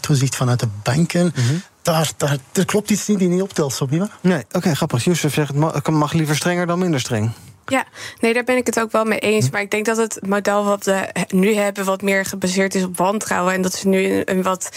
toezicht 0.00 0.36
vanuit 0.36 0.60
de 0.60 0.68
banken. 0.82 1.24
Mm 1.24 1.44
-hmm 1.46 1.62
daar, 1.84 2.10
daar, 2.16 2.38
er 2.52 2.64
klopt 2.64 2.90
iets 2.90 3.06
niet 3.06 3.18
die 3.18 3.28
niet 3.28 3.42
optelt, 3.42 3.80
Nee, 4.20 4.38
oké, 4.38 4.56
okay, 4.56 4.74
grappig. 4.74 5.04
Jozef 5.04 5.34
zegt, 5.34 5.52
het 5.72 5.88
mag 5.88 6.12
liever 6.12 6.36
strenger 6.36 6.66
dan 6.66 6.78
minder 6.78 7.00
streng. 7.00 7.32
Ja, 7.66 7.84
nee, 8.20 8.32
daar 8.32 8.44
ben 8.44 8.56
ik 8.56 8.66
het 8.66 8.80
ook 8.80 8.92
wel 8.92 9.04
mee 9.04 9.18
eens. 9.18 9.50
Maar 9.50 9.60
ik 9.60 9.70
denk 9.70 9.86
dat 9.86 9.96
het 9.96 10.18
model 10.26 10.64
wat 10.64 10.84
we 10.84 11.08
nu 11.28 11.54
hebben, 11.54 11.84
wat 11.84 12.02
meer 12.02 12.24
gebaseerd 12.24 12.74
is 12.74 12.84
op 12.84 12.96
wantrouwen. 12.96 13.54
En 13.54 13.62
dat 13.62 13.74
ze 13.74 13.88
nu 13.88 14.22
een, 14.24 14.42
wat 14.42 14.68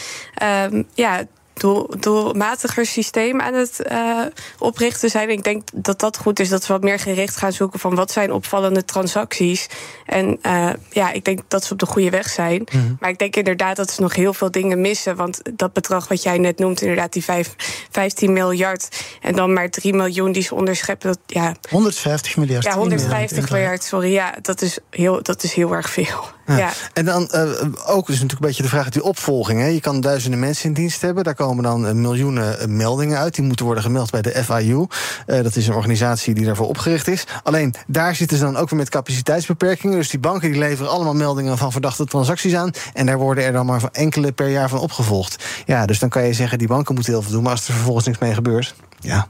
um, 0.72 0.88
ja, 0.94 1.26
doel, 1.58 1.90
doelmatiger 2.00 2.86
systeem 2.86 3.42
aan 3.42 3.54
het 3.54 3.80
uh, 3.92 4.22
oprichten 4.60 5.10
zijn. 5.10 5.30
Ik 5.30 5.44
denk 5.44 5.64
dat 5.74 6.00
dat 6.00 6.18
goed 6.18 6.40
is, 6.40 6.50
dat 6.50 6.68
we 6.68 6.74
wat 6.74 6.84
meer 6.84 7.00
gericht 7.00 7.36
gaan 7.36 7.52
zoeken 7.52 7.80
van 7.80 7.96
wat 7.96 8.12
zijn 8.12 8.34
opvallende 8.34 8.86
transacties. 8.86 9.68
En 10.06 10.40
uh, 10.46 10.70
ja, 10.90 11.12
ik 11.12 11.26
denk 11.26 11.40
dat 11.48 11.64
ze 11.64 11.74
op 11.74 11.80
de 11.80 11.86
goede 11.86 12.10
weg 12.10 12.30
zijn. 12.30 12.68
Mm 12.72 12.80
-hmm. 12.82 12.98
Maar 13.00 13.10
ik 13.10 13.20
denk 13.20 13.36
inderdaad 13.36 13.76
dat 13.76 13.92
ze 13.92 14.02
nog 14.02 14.16
heel 14.16 14.34
veel 14.34 14.52
dingen 14.52 14.82
missen. 14.82 15.16
Want 15.16 15.42
dat 15.54 15.74
bedrag 15.74 16.08
wat 16.08 16.24
jij 16.24 16.38
net 16.38 16.60
noemt, 16.60 16.82
inderdaad, 16.82 17.14
die 17.14 17.24
5, 17.24 17.56
15 17.92 18.34
miljard 18.34 19.06
en 19.22 19.36
dan 19.36 19.54
maar 19.54 19.70
3 19.70 19.94
miljoen 19.94 20.32
die 20.32 20.44
ze 20.44 20.56
onderscheppen. 20.56 21.08
Dat, 21.08 21.20
ja, 21.26 21.56
150 21.70 22.38
miljard. 22.38 22.64
Ja, 22.64 22.76
150 22.76 23.50
miljard, 23.52 23.84
sorry. 23.84 24.12
Ja, 24.12 24.36
dat 24.42 24.62
is 24.62 24.78
heel, 24.90 25.24
dat 25.24 25.44
is 25.44 25.54
heel 25.54 25.72
erg 25.72 25.90
veel. 25.90 26.36
Ja. 26.56 26.72
En 26.94 27.06
dan 27.06 27.30
uh, 27.34 27.42
ook 27.86 28.10
is 28.10 28.14
natuurlijk 28.14 28.32
een 28.32 28.48
beetje 28.48 28.64
de 28.64 28.70
vraag: 28.70 28.90
die 28.90 29.04
opvolging. 29.04 29.60
Hè? 29.60 29.68
Je 29.68 29.80
kan 29.80 30.02
duizenden 30.02 30.40
mensen 30.40 30.66
in 30.66 30.74
dienst 30.74 31.02
hebben. 31.02 31.24
Daar 31.24 31.36
komen 31.36 31.64
dan 31.64 32.02
miljoenen 32.02 32.76
meldingen 32.76 33.18
uit. 33.18 33.36
Die 33.36 33.46
moeten 33.46 33.66
worden 33.66 33.84
gemeld 33.84 34.12
bij 34.12 34.22
de 34.22 34.44
FIU. 34.44 34.86
Uh, 35.28 35.44
dat 35.44 35.56
is 35.56 35.68
een 35.68 35.74
organisatie 35.74 36.34
die 36.34 36.46
daarvoor 36.46 36.68
opgericht 36.68 37.08
is. 37.08 37.24
Alleen 37.44 37.74
daar 37.88 38.16
zitten 38.16 38.38
ze 38.38 38.44
dan 38.44 38.58
ook 38.58 38.70
weer 38.70 38.80
met 38.80 38.90
capaciteitsbeperkingen. 38.90 39.98
Dus 39.98 40.10
die 40.10 40.20
banken 40.20 40.52
die 40.52 40.60
leveren 40.60 40.92
allemaal 40.92 41.16
meldingen 41.16 41.58
van 41.58 41.72
verdachte 41.72 42.06
transacties 42.06 42.56
aan. 42.56 42.72
En 42.94 43.06
daar 43.06 43.18
worden 43.18 43.44
er 43.44 43.52
dan 43.52 43.66
maar 43.66 43.80
van 43.80 43.92
enkele 43.92 44.32
per 44.32 44.50
jaar 44.50 44.70
van 44.70 44.80
opgevolgd. 44.80 45.46
Ja, 45.66 45.86
dus 45.86 46.00
dan 46.00 46.10
kan 46.10 46.24
je 46.24 46.34
zeggen: 46.34 46.58
die 46.58 46.68
banken 46.68 46.96
moeten 46.96 47.14
heel 47.14 47.22
veel 47.22 47.32
doen. 47.32 47.44
Maar 47.44 47.52
als 47.52 47.68
er 47.68 47.74
vervolgens 47.74 48.06
niks 48.06 48.20
mee 48.20 48.34
gebeurt. 48.34 48.76
Ja, 49.00 49.28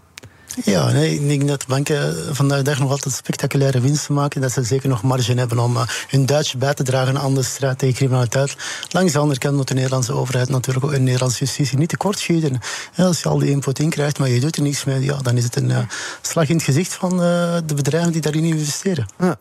ja, 0.63 0.91
nee, 0.91 1.13
ik 1.13 1.27
denk 1.27 1.47
dat 1.47 1.67
banken 1.67 2.35
vandaag 2.35 2.57
de 2.57 2.63
dag 2.63 2.79
nog 2.79 2.91
altijd 2.91 3.13
spectaculaire 3.13 3.79
winsten 3.79 4.13
maken. 4.13 4.41
Dat 4.41 4.51
ze 4.51 4.63
zeker 4.63 4.89
nog 4.89 5.03
marge 5.03 5.33
hebben 5.33 5.59
om 5.59 5.75
uh, 5.75 5.81
hun 6.07 6.25
Duits 6.25 6.57
bij 6.57 6.73
te 6.73 6.83
dragen 6.83 7.19
aan 7.19 7.33
de 7.33 7.43
strijd 7.43 7.77
tegen 7.77 7.95
criminaliteit. 7.95 8.55
Langs 8.89 9.13
de 9.13 9.19
andere 9.19 9.39
kant 9.39 9.55
moet 9.55 9.67
de 9.67 9.73
Nederlandse 9.73 10.13
overheid 10.13 10.49
natuurlijk 10.49 10.85
ook 10.85 10.91
in 10.91 10.97
de 10.97 11.03
Nederlandse 11.03 11.39
justitie 11.39 11.77
niet 11.77 11.89
tekortschieten. 11.89 12.59
Ja, 12.95 13.05
als 13.05 13.21
je 13.21 13.29
al 13.29 13.37
die 13.37 13.49
input 13.49 13.79
inkrijgt, 13.79 14.19
maar 14.19 14.29
je 14.29 14.39
doet 14.39 14.55
er 14.55 14.61
niets 14.61 14.83
mee, 14.83 15.03
ja, 15.03 15.17
dan 15.17 15.37
is 15.37 15.43
het 15.43 15.55
een 15.55 15.69
uh, 15.69 15.77
slag 16.21 16.49
in 16.49 16.55
het 16.55 16.65
gezicht 16.65 16.93
van 16.93 17.13
uh, 17.13 17.19
de 17.65 17.73
bedrijven 17.75 18.11
die 18.11 18.21
daarin 18.21 18.43
investeren. 18.43 19.05
Ja. 19.19 19.37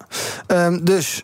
Um, 0.46 0.84
dus 0.84 1.22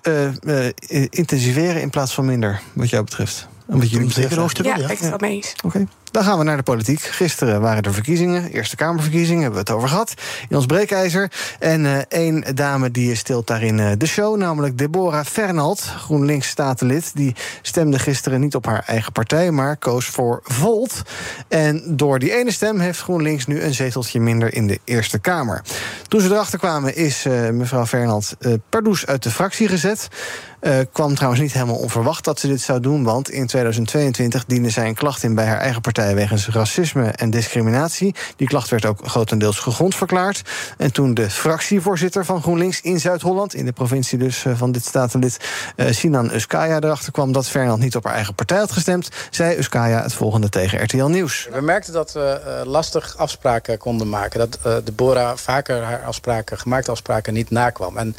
intensiveren 1.11 1.81
in 1.81 1.91
plaats 1.91 2.15
van 2.15 2.25
minder, 2.25 2.61
wat 2.73 2.91
jou 2.91 3.05
betreft. 3.05 3.47
Wat 3.67 3.91
jullie 3.91 4.13
zeker 4.13 4.39
hoogte 4.39 4.63
Ja, 4.63 4.77
ik 4.77 4.99
het 4.99 5.21
mee 5.21 5.35
eens. 5.35 5.55
Oké. 5.65 5.87
Dan 6.13 6.25
gaan 6.25 6.39
we 6.39 6.45
naar 6.45 6.57
de 6.57 6.63
politiek. 6.63 7.01
Gisteren 7.01 7.61
waren 7.61 7.83
er 7.83 7.93
verkiezingen, 7.93 8.51
Eerste 8.51 8.77
Kamerverkiezingen, 8.77 9.43
hebben 9.43 9.65
we 9.65 9.67
het 9.67 9.77
over 9.77 9.89
gehad. 9.89 10.15
In 10.49 10.57
ons 10.57 10.67
breekijzer. 10.67 11.31
En 11.59 11.85
uh, 11.85 11.97
één 12.09 12.45
dame 12.55 12.91
die 12.91 13.15
stilt 13.15 13.47
daarin 13.47 13.79
uh, 13.79 13.91
de 13.99 14.07
show, 14.07 14.37
namelijk 14.37 14.79
Deborah 14.79 15.25
Fernald, 15.25 15.81
GroenLinks 15.81 16.49
statenlid. 16.49 17.11
Die 17.15 17.35
stemde 17.63 17.99
gisteren 17.99 18.41
niet 18.41 18.55
op 18.55 18.67
haar 18.67 18.83
eigen 18.87 19.13
partij, 19.13 19.51
maar 19.51 19.77
koos 19.77 20.07
voor 20.07 20.41
Volt. 20.43 21.03
En 21.49 21.83
door 21.87 22.19
die 22.19 22.37
ene 22.37 22.51
stem 22.51 22.79
heeft 22.79 23.01
GroenLinks 23.01 23.47
nu 23.47 23.63
een 23.63 23.75
zeteltje 23.75 24.21
minder 24.21 24.55
in 24.55 24.67
de 24.67 24.81
Eerste 24.85 25.19
Kamer. 25.19 25.63
Toen 26.09 26.21
ze 26.21 26.31
erachter 26.31 26.59
kwamen, 26.59 26.97
is 26.97 27.27
uh, 27.27 27.49
mevrouw 27.49 27.87
Fernald 27.87 28.37
pardoes 28.69 29.07
uit 29.07 29.23
de 29.23 29.31
fractie 29.31 29.69
gezet. 29.69 30.09
Uh, 30.63 30.79
kwam 30.93 31.15
trouwens 31.15 31.43
niet 31.43 31.53
helemaal 31.53 31.77
onverwacht 31.77 32.25
dat 32.25 32.41
ze 32.41 32.47
dit 32.49 32.61
zou 32.61 32.81
doen, 32.81 33.05
want 33.05 33.31
in 33.31 33.47
2022 33.47 34.45
diende 34.45 34.71
zij 34.71 34.87
een 34.87 34.95
klacht 34.95 35.23
in 35.23 35.35
bij 35.35 35.47
haar 35.47 35.59
eigen 35.59 35.81
partij 35.81 36.15
wegens 36.15 36.49
racisme 36.49 37.07
en 37.07 37.31
discriminatie. 37.31 38.15
Die 38.37 38.47
klacht 38.47 38.69
werd 38.69 38.87
ook 38.87 39.09
grotendeels 39.09 39.59
gegrond 39.59 39.95
verklaard. 39.95 40.43
En 40.79 40.93
toen 40.93 41.15
de 41.15 41.31
fractievoorzitter 41.31 42.25
van 42.25 42.43
GroenLinks 42.43 42.81
in 42.81 43.01
Zuid-Holland, 43.01 43.55
in 43.55 43.65
de 43.65 43.73
provincie 43.73 44.19
dus 44.19 44.45
van 44.55 44.73
dit 44.73 44.85
statenlid, 44.85 45.37
uh, 45.77 45.91
Sinan 45.91 46.35
Uskaya, 46.35 46.81
erachter 46.81 47.13
kwam 47.13 47.33
dat 47.33 47.49
Fernand 47.49 47.83
niet 47.83 47.97
op 47.97 48.05
haar 48.05 48.15
eigen 48.15 48.35
partij 48.35 48.59
had 48.59 48.73
gestemd, 48.73 49.09
zei 49.31 49.59
Uskaya 49.59 50.03
het 50.03 50.15
volgende 50.15 50.49
tegen 50.49 50.83
RTL 50.83 51.05
Nieuws. 51.05 51.49
We 51.53 51.61
merkten 51.61 51.93
dat 51.93 52.13
we 52.13 52.41
uh, 52.47 52.71
lastig 52.71 53.17
afspraken 53.17 53.79
konden 53.79 54.09
maken. 54.09 54.39
Dat 54.39 54.59
uh, 54.67 54.75
Deborah 54.85 55.37
vaker 55.37 55.83
haar 55.83 56.05
afspraken, 56.05 56.59
gemaakte 56.59 56.91
afspraken 56.91 57.35
niet 57.35 57.51
nakwam. 57.51 57.97
En 57.97 58.17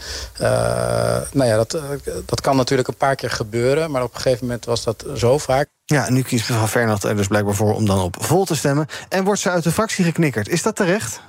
nou 1.31 1.45
ja, 1.45 1.55
dat 1.55 2.32
dat 2.33 2.41
kan 2.41 2.55
natuurlijk 2.55 2.87
een 2.87 2.97
paar 2.97 3.15
keer 3.15 3.29
gebeuren, 3.29 3.91
maar 3.91 4.03
op 4.03 4.13
een 4.13 4.21
gegeven 4.21 4.45
moment 4.45 4.65
was 4.65 4.83
dat 4.83 5.05
zo 5.15 5.37
vaak. 5.37 5.67
Ja, 5.85 6.09
nu 6.09 6.21
kiest 6.21 6.49
mevrouw 6.49 6.67
Fernand 6.67 7.03
er 7.03 7.15
dus 7.15 7.27
blijkbaar 7.27 7.55
voor 7.55 7.73
om 7.75 7.85
dan 7.85 7.99
op 7.99 8.15
vol 8.19 8.45
te 8.45 8.55
stemmen. 8.55 8.87
En 9.09 9.23
wordt 9.23 9.39
ze 9.39 9.49
uit 9.49 9.63
de 9.63 9.71
fractie 9.71 10.03
geknikkerd. 10.03 10.49
Is 10.49 10.61
dat 10.61 10.75
terecht? 10.75 11.21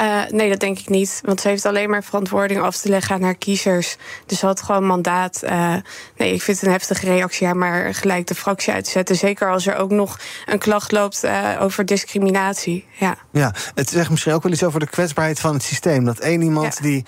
Uh, 0.00 0.22
nee, 0.28 0.48
dat 0.48 0.60
denk 0.60 0.78
ik 0.78 0.88
niet. 0.88 1.20
Want 1.24 1.40
ze 1.40 1.48
heeft 1.48 1.64
alleen 1.64 1.90
maar 1.90 2.04
verantwoording 2.04 2.60
af 2.60 2.76
te 2.76 2.88
leggen 2.88 3.14
aan 3.14 3.22
haar 3.22 3.34
kiezers. 3.34 3.96
Dus 4.26 4.38
ze 4.38 4.46
had 4.46 4.62
gewoon 4.62 4.86
mandaat. 4.86 5.40
Uh, 5.44 5.74
nee, 6.16 6.32
ik 6.32 6.42
vind 6.42 6.56
het 6.56 6.66
een 6.66 6.72
heftige 6.72 7.06
reactie. 7.06 7.46
Ja, 7.46 7.54
maar 7.54 7.94
gelijk 7.94 8.26
de 8.26 8.34
fractie 8.34 8.72
uitzetten. 8.72 9.16
Zeker 9.16 9.50
als 9.50 9.66
er 9.66 9.76
ook 9.76 9.90
nog 9.90 10.18
een 10.46 10.58
klacht 10.58 10.92
loopt 10.92 11.24
uh, 11.24 11.56
over 11.60 11.86
discriminatie. 11.86 12.86
Ja. 12.98 13.16
ja, 13.32 13.54
het 13.74 13.88
zegt 13.88 14.10
misschien 14.10 14.32
ook 14.32 14.42
wel 14.42 14.52
iets 14.52 14.64
over 14.64 14.80
de 14.80 14.86
kwetsbaarheid 14.86 15.40
van 15.40 15.54
het 15.54 15.62
systeem. 15.62 16.04
Dat 16.04 16.18
één 16.18 16.42
iemand 16.42 16.78
ja. 16.80 16.82
die, 16.82 17.04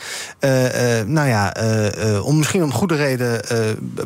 nou 1.06 1.28
ja, 1.28 1.54
om, 2.22 2.38
misschien 2.38 2.62
om 2.62 2.72
goede 2.72 2.96
reden 2.96 3.40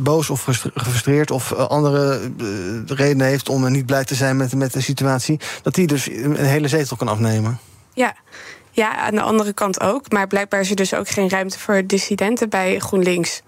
boos 0.00 0.30
of 0.30 0.42
gefrustreerd 0.74 1.30
of 1.30 1.52
andere 1.52 2.30
redenen 2.86 3.26
heeft 3.26 3.48
om 3.48 3.70
niet 3.70 3.86
blij 3.86 4.04
te 4.04 4.14
zijn 4.14 4.36
met, 4.36 4.54
met 4.54 4.72
de 4.72 4.80
situatie, 4.80 5.40
dat 5.62 5.74
die 5.74 5.86
dus 5.86 6.08
een 6.08 6.36
hele 6.36 6.68
zetel 6.68 6.96
kan 6.96 7.08
afnemen. 7.08 7.58
Ja. 7.94 8.14
Ja, 8.76 8.96
aan 8.96 9.14
de 9.14 9.20
andere 9.20 9.52
kant 9.52 9.80
ook. 9.80 10.10
Maar 10.12 10.26
blijkbaar 10.26 10.60
is 10.60 10.70
er 10.70 10.76
dus 10.76 10.94
ook 10.94 11.08
geen 11.08 11.28
ruimte 11.28 11.58
voor 11.58 11.86
dissidenten 11.86 12.48
bij 12.48 12.78
GroenLinks. 12.78 13.42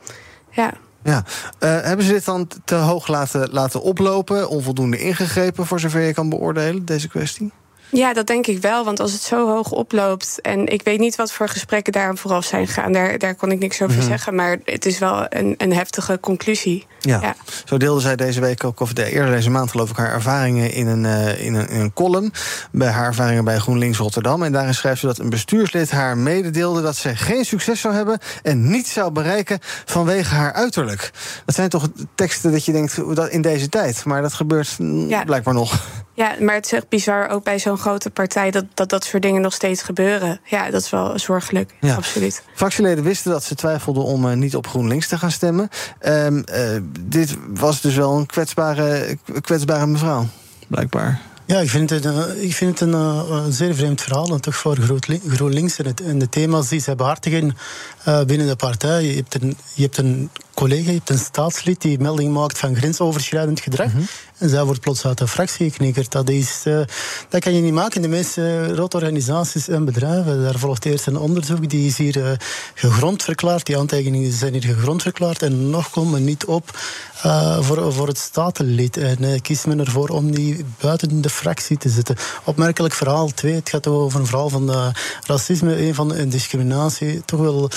Ja. 0.51 0.73
Ja. 1.03 1.25
Uh, 1.61 1.81
hebben 1.81 2.05
ze 2.07 2.12
dit 2.12 2.25
dan 2.25 2.49
te 2.64 2.75
hoog 2.75 3.07
laten, 3.07 3.49
laten 3.51 3.83
oplopen? 3.83 4.49
Onvoldoende 4.49 4.99
ingegrepen, 4.99 5.67
voor 5.67 5.81
zover 5.81 6.01
je 6.01 6.12
kan 6.12 6.29
beoordelen, 6.29 6.85
deze 6.85 7.09
kwestie? 7.09 7.53
Ja, 7.90 8.12
dat 8.12 8.27
denk 8.27 8.46
ik 8.46 8.61
wel. 8.61 8.85
Want 8.85 9.01
als 9.01 9.12
het 9.12 9.22
zo 9.22 9.48
hoog 9.48 9.70
oploopt. 9.70 10.40
En 10.40 10.66
ik 10.66 10.83
weet 10.83 10.98
niet 10.98 11.16
wat 11.16 11.33
voor 11.33 11.48
gesprekken 11.48 11.92
daar 11.92 12.16
vooraf 12.16 12.44
zijn 12.44 12.66
gegaan. 12.66 12.92
Daar, 12.92 13.18
daar 13.18 13.35
kon 13.35 13.51
ik 13.51 13.59
niks 13.59 13.83
over 13.83 13.94
mm 13.94 14.01
-hmm. 14.01 14.09
zeggen. 14.09 14.35
Maar 14.35 14.59
het 14.64 14.87
is 14.87 14.98
wel 14.98 15.27
een, 15.29 15.55
een 15.57 15.72
heftige 15.72 16.20
conclusie. 16.20 16.87
Ja. 17.01 17.20
ja. 17.20 17.35
Zo 17.64 17.77
deelde 17.77 18.01
zij 18.01 18.16
deze 18.16 18.40
week 18.40 18.64
ook, 18.64 18.81
of 18.81 18.93
de, 18.93 19.11
eerder 19.11 19.30
deze 19.30 19.51
maand 19.51 19.70
geloof 19.70 19.91
ik, 19.91 19.97
haar 19.97 20.12
ervaringen 20.12 20.72
in 20.72 20.86
een, 20.86 21.05
uh, 21.05 21.45
in, 21.45 21.55
een, 21.55 21.68
in 21.68 21.80
een 21.80 21.93
column. 21.93 22.32
Bij 22.70 22.89
haar 22.89 23.07
ervaringen 23.07 23.45
bij 23.45 23.59
GroenLinks 23.59 23.99
Rotterdam. 23.99 24.43
En 24.43 24.53
daarin 24.53 24.74
schrijft 24.74 25.01
ze 25.01 25.07
dat 25.07 25.18
een 25.18 25.30
bestuurslid 25.30 25.91
haar 25.91 26.18
mededeelde 26.18 26.82
dat 26.82 26.97
ze 26.97 27.16
geen 27.16 27.45
succes 27.45 27.80
zou 27.80 27.95
hebben. 27.95 28.18
En 28.43 28.70
niets 28.70 28.93
zou 28.93 29.11
bereiken 29.11 29.59
vanwege 29.84 30.34
haar 30.34 30.53
uiterlijk. 30.53 31.11
Dat 31.45 31.55
zijn 31.55 31.68
toch 31.68 31.89
teksten 32.14 32.53
dat 32.53 32.64
je 32.64 32.72
denkt 32.72 33.16
dat 33.16 33.28
in 33.28 33.43
deze 33.43 33.68
tijd. 33.68 34.05
Maar 34.05 34.22
dat 34.22 34.32
gebeurt 34.32 34.76
ja. 35.09 35.24
blijkbaar 35.24 35.55
nog. 35.55 35.80
Ja, 36.19 36.35
maar 36.41 36.55
het 36.55 36.64
is 36.64 36.73
echt 36.73 36.89
bizar 36.89 37.29
ook 37.29 37.45
bij 37.45 37.59
zo'n 37.59 37.79
grote 37.79 38.11
partij 38.11 38.51
dat, 38.51 38.64
dat 38.75 38.89
dat 38.89 39.05
soort 39.05 39.23
dingen 39.23 39.41
nog 39.43 39.53
steeds 39.53 39.83
gebeuren. 39.83 40.41
Ja, 40.45 40.71
dat 40.71 40.83
is 40.83 40.91
wel 40.91 41.19
zorgelijk. 41.19 41.75
Ja. 41.81 41.95
Absoluut. 41.95 42.43
Fractieleden 42.55 43.05
wisten 43.05 43.31
dat 43.31 43.45
ze 43.45 43.55
twijfelden 43.55 44.03
om 44.05 44.29
eh, 44.29 44.37
niet 44.37 44.57
op 44.57 44.66
GroenLinks 44.66 45.09
te 45.09 45.19
gaan 45.19 45.31
stemmen. 45.31 45.69
Ehm, 45.99 46.39
eh, 46.45 46.69
dit 47.01 47.37
was 47.55 47.81
dus 47.81 47.95
wel 47.95 48.16
een 48.16 48.27
kwetsbare, 48.27 49.19
kwetsbare 49.41 49.87
mevrouw, 49.87 50.27
blijkbaar. 50.69 51.21
Ja, 51.47 51.59
ik 51.59 51.71
vind 51.71 51.91
het, 51.91 52.05
een- 52.05 52.43
ik 52.43 52.55
vind 52.55 52.79
het 52.79 52.89
een, 52.89 52.95
eh, 52.95 53.25
een 53.45 53.53
zeer 53.53 53.75
vreemd 53.75 54.01
verhaal. 54.03 54.33
En 54.33 54.41
toch 54.41 54.57
voor 54.57 54.77
GroenLi- 54.77 55.21
GroenLinks 55.29 55.79
en, 55.79 55.87
het, 55.87 56.01
en 56.01 56.19
de 56.19 56.29
thema's 56.29 56.69
die 56.69 56.81
zij 56.81 56.95
behartigen 56.95 57.57
eh, 58.05 58.23
binnen 58.25 58.47
de 58.47 58.57
partij. 58.57 59.03
Je 59.05 59.14
hebt, 59.16 59.43
een, 59.43 59.57
je 59.75 59.83
hebt 59.83 59.97
een 59.97 60.31
collega, 60.59 60.90
je 60.90 60.96
hebt 60.96 61.11
een 61.11 61.18
staatslid 61.18 61.80
die 61.80 61.98
melding 61.98 62.32
maakt 62.32 62.59
van 62.59 62.76
grensoverschrijdend 62.76 63.61
gedrag. 63.61 63.90
En 64.38 64.48
zij 64.48 64.64
wordt 64.64 64.80
plots 64.80 65.06
uit 65.06 65.18
de 65.18 65.28
fractie 65.28 65.70
geknikkerd. 65.70 66.12
Dat, 66.12 66.28
is, 66.28 66.62
eh, 66.64 66.80
dat 67.28 67.40
kan 67.40 67.54
je 67.54 67.61
niet 67.61 67.72
maken. 67.72 68.02
De 68.02 68.09
meeste 68.09 68.70
grote 68.72 68.96
organisaties 68.96 69.68
en 69.68 69.84
bedrijven. 69.84 70.42
Daar 70.42 70.59
volgt 70.59 70.84
eerst 70.84 71.06
een 71.06 71.16
onderzoek. 71.16 71.70
Die 71.70 71.86
is 71.86 71.96
hier 71.96 72.24
eh, 72.24 72.30
gegrond 72.74 73.22
verklaard. 73.22 73.66
Die 73.66 73.78
aantekeningen 73.78 74.32
zijn 74.32 74.52
hier 74.52 74.62
gegrond 74.62 75.02
verklaard. 75.02 75.42
En 75.42 75.70
nog 75.70 75.90
komen 75.90 76.24
niet 76.24 76.44
op 76.44 76.78
eh, 77.22 77.61
voor, 77.61 77.92
voor 77.92 78.06
het 78.06 78.18
statenlid. 78.18 78.96
En 78.96 79.40
kiest 79.40 79.66
men 79.66 79.80
ervoor 79.80 80.09
om 80.09 80.30
die 80.30 80.64
buiten 80.80 81.20
de 81.20 81.30
fractie 81.30 81.76
te 81.76 81.88
zetten. 81.88 82.16
Opmerkelijk 82.44 82.94
verhaal. 82.94 83.28
Twee, 83.28 83.54
het 83.54 83.68
gaat 83.68 83.86
over 83.86 84.20
een 84.20 84.26
verhaal 84.26 84.48
van 84.48 84.94
racisme 85.26 85.86
een 85.86 85.94
van, 85.94 86.28
discriminatie. 86.28 87.24
Toch 87.24 87.40
wel 87.40 87.70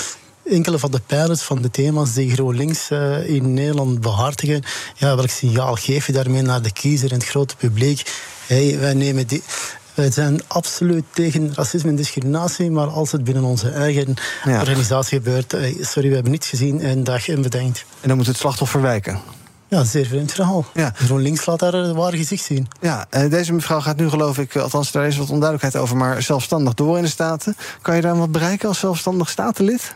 enkele 0.44 0.78
van 0.78 0.90
de 0.90 1.00
pijlers 1.06 1.42
van 1.42 1.62
de 1.62 1.70
thema's 1.70 2.12
die 2.12 2.30
GroenLinks 2.32 2.90
eh, 2.90 3.28
in 3.28 3.54
Nederland 3.54 4.00
behartigen. 4.00 4.62
Ja, 4.96 5.16
welk 5.16 5.28
signaal 5.30 5.74
geef 5.74 6.06
je 6.06 6.12
daarmee 6.12 6.42
naar 6.42 6.62
de 6.62 6.72
kiezer 6.72 7.10
en 7.12 7.18
het 7.18 7.28
grote 7.28 7.56
publiek? 7.56 8.12
Hey, 8.46 8.78
wij 8.78 8.94
nemen 8.94 9.26
die. 9.26 9.42
Wij 9.94 10.10
zijn 10.10 10.40
absoluut 10.46 11.04
tegen 11.12 11.52
racisme 11.54 11.90
en 11.90 11.96
discriminatie, 11.96 12.70
maar 12.70 12.86
als 12.86 13.12
het 13.12 13.24
binnen 13.24 13.44
onze 13.44 13.68
eigen 13.68 14.14
Ja. 14.44 14.60
organisatie 14.60 15.18
gebeurt, 15.18 15.52
eh, 15.52 15.84
sorry, 15.84 16.08
we 16.08 16.14
hebben 16.14 16.32
niets 16.32 16.48
gezien 16.48 16.80
en 16.80 17.04
dag 17.04 17.28
en 17.28 17.42
bedankt. 17.42 17.84
En 18.00 18.08
dan 18.08 18.16
moet 18.16 18.26
het 18.26 18.36
slachtoffer 18.36 18.80
wijken. 18.80 19.20
Ja, 19.68 19.84
zeer 19.84 20.06
vreemd 20.06 20.32
verhaal. 20.32 20.64
Ja. 20.74 20.92
GroenLinks 20.94 21.46
laat 21.46 21.58
daar 21.58 21.74
een 21.74 21.94
waar 21.94 22.12
gezicht 22.12 22.44
zien. 22.44 22.68
Ja, 22.80 23.06
eh, 23.10 23.30
deze 23.30 23.52
mevrouw 23.52 23.80
gaat 23.80 23.96
nu 23.96 24.08
geloof 24.08 24.38
ik, 24.38 24.56
althans 24.56 24.92
daar 24.92 25.06
is 25.06 25.16
wat 25.16 25.30
onduidelijkheid 25.30 25.76
over, 25.84 25.96
maar 25.96 26.22
zelfstandig 26.22 26.74
door 26.74 26.96
in 26.96 27.02
de 27.02 27.08
Staten. 27.08 27.56
Kan 27.82 27.96
je 27.96 28.02
daar 28.02 28.16
wat 28.18 28.32
bereiken 28.32 28.68
als 28.68 28.78
zelfstandig 28.78 29.28
statenlid? 29.30 29.94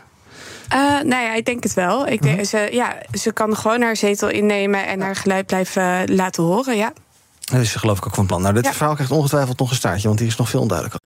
Eh, 0.69 0.79
nou 0.79 1.23
ja, 1.23 1.33
ik 1.33 1.45
denk 1.45 1.63
het 1.63 1.73
wel. 1.73 2.07
Ik 2.07 2.21
Mhm. 2.21 2.35
denk, 2.35 2.45
ze, 2.47 2.69
ja, 2.71 2.95
ze 3.11 3.31
kan 3.33 3.55
gewoon 3.55 3.81
haar 3.81 3.95
zetel 3.95 4.29
innemen 4.29 4.87
en 4.87 5.01
haar 5.01 5.15
geluid 5.15 5.45
blijven 5.45 5.81
eh, 5.83 6.15
laten 6.15 6.43
horen. 6.43 6.75
Ja. 6.77 6.93
Dat 7.39 7.61
is 7.61 7.75
geloof 7.75 7.97
ik 7.97 8.05
ook 8.07 8.15
van 8.15 8.25
plan. 8.25 8.41
Nou, 8.41 8.53
dit 8.53 8.65
Ja. 8.65 8.73
verhaal 8.73 8.93
krijgt 8.93 9.11
ongetwijfeld 9.11 9.59
nog 9.59 9.69
een 9.69 9.75
staartje, 9.75 10.07
want 10.07 10.19
die 10.19 10.27
is 10.27 10.35
nog 10.35 10.49
veel 10.49 10.61
onduidelijker. 10.61 11.05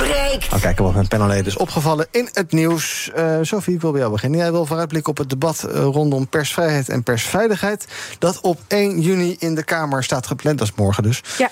breekt. 0.00 0.50
Nou, 0.50 0.62
kijken 0.62 0.84
wat 0.84 0.94
mijn 0.94 1.08
panelleden 1.08 1.46
is 1.46 1.56
opgevallen 1.56 2.06
in 2.10 2.28
het 2.32 2.52
nieuws. 2.52 3.10
Eh 3.14 3.38
Sophie, 3.42 3.74
ik 3.74 3.80
wil 3.80 3.90
bij 3.90 4.00
jou 4.00 4.12
beginnen. 4.12 4.38
Jij 4.38 4.52
wil 4.52 4.66
vooruitblikken 4.66 5.10
op 5.10 5.18
het 5.18 5.30
debat 5.30 5.62
eh, 5.62 5.82
rondom 5.82 6.28
persvrijheid 6.28 6.88
en 6.88 7.02
persveiligheid. 7.02 7.86
Dat 8.18 8.40
op 8.40 8.60
1 8.68 9.00
juni 9.00 9.36
in 9.38 9.54
de 9.54 9.64
Kamer 9.64 10.04
staat 10.04 10.26
gepland. 10.26 10.58
Dat 10.58 10.66
is 10.66 10.74
morgen 10.76 11.02
dus. 11.02 11.22
Ja, 11.38 11.50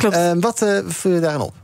klopt. 0.00 0.16
wat 0.40 0.62
eh 0.62 0.78
vul 0.86 1.12
je 1.12 1.20
daarin 1.20 1.40
op? 1.40 1.54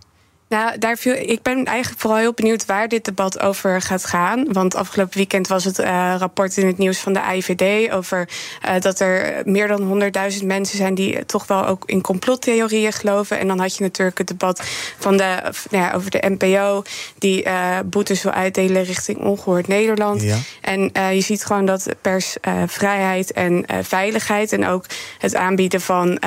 Nou, 0.50 0.78
daar 0.78 0.96
viel, 0.96 1.14
ik 1.14 1.42
ben 1.42 1.64
eigenlijk 1.64 2.00
vooral 2.00 2.18
heel 2.18 2.32
benieuwd 2.32 2.66
waar 2.66 2.88
dit 2.88 3.04
debat 3.04 3.40
over 3.40 3.82
gaat 3.82 4.04
gaan. 4.04 4.52
Want 4.52 4.74
afgelopen 4.74 5.16
weekend 5.16 5.48
was 5.48 5.64
het 5.64 5.78
eh, 5.78 6.14
rapport 6.18 6.56
in 6.56 6.66
het 6.66 6.78
nieuws 6.78 6.98
van 6.98 7.12
de 7.12 7.20
IVD 7.32 7.92
over 7.92 8.28
eh, 8.62 8.80
dat 8.80 9.00
er 9.00 9.42
meer 9.44 9.68
dan 9.68 10.02
100.000 10.40 10.44
mensen 10.44 10.76
zijn 10.76 10.94
die 10.94 11.26
toch 11.26 11.46
wel 11.46 11.66
ook 11.66 11.82
in 11.86 12.00
complottheorieën 12.00 12.92
geloven. 12.92 13.38
En 13.38 13.48
dan 13.48 13.58
had 13.58 13.76
je 13.76 13.82
natuurlijk 13.82 14.18
het 14.18 14.26
debat 14.26 14.62
van 14.98 15.16
de, 15.16 15.52
nou 15.70 15.84
ja, 15.84 15.92
over 15.92 16.10
de 16.10 16.36
NPO, 16.38 16.82
die 17.18 17.42
eh, 17.42 17.78
boetes 17.84 18.22
wil 18.22 18.32
uitdelen 18.32 18.82
richting 18.82 19.18
ongehoord 19.18 19.68
Nederland. 19.68 20.22
Ja. 20.22 20.36
En 20.60 20.80
je 21.14 21.20
ziet 21.20 21.44
gewoon 21.44 21.64
dat 21.64 21.86
persvrijheid 22.00 23.32
en 23.32 23.64
veiligheid 23.82 24.52
en 24.52 24.66
ook 24.66 24.84
het 25.18 25.34
aanbieden 25.34 25.80
van. 25.80 26.18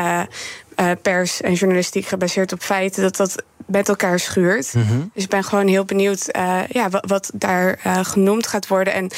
Eh, 0.75 0.91
pers 1.01 1.41
en 1.41 1.53
journalistiek 1.53 2.05
gebaseerd 2.05 2.53
op 2.53 2.61
feiten, 2.61 3.01
dat 3.01 3.15
dat 3.15 3.43
met 3.65 3.89
elkaar 3.89 4.19
schuurt. 4.19 4.73
Mhm. 4.73 4.99
Dus 5.13 5.23
ik 5.23 5.29
ben 5.29 5.43
gewoon 5.43 5.67
heel 5.67 5.85
benieuwd 5.85 6.27
eh, 6.27 6.61
ja, 6.69 6.89
wat, 6.89 7.05
wat 7.07 7.31
daar 7.33 7.79
eh, 7.83 7.99
genoemd 8.05 8.47
gaat 8.47 8.67
worden. 8.67 8.93
En 8.93 9.09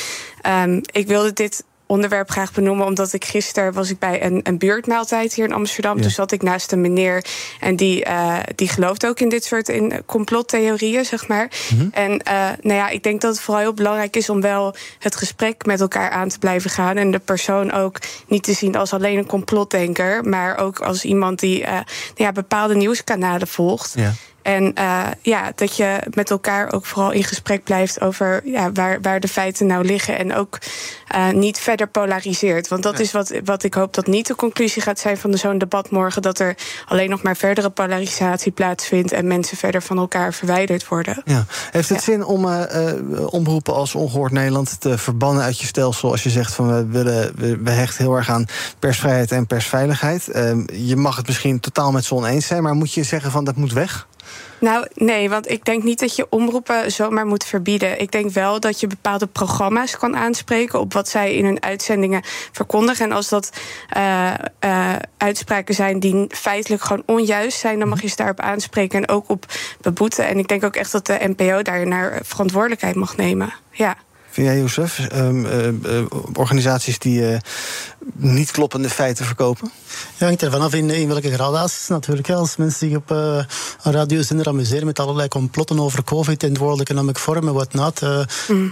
ehm, 0.41 0.79
ik 0.91 1.07
wilde 1.07 1.33
dit 1.33 1.63
onderwerp 1.87 2.29
graag 2.29 2.53
benoemen, 2.53 2.85
omdat 2.85 3.13
ik 3.13 3.25
gisteren 3.25 3.73
was 3.73 3.89
ik 3.89 3.99
bij 3.99 4.23
een, 4.23 4.39
een 4.43 4.57
buurtmaaltijd 4.57 5.33
hier 5.33 5.45
in 5.45 5.53
Amsterdam. 5.53 5.95
Ja. 5.95 6.01
Toen 6.01 6.11
zat 6.11 6.31
ik 6.31 6.41
naast 6.41 6.71
een 6.71 6.81
meneer 6.81 7.25
en 7.59 7.75
die, 7.75 8.03
eh, 8.03 8.37
die 8.55 8.67
gelooft 8.67 9.05
ook 9.05 9.19
in 9.19 9.29
dit 9.29 9.43
soort 9.43 9.69
in 9.69 10.03
complottheorieën, 10.05 11.05
zeg 11.05 11.27
maar. 11.27 11.51
Mhm. 11.73 11.87
En 11.91 12.19
eh, 12.19 12.49
nou 12.61 12.79
ja, 12.79 12.89
ik 12.89 13.03
denk 13.03 13.21
dat 13.21 13.31
het 13.31 13.41
vooral 13.41 13.61
heel 13.61 13.73
belangrijk 13.73 14.15
is 14.15 14.29
om 14.29 14.41
wel 14.41 14.75
het 14.99 15.15
gesprek 15.15 15.65
met 15.65 15.81
elkaar 15.81 16.09
aan 16.09 16.29
te 16.29 16.39
blijven 16.39 16.69
gaan. 16.69 16.97
En 16.97 17.11
de 17.11 17.19
persoon 17.19 17.71
ook 17.71 17.99
niet 18.27 18.43
te 18.43 18.53
zien 18.53 18.75
als 18.75 18.93
alleen 18.93 19.17
een 19.17 19.25
complotdenker, 19.25 20.23
maar 20.23 20.57
ook 20.57 20.79
als 20.79 21.03
iemand 21.03 21.39
die 21.39 21.63
eh, 21.63 21.71
nou 21.71 21.83
ja, 22.15 22.31
bepaalde 22.31 22.75
nieuwskanalen 22.75 23.47
volgt. 23.47 23.93
Ja. 23.95 24.13
En 24.45 24.73
eh, 24.73 25.07
ja, 25.21 25.51
dat 25.55 25.77
je 25.77 25.99
met 26.13 26.29
elkaar 26.29 26.73
ook 26.73 26.85
vooral 26.85 27.11
in 27.11 27.23
gesprek 27.23 27.63
blijft 27.63 28.01
over 28.01 28.41
ja, 28.43 28.71
waar, 28.71 29.01
waar 29.01 29.19
de 29.19 29.27
feiten 29.27 29.67
nou 29.67 29.85
liggen. 29.85 30.17
En 30.17 30.35
ook 30.35 30.57
eh, 31.07 31.29
niet 31.29 31.59
verder 31.59 31.87
polariseert. 31.87 32.67
Want 32.67 32.83
dat 32.83 32.99
is 32.99 33.11
wat, 33.11 33.33
wat 33.43 33.63
ik 33.63 33.73
hoop 33.73 33.93
dat 33.93 34.07
niet 34.07 34.27
de 34.27 34.35
conclusie 34.35 34.81
gaat 34.81 34.99
zijn 34.99 35.17
van 35.17 35.37
zo'n 35.37 35.57
debat 35.57 35.89
morgen. 35.89 36.21
Dat 36.21 36.39
er 36.39 36.55
alleen 36.85 37.09
nog 37.09 37.21
maar 37.21 37.35
verdere 37.35 37.69
polarisatie 37.69 38.51
plaatsvindt 38.51 39.11
en 39.11 39.27
mensen 39.27 39.57
verder 39.57 39.81
van 39.81 39.97
elkaar 39.97 40.33
verwijderd 40.33 40.87
worden. 40.87 41.21
Ja. 41.25 41.45
Heeft 41.71 41.89
het 41.89 42.03
zin 42.03 42.25
om 42.25 42.49
eh, 42.49 42.93
omroepen 43.29 43.73
als 43.73 43.95
Ongehoord 43.95 44.31
Nederland 44.31 44.81
te 44.81 44.97
verbannen 44.97 45.43
uit 45.43 45.59
je 45.59 45.67
stelsel 45.67 46.11
als 46.11 46.23
je 46.23 46.29
zegt 46.29 46.53
van 46.53 46.67
we, 46.67 46.85
willen, 46.85 47.31
we, 47.35 47.57
we 47.57 47.71
hechten 47.71 48.03
heel 48.03 48.15
erg 48.15 48.29
aan 48.29 48.45
persvrijheid 48.79 49.31
en 49.31 49.47
persveiligheid? 49.47 50.27
Ehm, 50.27 50.63
je 50.73 50.95
mag 50.95 51.15
het 51.15 51.27
misschien 51.27 51.59
totaal 51.59 51.91
met 51.91 52.05
z'n 52.05 52.15
oneens 52.15 52.47
zijn, 52.47 52.63
maar 52.63 52.75
moet 52.75 52.93
je 52.93 53.03
zeggen 53.03 53.31
van 53.31 53.43
dat 53.43 53.55
moet 53.55 53.73
weg? 53.73 54.07
Nou, 54.65 54.87
nee, 54.93 55.29
want 55.29 55.51
ik 55.51 55.65
denk 55.65 55.83
niet 55.83 55.99
dat 55.99 56.15
je 56.15 56.27
omroepen 56.29 56.91
zomaar 56.91 57.25
moet 57.25 57.45
verbieden. 57.45 58.01
Ik 58.01 58.11
denk 58.11 58.31
wel 58.31 58.59
dat 58.59 58.79
je 58.79 58.87
bepaalde 58.87 59.27
programma's 59.27 59.97
kan 59.97 60.15
aanspreken 60.15 60.79
op 60.79 60.93
wat 60.93 61.09
zij 61.09 61.35
in 61.35 61.45
hun 61.45 61.63
uitzendingen 61.63 62.21
verkondigen. 62.51 63.05
En 63.05 63.11
als 63.11 63.29
dat 63.29 63.49
eh, 63.89 64.33
eh, 64.59 64.95
uitspraken 65.17 65.75
zijn 65.75 65.99
die 65.99 66.25
feitelijk 66.29 66.83
gewoon 66.83 67.03
onjuist 67.05 67.59
zijn, 67.59 67.79
dan 67.79 67.89
mag 67.89 68.01
je 68.01 68.07
ze 68.07 68.15
daarop 68.15 68.39
aanspreken 68.39 68.99
en 68.99 69.09
ook 69.09 69.29
op 69.29 69.45
beboeten. 69.81 70.27
En 70.27 70.37
ik 70.37 70.47
denk 70.47 70.63
ook 70.63 70.75
echt 70.75 70.91
dat 70.91 71.05
de 71.05 71.33
NPO 71.35 71.61
daar 71.61 71.87
naar 71.87 72.19
verantwoordelijkheid 72.23 72.95
mag 72.95 73.17
nemen. 73.17 73.53
Ja. 73.71 73.95
Vind 74.35 74.47
jij, 74.47 74.57
Jozef, 74.59 74.99
ehm, 74.99 75.45
eh, 75.45 75.67
eh, 75.67 76.05
organisaties 76.33 76.99
die 76.99 77.27
eh, 77.27 77.39
niet 78.15 78.51
kloppende 78.51 78.89
feiten 78.89 79.25
verkopen? 79.25 79.71
Ja, 80.17 80.25
hangt 80.25 80.41
er 80.41 80.51
vanaf 80.51 80.73
in, 80.73 80.89
in 80.89 81.07
welke 81.07 81.31
gradaties 81.31 81.87
natuurlijk. 81.87 82.29
Als 82.29 82.55
mensen 82.55 82.87
zich 82.87 82.97
op 82.97 83.11
eh, 83.11 83.43
een 83.83 83.91
radiozender 83.91 84.47
amuseren 84.47 84.85
met 84.85 84.99
allerlei 84.99 85.27
complotten 85.27 85.79
over 85.79 86.03
COVID 86.03 86.43
en 86.43 86.49
het 86.49 86.57
World 86.57 86.79
Economic 86.79 87.17
Forum 87.17 87.47
en 87.47 87.53
wat 87.53 87.73
not, 87.73 88.01
eh, 88.01 88.19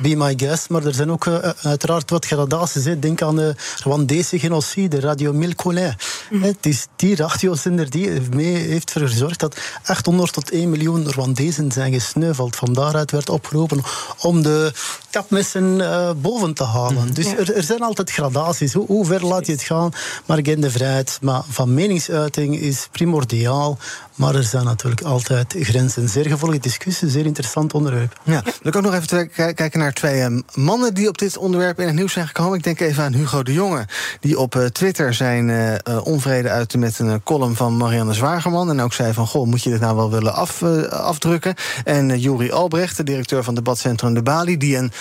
be 0.02 0.16
my 0.16 0.34
guest. 0.38 0.70
Maar 0.70 0.86
er 0.86 0.94
zijn 0.94 1.12
ook 1.12 1.28
uiteraard 1.62 2.10
wat 2.10 2.26
gradaties. 2.26 2.86
Hè. 2.86 3.00
Denk 3.00 3.22
aan 3.22 3.36
de 3.36 3.56
Rwandese 3.84 4.40
genocide, 4.40 5.00
Radio 5.00 5.34
Mille 5.34 5.56
Collin. 5.56 5.94
Hè, 6.30 6.48
Het 6.48 6.66
is 6.66 6.88
die 6.96 7.16
radiozender 7.16 7.90
die 7.90 8.22
mee 8.32 8.56
heeft 8.56 8.94
ervoor 8.94 9.10
gezorgd 9.10 9.40
dat 9.40 9.58
800 9.86 10.34
tot 10.34 10.52
1 10.52 10.70
miljoen 10.70 11.10
Rwandezen 11.10 11.72
zijn 11.72 11.94
gesneuveld. 11.94 12.56
Van 12.56 12.74
daaruit 12.74 13.12
werd 13.12 13.30
opgeroepen 13.30 13.82
om 14.22 14.42
de 14.42 14.72
kapmessen 15.14 15.82
eh, 15.82 16.12
boven 16.22 16.54
te 16.54 16.64
halen. 16.64 17.14
Dus 17.14 17.26
er, 17.26 17.56
er 17.56 17.64
zijn 17.64 17.82
altijd 17.82 18.12
gradaties. 18.12 18.74
Hoe, 18.74 18.86
hoe 18.86 19.06
ver 19.06 19.26
laat 19.26 19.46
je 19.46 19.52
het 19.52 19.62
gaan? 19.62 19.92
Maar 20.26 20.42
vrijheid 20.60 21.18
maar 21.22 21.44
van 21.50 21.74
meningsuiting 21.74 22.60
is 22.60 22.88
primordiaal. 22.92 23.78
Maar 24.16 24.36
er 24.36 24.44
zijn 24.44 24.66
natuurlijk 24.66 25.02
altijd 25.02 25.56
grenzen. 25.60 26.10
Zeer 26.10 26.26
gevoelige 26.26 26.62
discussie, 26.62 27.10
zeer 27.10 27.26
interessant 27.26 27.74
onderwerp. 27.74 28.20
Ja, 28.24 28.42
wil 28.44 28.54
ik 28.64 28.76
ook 28.76 28.84
nog 28.84 28.94
even 28.94 29.30
kijken 29.56 29.80
naar 29.80 29.94
twee 29.94 30.22
eh, 30.22 30.38
mannen 30.54 30.94
die 30.94 31.08
op 31.08 31.18
dit 31.18 31.38
onderwerp 31.38 31.80
in 31.80 31.86
het 31.86 31.96
nieuws 31.96 32.14
zijn 32.14 32.28
gekomen. 32.28 32.58
Ik 32.58 32.64
denk 32.64 32.80
even 32.80 33.04
aan 33.04 33.14
Hugo 33.14 33.44
de 33.44 33.54
Jonge, 33.54 33.86
die 34.20 34.40
op 34.40 34.56
eh, 34.56 34.66
Twitter 34.66 35.14
zijn 35.14 35.50
eh, 35.50 36.06
onvrede 36.06 36.50
uitte 36.50 36.78
met 36.78 37.00
een 37.00 37.24
column 37.24 37.56
van 37.56 37.78
Marianne 37.78 38.14
Zwagerman. 38.14 38.70
En 38.70 38.82
ook 38.82 38.94
zei 38.94 39.14
van, 39.14 39.28
goh, 39.28 39.46
moet 39.46 39.64
je 39.64 39.70
dit 39.70 39.80
nou 39.80 39.96
wel 39.96 40.12
willen 40.12 40.34
af, 40.34 40.64
afdrukken? 40.90 41.56
En 41.84 42.20
Juri 42.20 42.52
Albrecht, 42.52 42.98
de 42.98 43.04
directeur 43.04 43.44
van 43.44 43.56
debatcentrum 43.56 44.14
De 44.14 44.22
Bali, 44.22 44.58
die 44.58 44.78
een 44.78 44.92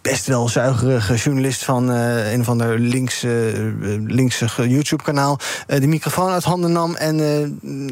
best 0.00 0.26
wel 0.26 0.48
zuigerige 0.48 1.14
journalist 1.14 1.64
van 1.64 1.90
uh, 1.90 2.32
een 2.32 2.40
of 2.40 2.48
ander 2.48 2.78
links, 2.78 3.22
linkse 4.06 4.46
YouTube-kanaal 4.56 5.38
de 5.66 5.86
microfoon 5.86 6.30
uit 6.30 6.44
handen 6.44 6.72
nam. 6.72 6.94
En 6.94 7.16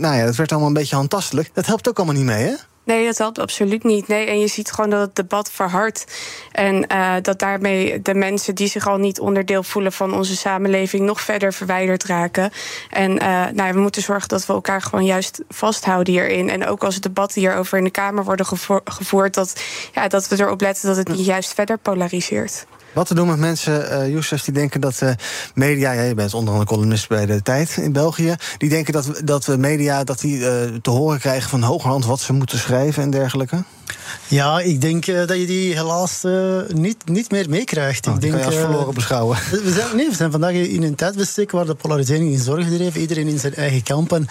nou 0.00 0.16
ja, 0.16 0.24
dat 0.24 0.36
werd 0.36 0.50
allemaal 0.50 0.68
een 0.68 0.74
beetje 0.74 0.96
handtastelijk. 0.96 1.50
Dat 1.52 1.66
helpt 1.66 1.88
ook 1.88 1.96
allemaal 1.96 2.14
niet 2.14 2.24
mee, 2.24 2.44
hè? 2.44 2.54
Nee, 2.90 3.04
dat 3.04 3.18
helpt 3.18 3.38
absoluut 3.38 3.84
niet. 3.84 4.08
Nee, 4.08 4.26
en 4.26 4.40
je 4.40 4.46
ziet 4.46 4.72
gewoon 4.72 4.90
dat 4.90 5.00
het 5.00 5.16
debat 5.16 5.50
verhardt. 5.50 6.04
En 6.52 6.84
uh, 6.92 7.14
dat 7.22 7.38
daarmee 7.38 8.02
de 8.02 8.14
mensen 8.14 8.54
die 8.54 8.68
zich 8.68 8.86
al 8.86 8.98
niet 8.98 9.20
onderdeel 9.20 9.62
voelen 9.62 9.92
van 9.92 10.14
onze 10.14 10.36
samenleving 10.36 11.02
nog 11.02 11.20
verder 11.20 11.52
verwijderd 11.52 12.04
raken. 12.04 12.50
En 12.90 13.10
uh, 13.10 13.46
nou 13.52 13.72
we 13.72 13.80
moeten 13.80 14.02
zorgen 14.02 14.28
dat 14.28 14.46
we 14.46 14.52
elkaar 14.52 14.82
gewoon 14.82 15.04
juist 15.04 15.42
vasthouden 15.48 16.12
hierin. 16.12 16.50
En 16.50 16.66
ook 16.66 16.84
als 16.84 17.00
debatten 17.00 17.40
hierover 17.40 17.78
in 17.78 17.84
de 17.84 17.90
Kamer 17.90 18.24
worden 18.24 18.46
gevoerd, 18.84 19.34
dat, 19.34 19.62
ja, 19.94 20.08
dat 20.08 20.28
we 20.28 20.40
erop 20.40 20.60
letten 20.60 20.88
dat 20.88 20.96
het 20.96 21.08
niet 21.08 21.24
juist 21.24 21.54
verder 21.54 21.78
polariseert. 21.78 22.66
Wat 22.92 23.06
te 23.06 23.14
doen 23.14 23.28
met 23.28 23.38
mensen, 23.38 24.08
uh, 24.12 24.20
die 24.44 24.54
denken 24.54 24.80
dat 24.80 25.00
uh, 25.02 25.10
media... 25.54 25.92
Ja, 25.92 26.02
je 26.02 26.14
bent 26.14 26.34
onder 26.34 26.52
andere 26.52 26.70
columnist 26.70 27.08
bij 27.08 27.26
de 27.26 27.42
Tijd 27.42 27.76
in 27.76 27.92
België... 27.92 28.34
die 28.58 28.68
denken 28.68 28.92
dat, 28.92 29.20
dat 29.24 29.56
media 29.58 30.04
dat 30.04 30.20
die, 30.20 30.38
uh, 30.38 30.46
te 30.82 30.90
horen 30.90 31.18
krijgen 31.18 31.50
van 31.50 31.62
hogerhand... 31.62 32.04
wat 32.04 32.20
ze 32.20 32.32
moeten 32.32 32.58
schrijven 32.58 33.02
en 33.02 33.10
dergelijke? 33.10 33.62
Ja, 34.28 34.60
ik 34.60 34.80
denk 34.80 35.06
uh, 35.06 35.26
dat 35.26 35.36
je 35.36 35.46
die 35.46 35.74
helaas 35.74 36.22
uh, 36.24 36.60
niet, 36.74 36.96
niet 37.04 37.30
meer 37.30 37.48
meekrijgt. 37.48 38.06
Oh, 38.06 38.14
ik 38.14 38.20
denk, 38.20 38.32
kan 38.32 38.42
je 38.42 38.46
als 38.46 38.56
verloren 38.56 38.88
uh, 38.88 38.94
beschouwen. 38.94 39.38
We 39.50 39.72
zijn, 39.72 39.96
nee, 39.96 40.08
we 40.08 40.14
zijn 40.14 40.30
vandaag 40.30 40.52
in 40.52 40.82
een 40.82 40.94
tijdbestek 40.94 41.50
waar 41.50 41.66
de 41.66 41.74
polarisering 41.74 42.32
in 42.32 42.38
zorgen 42.38 42.74
dreven. 42.74 43.00
Iedereen 43.00 43.26
in 43.26 43.38
zijn 43.38 43.54
eigen 43.54 43.82
kampen. 43.82 44.26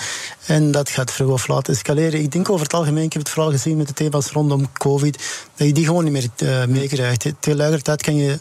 En 0.45 0.71
dat 0.71 0.89
gaat 0.89 1.11
vroeg 1.11 1.31
of 1.31 1.47
laat 1.47 1.69
escaleren. 1.69 2.21
Ik 2.21 2.31
denk 2.31 2.49
over 2.49 2.63
het 2.63 2.73
algemeen, 2.73 3.03
ik 3.03 3.13
heb 3.13 3.21
het 3.21 3.31
vooral 3.31 3.51
gezien 3.51 3.77
met 3.77 3.87
de 3.87 3.93
thema's 3.93 4.31
rondom 4.31 4.71
COVID, 4.77 5.17
dat 5.55 5.67
je 5.67 5.73
die 5.73 5.85
gewoon 5.85 6.03
niet 6.03 6.13
meer 6.13 6.69
meekrijgt. 6.69 7.25
Tegelijkertijd 7.39 8.01
kan 8.01 8.15
je 8.15 8.37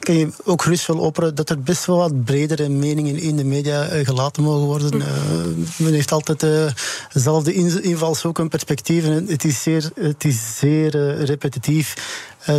kan 0.00 0.14
je 0.14 0.28
ook 0.44 0.62
gerust 0.62 0.86
wel 0.86 0.98
opperen 0.98 1.34
dat 1.34 1.50
er 1.50 1.60
best 1.60 1.86
wel 1.86 1.96
wat 1.96 2.24
bredere 2.24 2.68
meningen 2.68 3.16
in 3.16 3.36
de 3.36 3.44
media 3.44 3.84
gelaten 4.04 4.42
mogen 4.42 4.66
worden. 4.66 4.96
Uh, 4.96 5.06
men 5.76 5.92
heeft 5.92 6.12
altijd 6.12 6.42
uh, 6.42 6.66
dezelfde 7.12 7.52
invalshoek 7.82 8.38
en 8.38 8.48
perspectieven. 8.48 9.26
Het 9.26 9.44
is 9.44 9.62
zeer, 9.62 9.90
het 9.94 10.24
is 10.24 10.56
zeer 10.58 10.94
uh, 10.94 11.24
repetitief. 11.24 11.94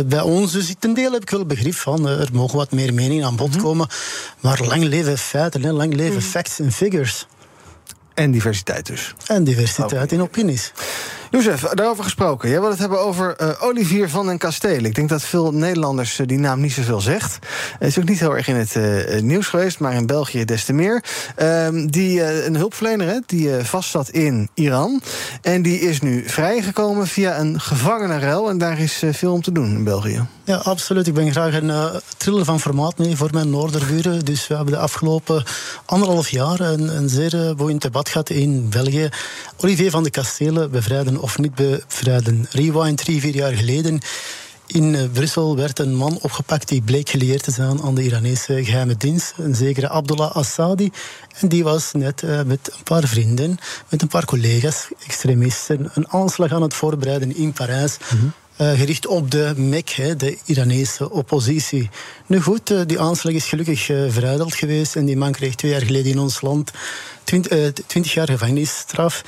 bij 0.06 0.20
ons, 0.20 0.52
dus 0.52 0.74
ten 0.78 0.94
deel 0.94 1.12
heb 1.12 1.22
ik 1.22 1.30
wel 1.30 1.46
begrip 1.46 1.74
van. 1.74 2.08
er 2.08 2.28
mogen 2.32 2.56
wat 2.56 2.72
meer 2.72 2.94
meningen 2.94 3.26
aan 3.26 3.36
bod 3.36 3.56
komen. 3.56 3.88
Maar 4.40 4.60
lang 4.64 4.84
leven 4.84 5.18
feiten, 5.18 5.62
hè, 5.62 5.72
lang 5.72 5.94
leven 5.94 6.22
facts 6.22 6.58
en 6.58 6.72
figures. 6.72 7.26
En 8.14 8.30
diversiteit 8.30 8.86
dus. 8.86 9.14
En 9.26 9.44
diversiteit 9.44 10.12
in 10.12 10.22
opinies. 10.22 10.72
Jozef, 11.32 11.60
daarover 11.60 12.04
gesproken. 12.04 12.48
Jij 12.48 12.60
wil 12.60 12.70
het 12.70 12.78
hebben 12.78 13.00
over 13.00 13.36
uh, 13.40 13.48
Olivier 13.60 14.08
van 14.08 14.26
den 14.26 14.38
Kastelen. 14.38 14.84
Ik 14.84 14.94
denk 14.94 15.08
dat 15.08 15.22
veel 15.22 15.52
Nederlanders 15.52 16.18
uh, 16.18 16.26
die 16.26 16.38
naam 16.38 16.60
niet 16.60 16.72
zoveel 16.72 17.00
zegt. 17.00 17.38
Het 17.78 17.88
is 17.88 17.98
ook 17.98 18.08
niet 18.08 18.18
heel 18.18 18.36
erg 18.36 18.48
in 18.48 18.56
het 18.56 18.74
uh, 18.74 19.20
nieuws 19.20 19.46
geweest, 19.46 19.78
maar 19.78 19.94
in 19.94 20.06
België 20.06 20.44
des 20.44 20.64
te 20.64 20.72
meer. 20.72 21.04
Ehm, 21.36 21.86
die, 21.86 22.44
een 22.44 22.56
hulpverlener 22.56 23.06
hè, 23.06 23.18
die 23.26 23.50
vast 23.62 23.90
zat 23.90 24.08
in 24.08 24.48
Iran. 24.54 25.02
En 25.42 25.62
die 25.62 25.80
is 25.80 26.00
nu 26.00 26.28
vrijgekomen 26.28 27.06
via 27.06 27.38
een 27.38 27.60
gevangenenruil. 27.60 28.48
En 28.48 28.58
daar 28.58 28.78
is 28.78 29.02
veel 29.10 29.32
om 29.32 29.42
te 29.42 29.52
doen 29.52 29.70
in 29.70 29.84
België. 29.84 30.26
Ja, 30.44 30.56
absoluut. 30.56 31.06
Ik 31.06 31.14
ben 31.14 31.30
graag 31.30 31.54
een 31.54 32.00
triller 32.16 32.44
van 32.44 32.60
formaat 32.60 32.98
mee 32.98 33.16
voor 33.16 33.30
mijn 33.32 33.50
noorderburen. 33.50 34.24
Dus 34.24 34.46
we 34.48 34.54
hebben 34.54 34.74
de 34.74 34.80
afgelopen 34.80 35.44
anderhalf 35.84 36.28
jaar 36.28 36.60
een, 36.60 36.96
een 36.96 37.08
zeer 37.08 37.54
boeiend 37.56 37.82
debat 37.82 38.08
gehad 38.08 38.30
in 38.30 38.68
België. 38.68 39.08
Olivier 39.56 39.90
van 39.90 40.02
den 40.02 40.12
Kastelen 40.12 40.70
bevrijden 40.70 41.20
of 41.22 41.38
niet 41.38 41.54
bevrijden. 41.54 42.46
Rewind 42.50 42.98
drie, 42.98 43.20
vier 43.20 43.34
jaar 43.34 43.52
geleden. 43.52 44.00
In 44.66 45.10
Brussel 45.12 45.56
werd 45.56 45.78
een 45.78 45.94
man 45.94 46.18
opgepakt 46.20 46.68
die 46.68 46.82
bleek 46.82 47.08
geleerd 47.08 47.42
te 47.42 47.50
zijn 47.50 47.82
aan 47.82 47.94
de 47.94 48.02
Iranese 48.02 48.64
geheime 48.64 48.96
dienst. 48.96 49.34
Een 49.36 49.54
zekere 49.54 49.88
Abdullah 49.88 50.36
Assadi. 50.36 50.90
En 51.40 51.48
die 51.48 51.64
was 51.64 51.92
net 51.92 52.22
uh, 52.22 52.42
met 52.42 52.70
een 52.72 52.82
paar 52.82 53.06
vrienden, 53.06 53.58
met 53.88 54.02
een 54.02 54.08
paar 54.08 54.24
collega's, 54.24 54.88
extremisten, 55.06 55.90
een 55.94 56.08
aanslag 56.08 56.52
aan 56.52 56.62
het 56.62 56.74
voorbereiden 56.74 57.36
in 57.36 57.52
Parijs. 57.52 57.96
Mm 57.98 58.18
-hmm. 58.18 58.32
Uh, 58.60 58.70
gericht 58.78 59.06
op 59.06 59.30
de 59.30 59.52
MEK, 59.56 60.18
de 60.18 60.38
Iranese 60.44 61.10
oppositie. 61.10 61.90
Nu 62.26 62.40
goed, 62.40 62.70
uh, 62.70 62.80
die 62.86 63.00
aanslag 63.00 63.34
is 63.34 63.46
gelukkig 63.46 63.88
uh, 63.88 64.10
verijdeld 64.10 64.54
geweest 64.54 64.96
en 64.96 65.04
die 65.04 65.16
man 65.16 65.32
kreeg 65.32 65.54
twee 65.54 65.70
jaar 65.70 65.82
geleden 65.82 66.12
in 66.12 66.18
ons 66.18 66.40
land 66.40 66.70
twintig 67.86 68.12
jaar 68.12 68.28
gevangenisstraf. 68.28 69.22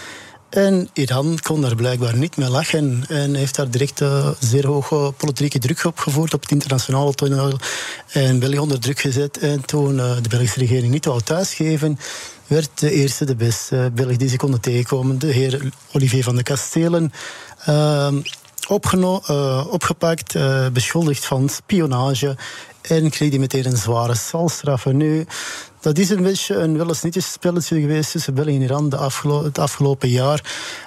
En 0.54 0.88
Iran 0.92 1.38
kon 1.42 1.60
daar 1.60 1.74
blijkbaar 1.74 2.16
niet 2.16 2.36
mee 2.36 2.48
lachen 2.48 3.04
en 3.08 3.34
heeft 3.34 3.54
daar 3.54 3.70
direct 3.70 4.00
uh, 4.00 4.28
zeer 4.40 4.66
hoge 4.66 5.12
politieke 5.16 5.58
druk 5.58 5.84
opgevoerd 5.84 6.34
op 6.34 6.40
het 6.40 6.50
internationale 6.50 7.14
toneel 7.14 7.58
en 8.12 8.38
België 8.38 8.58
onder 8.58 8.80
druk 8.80 9.00
gezet. 9.00 9.38
En 9.38 9.64
toen 9.64 9.96
uh, 9.96 10.16
de 10.22 10.28
Belgische 10.28 10.58
regering 10.58 10.92
niet 10.92 11.04
wou 11.04 11.20
thuisgeven, 11.20 11.98
werd 12.46 12.70
de 12.74 12.90
eerste, 12.90 13.24
de 13.24 13.36
beste 13.36 13.76
uh, 13.76 13.86
Belg 13.94 14.16
die 14.16 14.28
ze 14.28 14.36
konden 14.36 14.60
tegenkomen, 14.60 15.18
de 15.18 15.26
heer 15.26 15.72
Olivier 15.92 16.24
van 16.24 16.36
de 16.36 16.42
Kastelen, 16.42 17.12
opgeno- 18.68 19.22
opgepakt, 19.70 20.34
beschuldigd 20.72 21.24
van 21.24 21.48
spionage 21.48 22.36
en 22.82 23.10
kreeg 23.10 23.30
hij 23.30 23.38
meteen 23.38 23.66
een 23.66 23.76
zware 23.76 24.14
celstraf. 24.14 24.86
Nu, 24.86 25.26
dat 25.84 25.98
is 25.98 26.10
een 26.10 26.22
beetje 26.22 26.54
een 26.54 26.76
wel 26.76 26.94
spelletje 27.20 27.80
geweest 27.80 28.10
tussen 28.10 28.34
België 28.34 28.54
en 28.54 28.62
Iran 28.62 28.88
de 28.88 28.96
het 29.44 29.58
afgelopen 29.58 30.08
jaar. 30.08 30.42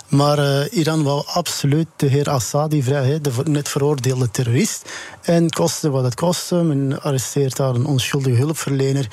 Maar 0.08 0.40
uh, 0.40 0.62
Iran 0.72 1.04
wou 1.04 1.24
absoluut 1.26 1.88
de 1.96 2.06
heer 2.06 2.30
Assadi 2.30 2.84
vrij, 2.84 3.22
de 3.22 3.32
net 3.44 3.70
veroordeelde 3.70 4.32
terrorist. 4.32 4.90
En 5.22 5.50
kostte 5.50 5.90
wat 5.90 6.04
het 6.04 6.16
kostte. 6.16 6.56
Men 6.56 7.02
arresteert 7.02 7.56
daar 7.56 7.76
een 7.76 7.86
onschuldige 7.86 8.36
hulpverlener. 8.36 9.08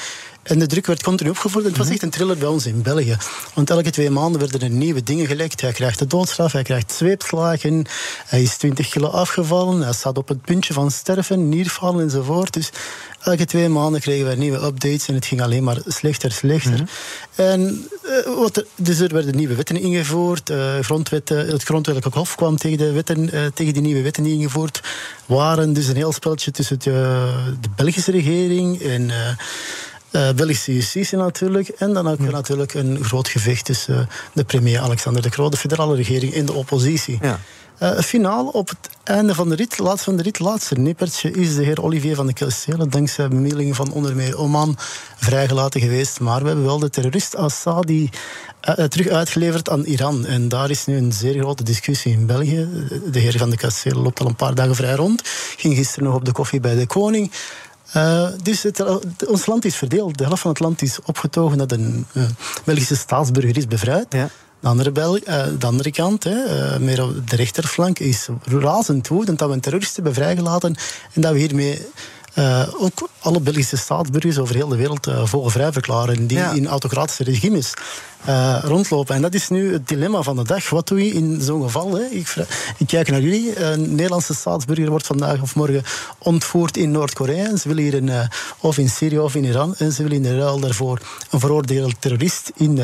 En 0.44 0.58
de 0.58 0.66
druk 0.66 0.86
werd 0.86 1.02
continu 1.02 1.30
opgevoerd. 1.30 1.64
Het 1.64 1.76
was 1.76 1.88
echt 1.88 2.02
een 2.02 2.10
thriller 2.10 2.38
bij 2.38 2.48
ons 2.48 2.66
in 2.66 2.82
België. 2.82 3.16
Want 3.54 3.70
elke 3.70 3.90
twee 3.90 4.10
maanden 4.10 4.40
werden 4.40 4.60
er 4.60 4.70
nieuwe 4.70 5.02
dingen 5.02 5.26
gelekt. 5.26 5.60
Hij 5.60 5.72
krijgt 5.72 5.98
de 5.98 6.06
doodstraf, 6.06 6.52
hij 6.52 6.62
krijgt 6.62 6.92
zweepslagen. 6.92 7.86
Hij 8.26 8.42
is 8.42 8.56
20 8.56 8.88
kilo 8.88 9.08
afgevallen. 9.08 9.80
Hij 9.80 9.92
staat 9.92 10.18
op 10.18 10.28
het 10.28 10.42
puntje 10.42 10.72
van 10.72 10.90
sterven, 10.90 11.48
niervallen 11.48 12.02
enzovoort. 12.02 12.52
Dus 12.52 12.70
elke 13.20 13.44
twee 13.44 13.68
maanden 13.68 14.00
kregen 14.00 14.24
wij 14.24 14.34
nieuwe 14.34 14.64
updates 14.64 15.08
en 15.08 15.14
het 15.14 15.26
ging 15.26 15.42
alleen 15.42 15.64
maar 15.64 15.78
slechter, 15.86 16.32
slechter. 16.32 16.70
Mm 16.70 16.76
-hmm. 16.76 16.88
En 17.34 17.88
uh, 18.04 18.38
wat 18.38 18.56
er, 18.56 18.66
dus 18.74 18.98
er 18.98 19.12
werden 19.12 19.36
nieuwe 19.36 19.54
wetten 19.54 19.80
ingevoerd. 19.80 20.50
Uh, 20.50 20.82
grondwetten, 20.84 21.46
het 21.46 21.62
grondwettelijk 21.62 22.16
hof 22.16 22.34
kwam 22.34 22.56
tegen, 22.56 22.78
de 22.78 22.92
wetten, 22.92 23.34
uh, 23.34 23.46
tegen 23.54 23.72
die 23.72 23.82
nieuwe 23.82 24.02
wetten 24.02 24.22
die 24.22 24.34
ingevoerd 24.34 24.82
waren. 25.26 25.72
Dus 25.72 25.86
een 25.86 25.96
heel 25.96 26.12
spelletje 26.12 26.50
tussen 26.50 26.78
de, 26.78 27.32
de 27.60 27.68
Belgische 27.76 28.10
regering 28.10 28.80
en. 28.80 29.02
Uh, 29.02 30.30
Belgische 30.36 30.74
justitie 30.74 31.18
natuurlijk. 31.18 31.68
En 31.68 31.92
dan 31.92 32.08
ook 32.08 32.18
ja. 32.18 32.30
natuurlijk 32.30 32.74
een 32.74 33.04
groot 33.04 33.28
gevecht 33.28 33.64
tussen 33.64 34.08
de 34.32 34.44
premier 34.44 34.80
Alexander 34.80 35.22
de 35.22 35.28
Croo, 35.28 35.48
de 35.48 35.56
federale 35.56 35.96
regering 35.96 36.34
en 36.34 36.46
de 36.46 36.52
oppositie. 36.52 37.18
Ja. 37.20 37.40
Uh, 37.82 37.98
finaal 37.98 38.46
op 38.46 38.68
het 38.68 38.88
einde 39.02 39.34
van 39.34 39.48
de 39.48 39.54
rit, 39.54 39.78
laatste 39.78 40.04
van 40.04 40.16
de 40.16 40.22
rit, 40.22 40.38
laatste 40.38 40.74
nippertje, 40.74 41.30
is 41.30 41.54
de 41.54 41.64
heer 41.64 41.82
Olivier 41.82 42.14
van 42.14 42.26
de 42.26 42.32
Kastelen, 42.32 42.90
dankzij 42.90 43.28
bemiddeling 43.28 43.76
van 43.76 43.92
onder 43.92 44.16
meer 44.16 44.38
Oman, 44.38 44.76
vrijgelaten 45.16 45.80
geweest. 45.80 46.20
Maar 46.20 46.40
we 46.40 46.46
hebben 46.46 46.64
wel 46.64 46.78
de 46.78 46.90
terrorist 46.90 47.36
Assadi 47.36 48.10
uh, 48.68 48.84
terug 48.84 49.08
uitgeleverd 49.08 49.70
aan 49.70 49.84
Iran. 49.84 50.26
En 50.26 50.48
daar 50.48 50.70
is 50.70 50.86
nu 50.86 50.96
een 50.96 51.12
zeer 51.12 51.38
grote 51.38 51.62
discussie 51.62 52.12
in 52.12 52.26
België. 52.26 52.68
De 53.10 53.18
heer 53.18 53.38
van 53.38 53.50
de 53.50 53.56
Kastelen 53.56 54.02
loopt 54.02 54.20
al 54.20 54.26
een 54.26 54.36
paar 54.36 54.54
dagen 54.54 54.74
vrij 54.74 54.94
rond. 54.94 55.22
Ging 55.56 55.76
gisteren 55.76 56.04
nog 56.04 56.14
op 56.14 56.24
de 56.24 56.32
koffie 56.32 56.60
bij 56.60 56.74
de 56.74 56.86
koning. 56.86 57.32
Dus 58.42 58.66
ons 59.26 59.46
land 59.46 59.64
is 59.64 59.76
verdeeld. 59.76 60.18
De 60.18 60.24
helft 60.24 60.42
van 60.42 60.50
het 60.50 60.60
land 60.60 60.82
is 60.82 60.98
opgetogen 61.04 61.58
dat 61.58 61.72
een 61.72 62.06
Belgische 62.64 62.96
staatsburger 62.96 63.56
is 63.56 63.66
bevrijd. 63.66 64.06
Ja. 64.08 64.28
De 64.64 64.70
andere, 64.70 65.20
uh, 65.28 65.44
de 65.58 65.66
andere 65.66 65.90
kant, 65.90 66.24
hè, 66.24 66.80
meer 66.80 67.02
op 67.02 67.30
de 67.30 67.36
rechterflank, 67.36 67.98
is 67.98 68.28
razend 68.44 69.08
woedend 69.08 69.38
dat 69.38 69.48
we 69.48 69.54
een 69.54 69.60
terrorist 69.60 69.94
hebben 69.94 70.14
vrijgelaten 70.14 70.76
en 71.12 71.20
dat 71.20 71.32
we 71.32 71.38
hiermee 71.38 71.86
uh, 72.38 72.68
ook 72.78 73.08
alle 73.20 73.40
Belgische 73.40 73.76
staatsburgers 73.76 74.38
over 74.38 74.54
heel 74.54 74.68
de 74.68 74.76
wereld 74.76 75.06
uh, 75.06 75.26
vogelvrij 75.26 75.72
verklaren 75.72 76.26
die 76.26 76.38
ja. 76.38 76.50
in 76.50 76.66
autocratische 76.66 77.24
regimes 77.24 77.74
uh, 78.28 78.58
rondlopen. 78.62 79.14
En 79.14 79.22
dat 79.22 79.34
is 79.34 79.48
nu 79.48 79.72
het 79.72 79.88
dilemma 79.88 80.22
van 80.22 80.36
de 80.36 80.44
dag. 80.44 80.70
Wat 80.70 80.88
doe 80.88 81.04
je 81.04 81.12
in 81.12 81.40
zo'n 81.40 81.62
geval? 81.62 81.94
Hè? 81.94 82.04
Ik, 82.04 82.34
ik, 82.78 82.86
kijk 82.86 83.10
naar 83.10 83.20
jullie. 83.20 83.60
Een 83.60 83.94
Nederlandse 83.94 84.34
staatsburger 84.34 84.90
wordt 84.90 85.06
vandaag 85.06 85.40
of 85.40 85.54
morgen 85.54 85.82
ontvoerd 86.18 86.76
in 86.76 86.90
Noord-Korea. 86.90 87.56
Ze 87.56 87.68
willen 87.68 87.82
hier 87.82 87.94
een, 87.94 88.28
of 88.58 88.78
in 88.78 88.88
Syrië 88.88 89.18
of 89.18 89.34
in 89.34 89.44
Iran. 89.44 89.74
En 89.76 89.92
ze 89.92 90.02
willen 90.02 90.16
in 90.16 90.22
de 90.22 90.38
ruil 90.38 90.60
daarvoor 90.60 91.00
een 91.30 91.40
veroordeelde 91.40 91.94
terrorist 91.98 92.50
in, 92.54 92.80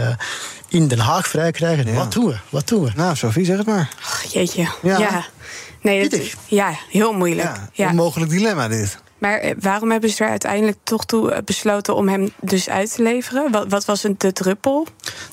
in 0.68 0.88
Den 0.88 0.98
Haag 0.98 1.28
vrijkrijgen. 1.28 1.86
Ja. 1.86 1.94
Wat 1.94 2.12
doen 2.12 2.26
we? 2.26 2.36
Wat 2.48 2.68
doen 2.68 2.84
we? 2.84 2.90
Nou, 2.94 3.16
Sophie, 3.16 3.44
zeg 3.44 3.57
het 3.57 3.66
maar. 3.66 3.90
Oh, 4.01 4.30
jeetje. 4.30 4.68
Ja. 4.82 4.98
ja. 4.98 5.24
Nee, 5.82 6.09
dat, 6.09 6.20
ja, 6.46 6.74
heel 6.90 7.12
moeilijk. 7.12 7.48
Ja, 7.48 7.68
ja. 7.72 7.88
Een 7.88 7.94
mogelijk 7.94 8.30
dilemma 8.30 8.68
dit. 8.68 8.98
Maar 9.20 9.54
waarom 9.58 9.90
hebben 9.90 10.10
ze 10.10 10.24
er 10.24 10.30
uiteindelijk 10.30 10.78
toch 10.82 11.04
toe 11.04 11.42
besloten 11.44 11.94
om 11.94 12.08
hem 12.08 12.28
dus 12.40 12.68
uit 12.68 12.94
te 12.94 13.02
leveren? 13.02 13.50
Wat, 13.50 13.68
wat 13.68 13.84
was 13.84 14.02
de 14.16 14.32
druppel? 14.32 14.86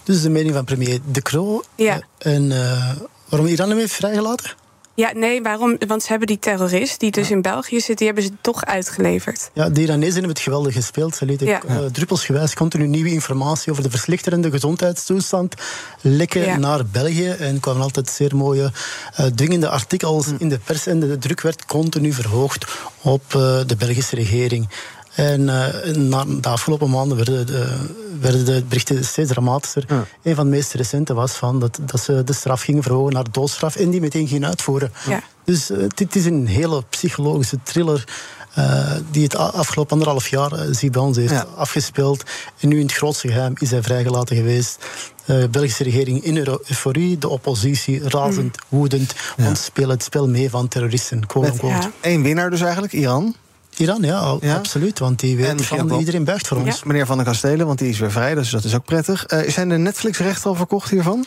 Dus 0.03 0.21
de 0.21 0.29
mening 0.29 0.53
van 0.53 0.65
premier 0.65 0.99
De 1.11 1.21
Croo. 1.21 1.63
Ja. 1.75 1.99
En 2.17 2.43
uh, 2.43 2.91
waarom 3.29 3.49
Iran 3.49 3.69
hem 3.69 3.77
heeft 3.77 3.93
vrijgelaten? 3.93 4.51
Ja, 4.97 5.11
nee, 5.13 5.41
waarom? 5.41 5.77
Want 5.87 6.01
ze 6.03 6.07
hebben 6.09 6.27
die 6.27 6.39
terrorist 6.39 6.99
die 6.99 7.11
dus 7.11 7.31
in 7.31 7.41
België 7.41 7.79
zit, 7.79 7.97
die 7.97 8.05
hebben 8.07 8.23
ze 8.25 8.29
toch 8.41 8.65
uitgeleverd. 8.65 9.49
Ja, 9.53 9.69
de 9.69 9.81
Iranezen 9.81 10.13
hebben 10.13 10.29
het 10.31 10.39
geweldig 10.39 10.73
gespeeld. 10.73 11.15
Ze 11.15 11.25
lieten 11.25 11.47
Ja. 11.47 11.61
eh, 11.67 11.77
druppelsgewijs 11.91 12.53
continu 12.53 12.87
nieuwe 12.87 13.09
informatie 13.11 13.71
over 13.71 13.83
de 13.83 13.89
verslechterende 13.89 14.49
gezondheidstoestand 14.51 15.53
lekken 16.01 16.41
Ja. 16.45 16.57
naar 16.57 16.85
België. 16.85 17.29
En 17.29 17.59
kwamen 17.59 17.81
altijd 17.81 18.09
zeer 18.09 18.35
mooie 18.35 18.71
eh, 19.15 19.25
dwingende 19.25 19.69
artikels 19.69 20.25
Hm. 20.25 20.35
in 20.37 20.49
de 20.49 20.59
pers. 20.59 20.87
En 20.87 20.99
de 20.99 21.17
druk 21.17 21.41
werd 21.41 21.65
continu 21.65 22.13
verhoogd 22.13 22.65
op 23.01 23.23
eh, 23.27 23.59
de 23.65 23.75
Belgische 23.77 24.15
regering. 24.15 24.69
En 25.18 25.49
eh, 25.49 25.95
na 25.95 26.26
de 26.41 26.49
afgelopen 26.49 26.89
maanden 26.89 27.18
werden 27.18 27.45
de, 27.45 27.76
werden 28.20 28.45
de 28.45 28.63
berichten 28.68 29.05
steeds 29.05 29.30
dramatischer. 29.32 29.86
Een 30.24 30.36
van 30.36 30.43
de 30.43 30.49
meest 30.55 30.74
recente 30.74 31.13
was 31.13 31.32
van 31.32 31.59
dat, 31.59 31.80
dat 31.82 32.01
ze 32.01 32.24
de 32.24 32.34
straf 32.34 32.61
gingen 32.61 32.84
verhogen 32.84 33.13
naar 33.13 33.26
doodstraf 33.32 33.76
en 33.76 33.89
die 33.89 34.01
meteen 34.01 34.28
gingen 34.28 34.47
uitvoeren. 34.47 34.91
Ja. 35.09 35.22
Dus 35.45 35.70
eh, 35.70 35.78
dit 35.95 36.15
is 36.15 36.26
een 36.26 36.47
hele 36.47 36.84
psychologische 36.89 37.57
thriller 37.63 38.03
eh, 38.53 38.91
die 39.11 39.24
het 39.24 39.36
afgelopen 39.36 39.91
anderhalf 39.91 40.28
jaar 40.28 40.51
eh, 40.51 40.68
zich 40.72 40.89
bij 40.89 41.01
ons 41.01 41.18
heeft 41.18 41.32
Ja. 41.32 41.45
afgespeeld. 41.55 42.24
En 42.59 42.68
nu 42.68 42.76
in 42.80 42.86
het 42.86 42.95
grootste 42.95 43.28
geheim 43.28 43.53
is 43.57 43.72
hij 43.72 43.84
vrijgelaten 43.84 44.36
geweest. 44.36 44.86
Eh, 45.26 45.39
De 45.39 45.49
Belgische 45.49 45.84
regering 45.84 46.24
in 46.24 46.38
euforie, 46.38 47.18
de 47.18 47.28
oppositie 47.30 48.09
razend, 48.09 48.57
woedend, 48.70 49.13
want 49.38 49.57
spelen 49.57 49.89
het 49.89 50.03
spel 50.03 50.28
mee 50.28 50.49
van 50.49 50.68
terroristen. 50.68 51.26
quote 51.26 51.51
Met 51.51 51.61
unquote. 51.63 51.91
één 52.01 52.22
winnaar 52.22 52.49
dus 52.49 52.61
eigenlijk, 52.61 52.93
Iran. 52.93 53.36
Iran, 53.78 54.01
ja, 54.01 54.17
al- 54.17 54.38
Ja? 54.41 54.55
absoluut. 54.55 54.99
Want 54.99 55.19
die 55.19 55.36
weet 55.38 55.65
van 55.65 55.99
iedereen 55.99 56.23
buigt 56.23 56.47
voor 56.47 56.57
ons. 56.57 56.84
Meneer 56.84 57.05
Van 57.05 57.17
der 57.17 57.25
Kastelen, 57.25 57.65
want 57.67 57.80
die 57.80 57.89
is 57.89 57.99
weer 57.99 58.11
vrij, 58.11 58.36
dus 58.36 58.49
dat 58.49 58.63
is 58.63 58.75
ook 58.75 58.86
prettig. 58.86 59.25
Eh, 59.25 59.49
zijn 59.51 59.69
de 59.69 59.78
Netflix-rechten 59.78 60.49
al 60.49 60.55
verkocht 60.55 60.89
hiervan? 60.89 61.25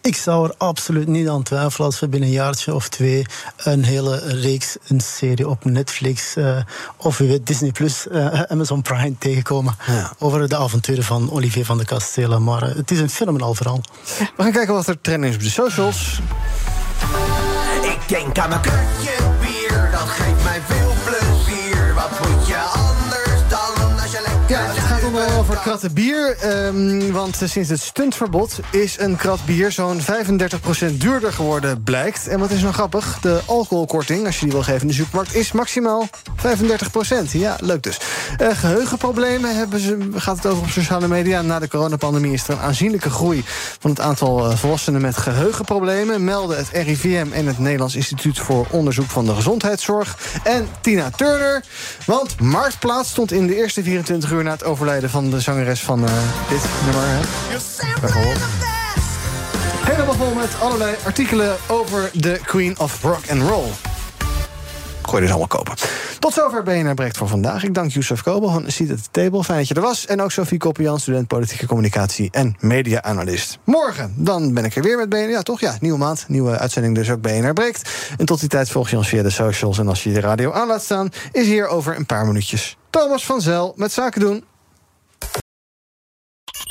Ik 0.00 0.16
zou 0.16 0.48
er 0.48 0.54
absoluut 0.58 1.06
niet 1.08 1.28
aan 1.28 1.42
twijfelen 1.42 1.86
als 1.86 2.00
we 2.00 2.08
binnen 2.08 2.28
een 2.28 2.34
jaartje 2.34 2.74
of 2.74 2.88
twee 2.88 3.26
een 3.56 3.84
hele 3.84 4.18
reeks, 4.40 4.76
een 4.86 5.00
serie 5.00 5.48
op 5.48 5.64
Netflix 5.64 6.36
eh, 6.36 6.56
of 6.96 7.18
wie 7.18 7.28
weet 7.28 7.46
Disney 7.46 7.70
Plus, 7.70 8.08
eh, 8.08 8.42
Amazon 8.42 8.82
Prime 8.82 9.14
tegenkomen 9.18 9.76
over 10.18 10.48
de 10.48 10.56
avonturen 10.56 11.04
van 11.04 11.30
Olivier 11.30 11.64
van 11.64 11.78
de 11.78 11.84
Kastelen. 11.84 12.44
Maar 12.44 12.62
het 12.62 12.90
is 12.90 12.98
een 13.00 13.10
fenomenaal 13.10 13.54
verhaal. 13.54 13.80
We 14.36 14.42
gaan 14.42 14.52
kijken 14.52 14.74
wat 14.74 14.86
er 14.86 15.00
trending 15.00 15.30
is 15.32 15.38
op 15.38 15.44
de 15.44 15.50
socials. 15.50 16.20
Ik 17.82 17.98
denk 18.08 18.38
aan 18.38 18.48
mijn 18.48 18.60
kutje 18.60 19.16
bier, 19.40 19.88
dat 19.92 20.00
geeft 20.08 20.44
mij 20.44 20.60
veel 20.66 20.77
kratten 25.62 25.92
bier. 25.92 26.36
ehm, 26.36 27.12
want 27.12 27.40
sinds 27.44 27.68
het 27.68 27.80
stuntverbod 27.80 28.60
is 28.70 28.98
een 28.98 29.16
krat 29.16 29.44
bier 29.44 29.72
zo'n 29.72 30.00
35% 30.00 31.00
duurder 31.00 31.32
geworden, 31.32 31.82
blijkt. 31.82 32.28
En 32.28 32.38
wat 32.38 32.50
is 32.50 32.60
nou 32.60 32.72
grappig? 32.72 33.18
De 33.20 33.40
alcoholkorting, 33.46 34.26
als 34.26 34.38
je 34.38 34.44
die 34.44 34.52
wil 34.52 34.62
geven 34.62 34.80
in 34.80 34.86
de 34.86 34.92
supermarkt, 34.92 35.34
is 35.34 35.52
maximaal 35.52 36.08
35%. 36.36 37.32
Ja, 37.32 37.56
leuk 37.60 37.82
dus. 37.82 37.98
Eh, 38.38 38.48
geheugenproblemen 38.56 39.56
hebben 39.56 39.80
ze, 39.80 40.08
gaat 40.14 40.36
het 40.36 40.46
over 40.46 40.62
op 40.62 40.68
sociale 40.68 41.08
media. 41.08 41.42
Na 41.42 41.58
de 41.58 41.68
coronapandemie 41.68 42.32
is 42.32 42.48
er 42.48 42.54
een 42.54 42.60
aanzienlijke 42.60 43.10
groei 43.10 43.42
van 43.80 43.90
het 43.90 44.00
aantal 44.00 44.50
eh, 44.50 44.56
volwassenen 44.56 45.00
met 45.00 45.16
geheugenproblemen. 45.16 46.24
Melden 46.24 46.56
het 46.56 46.68
RIVM 46.72 47.26
en 47.32 47.46
het 47.46 47.58
Nederlands 47.58 47.94
Instituut 47.96 48.38
voor 48.38 48.66
Onderzoek 48.70 49.10
van 49.10 49.24
de 49.24 49.34
Gezondheidszorg. 49.34 50.18
En 50.44 50.68
Tina 50.80 51.10
Turner. 51.10 51.64
Want 52.06 52.40
Marktplaats 52.40 53.10
stond 53.10 53.32
in 53.32 53.46
de 53.46 53.56
eerste 53.56 53.82
24 53.82 54.30
uur 54.30 54.42
na 54.42 54.50
het 54.50 54.64
overlijden 54.64 55.10
van 55.10 55.30
de 55.30 55.40
zangeres 55.54 55.82
van 55.82 56.04
eh, 56.04 56.12
dit 56.48 56.62
nummer. 56.84 57.02
Hè? 57.06 57.20
Bijvoorbeeld. 58.00 58.38
Helemaal 59.84 60.14
vol 60.14 60.34
met 60.34 60.60
allerlei 60.60 60.96
artikelen 61.04 61.56
over 61.66 62.10
de 62.12 62.40
Queen 62.44 62.78
of 62.78 63.02
Rock 63.02 63.30
and 63.30 63.42
Roll. 63.42 63.68
Gooi 65.02 65.20
dus 65.20 65.30
allemaal 65.30 65.48
kopen. 65.48 65.74
Tot 66.18 66.32
zover 66.32 66.62
BNR 66.62 66.94
Breekt 66.94 67.16
voor 67.16 67.28
vandaag. 67.28 67.64
Ik 67.64 67.74
dank 67.74 67.90
Youssef 67.90 68.22
Kobel 68.22 68.50
van 68.50 68.64
Seat 68.66 68.90
at 68.90 69.02
the 69.02 69.10
Table. 69.10 69.44
Fijn 69.44 69.58
dat 69.58 69.68
je 69.68 69.74
er 69.74 69.80
was. 69.80 70.06
En 70.06 70.22
ook 70.22 70.30
Sophie 70.30 70.58
Koppian, 70.58 71.00
student 71.00 71.28
politieke 71.28 71.66
communicatie 71.66 72.28
en 72.30 72.56
media-analyst. 72.60 73.58
Morgen, 73.64 74.14
dan 74.16 74.54
ben 74.54 74.64
ik 74.64 74.76
er 74.76 74.82
weer 74.82 74.96
met 74.96 75.08
BNR. 75.08 75.28
Ja, 75.28 75.42
toch? 75.42 75.60
Ja, 75.60 75.76
nieuwe 75.80 75.98
maand. 75.98 76.24
Nieuwe 76.28 76.58
uitzending 76.58 76.94
dus 76.94 77.10
ook 77.10 77.20
BNR 77.20 77.52
Breekt. 77.52 77.90
En 78.18 78.26
tot 78.26 78.40
die 78.40 78.48
tijd 78.48 78.70
volg 78.70 78.90
je 78.90 78.96
ons 78.96 79.08
via 79.08 79.22
de 79.22 79.30
socials. 79.30 79.78
En 79.78 79.88
als 79.88 80.02
je 80.02 80.12
de 80.12 80.20
radio 80.20 80.52
aan 80.52 80.66
laat 80.66 80.82
staan, 80.82 81.08
is 81.32 81.46
hier 81.46 81.66
over 81.66 81.96
een 81.96 82.06
paar 82.06 82.26
minuutjes 82.26 82.76
Thomas 82.90 83.24
van 83.24 83.40
Zel 83.40 83.72
met 83.76 83.92
Zaken 83.92 84.20
doen. 84.20 84.44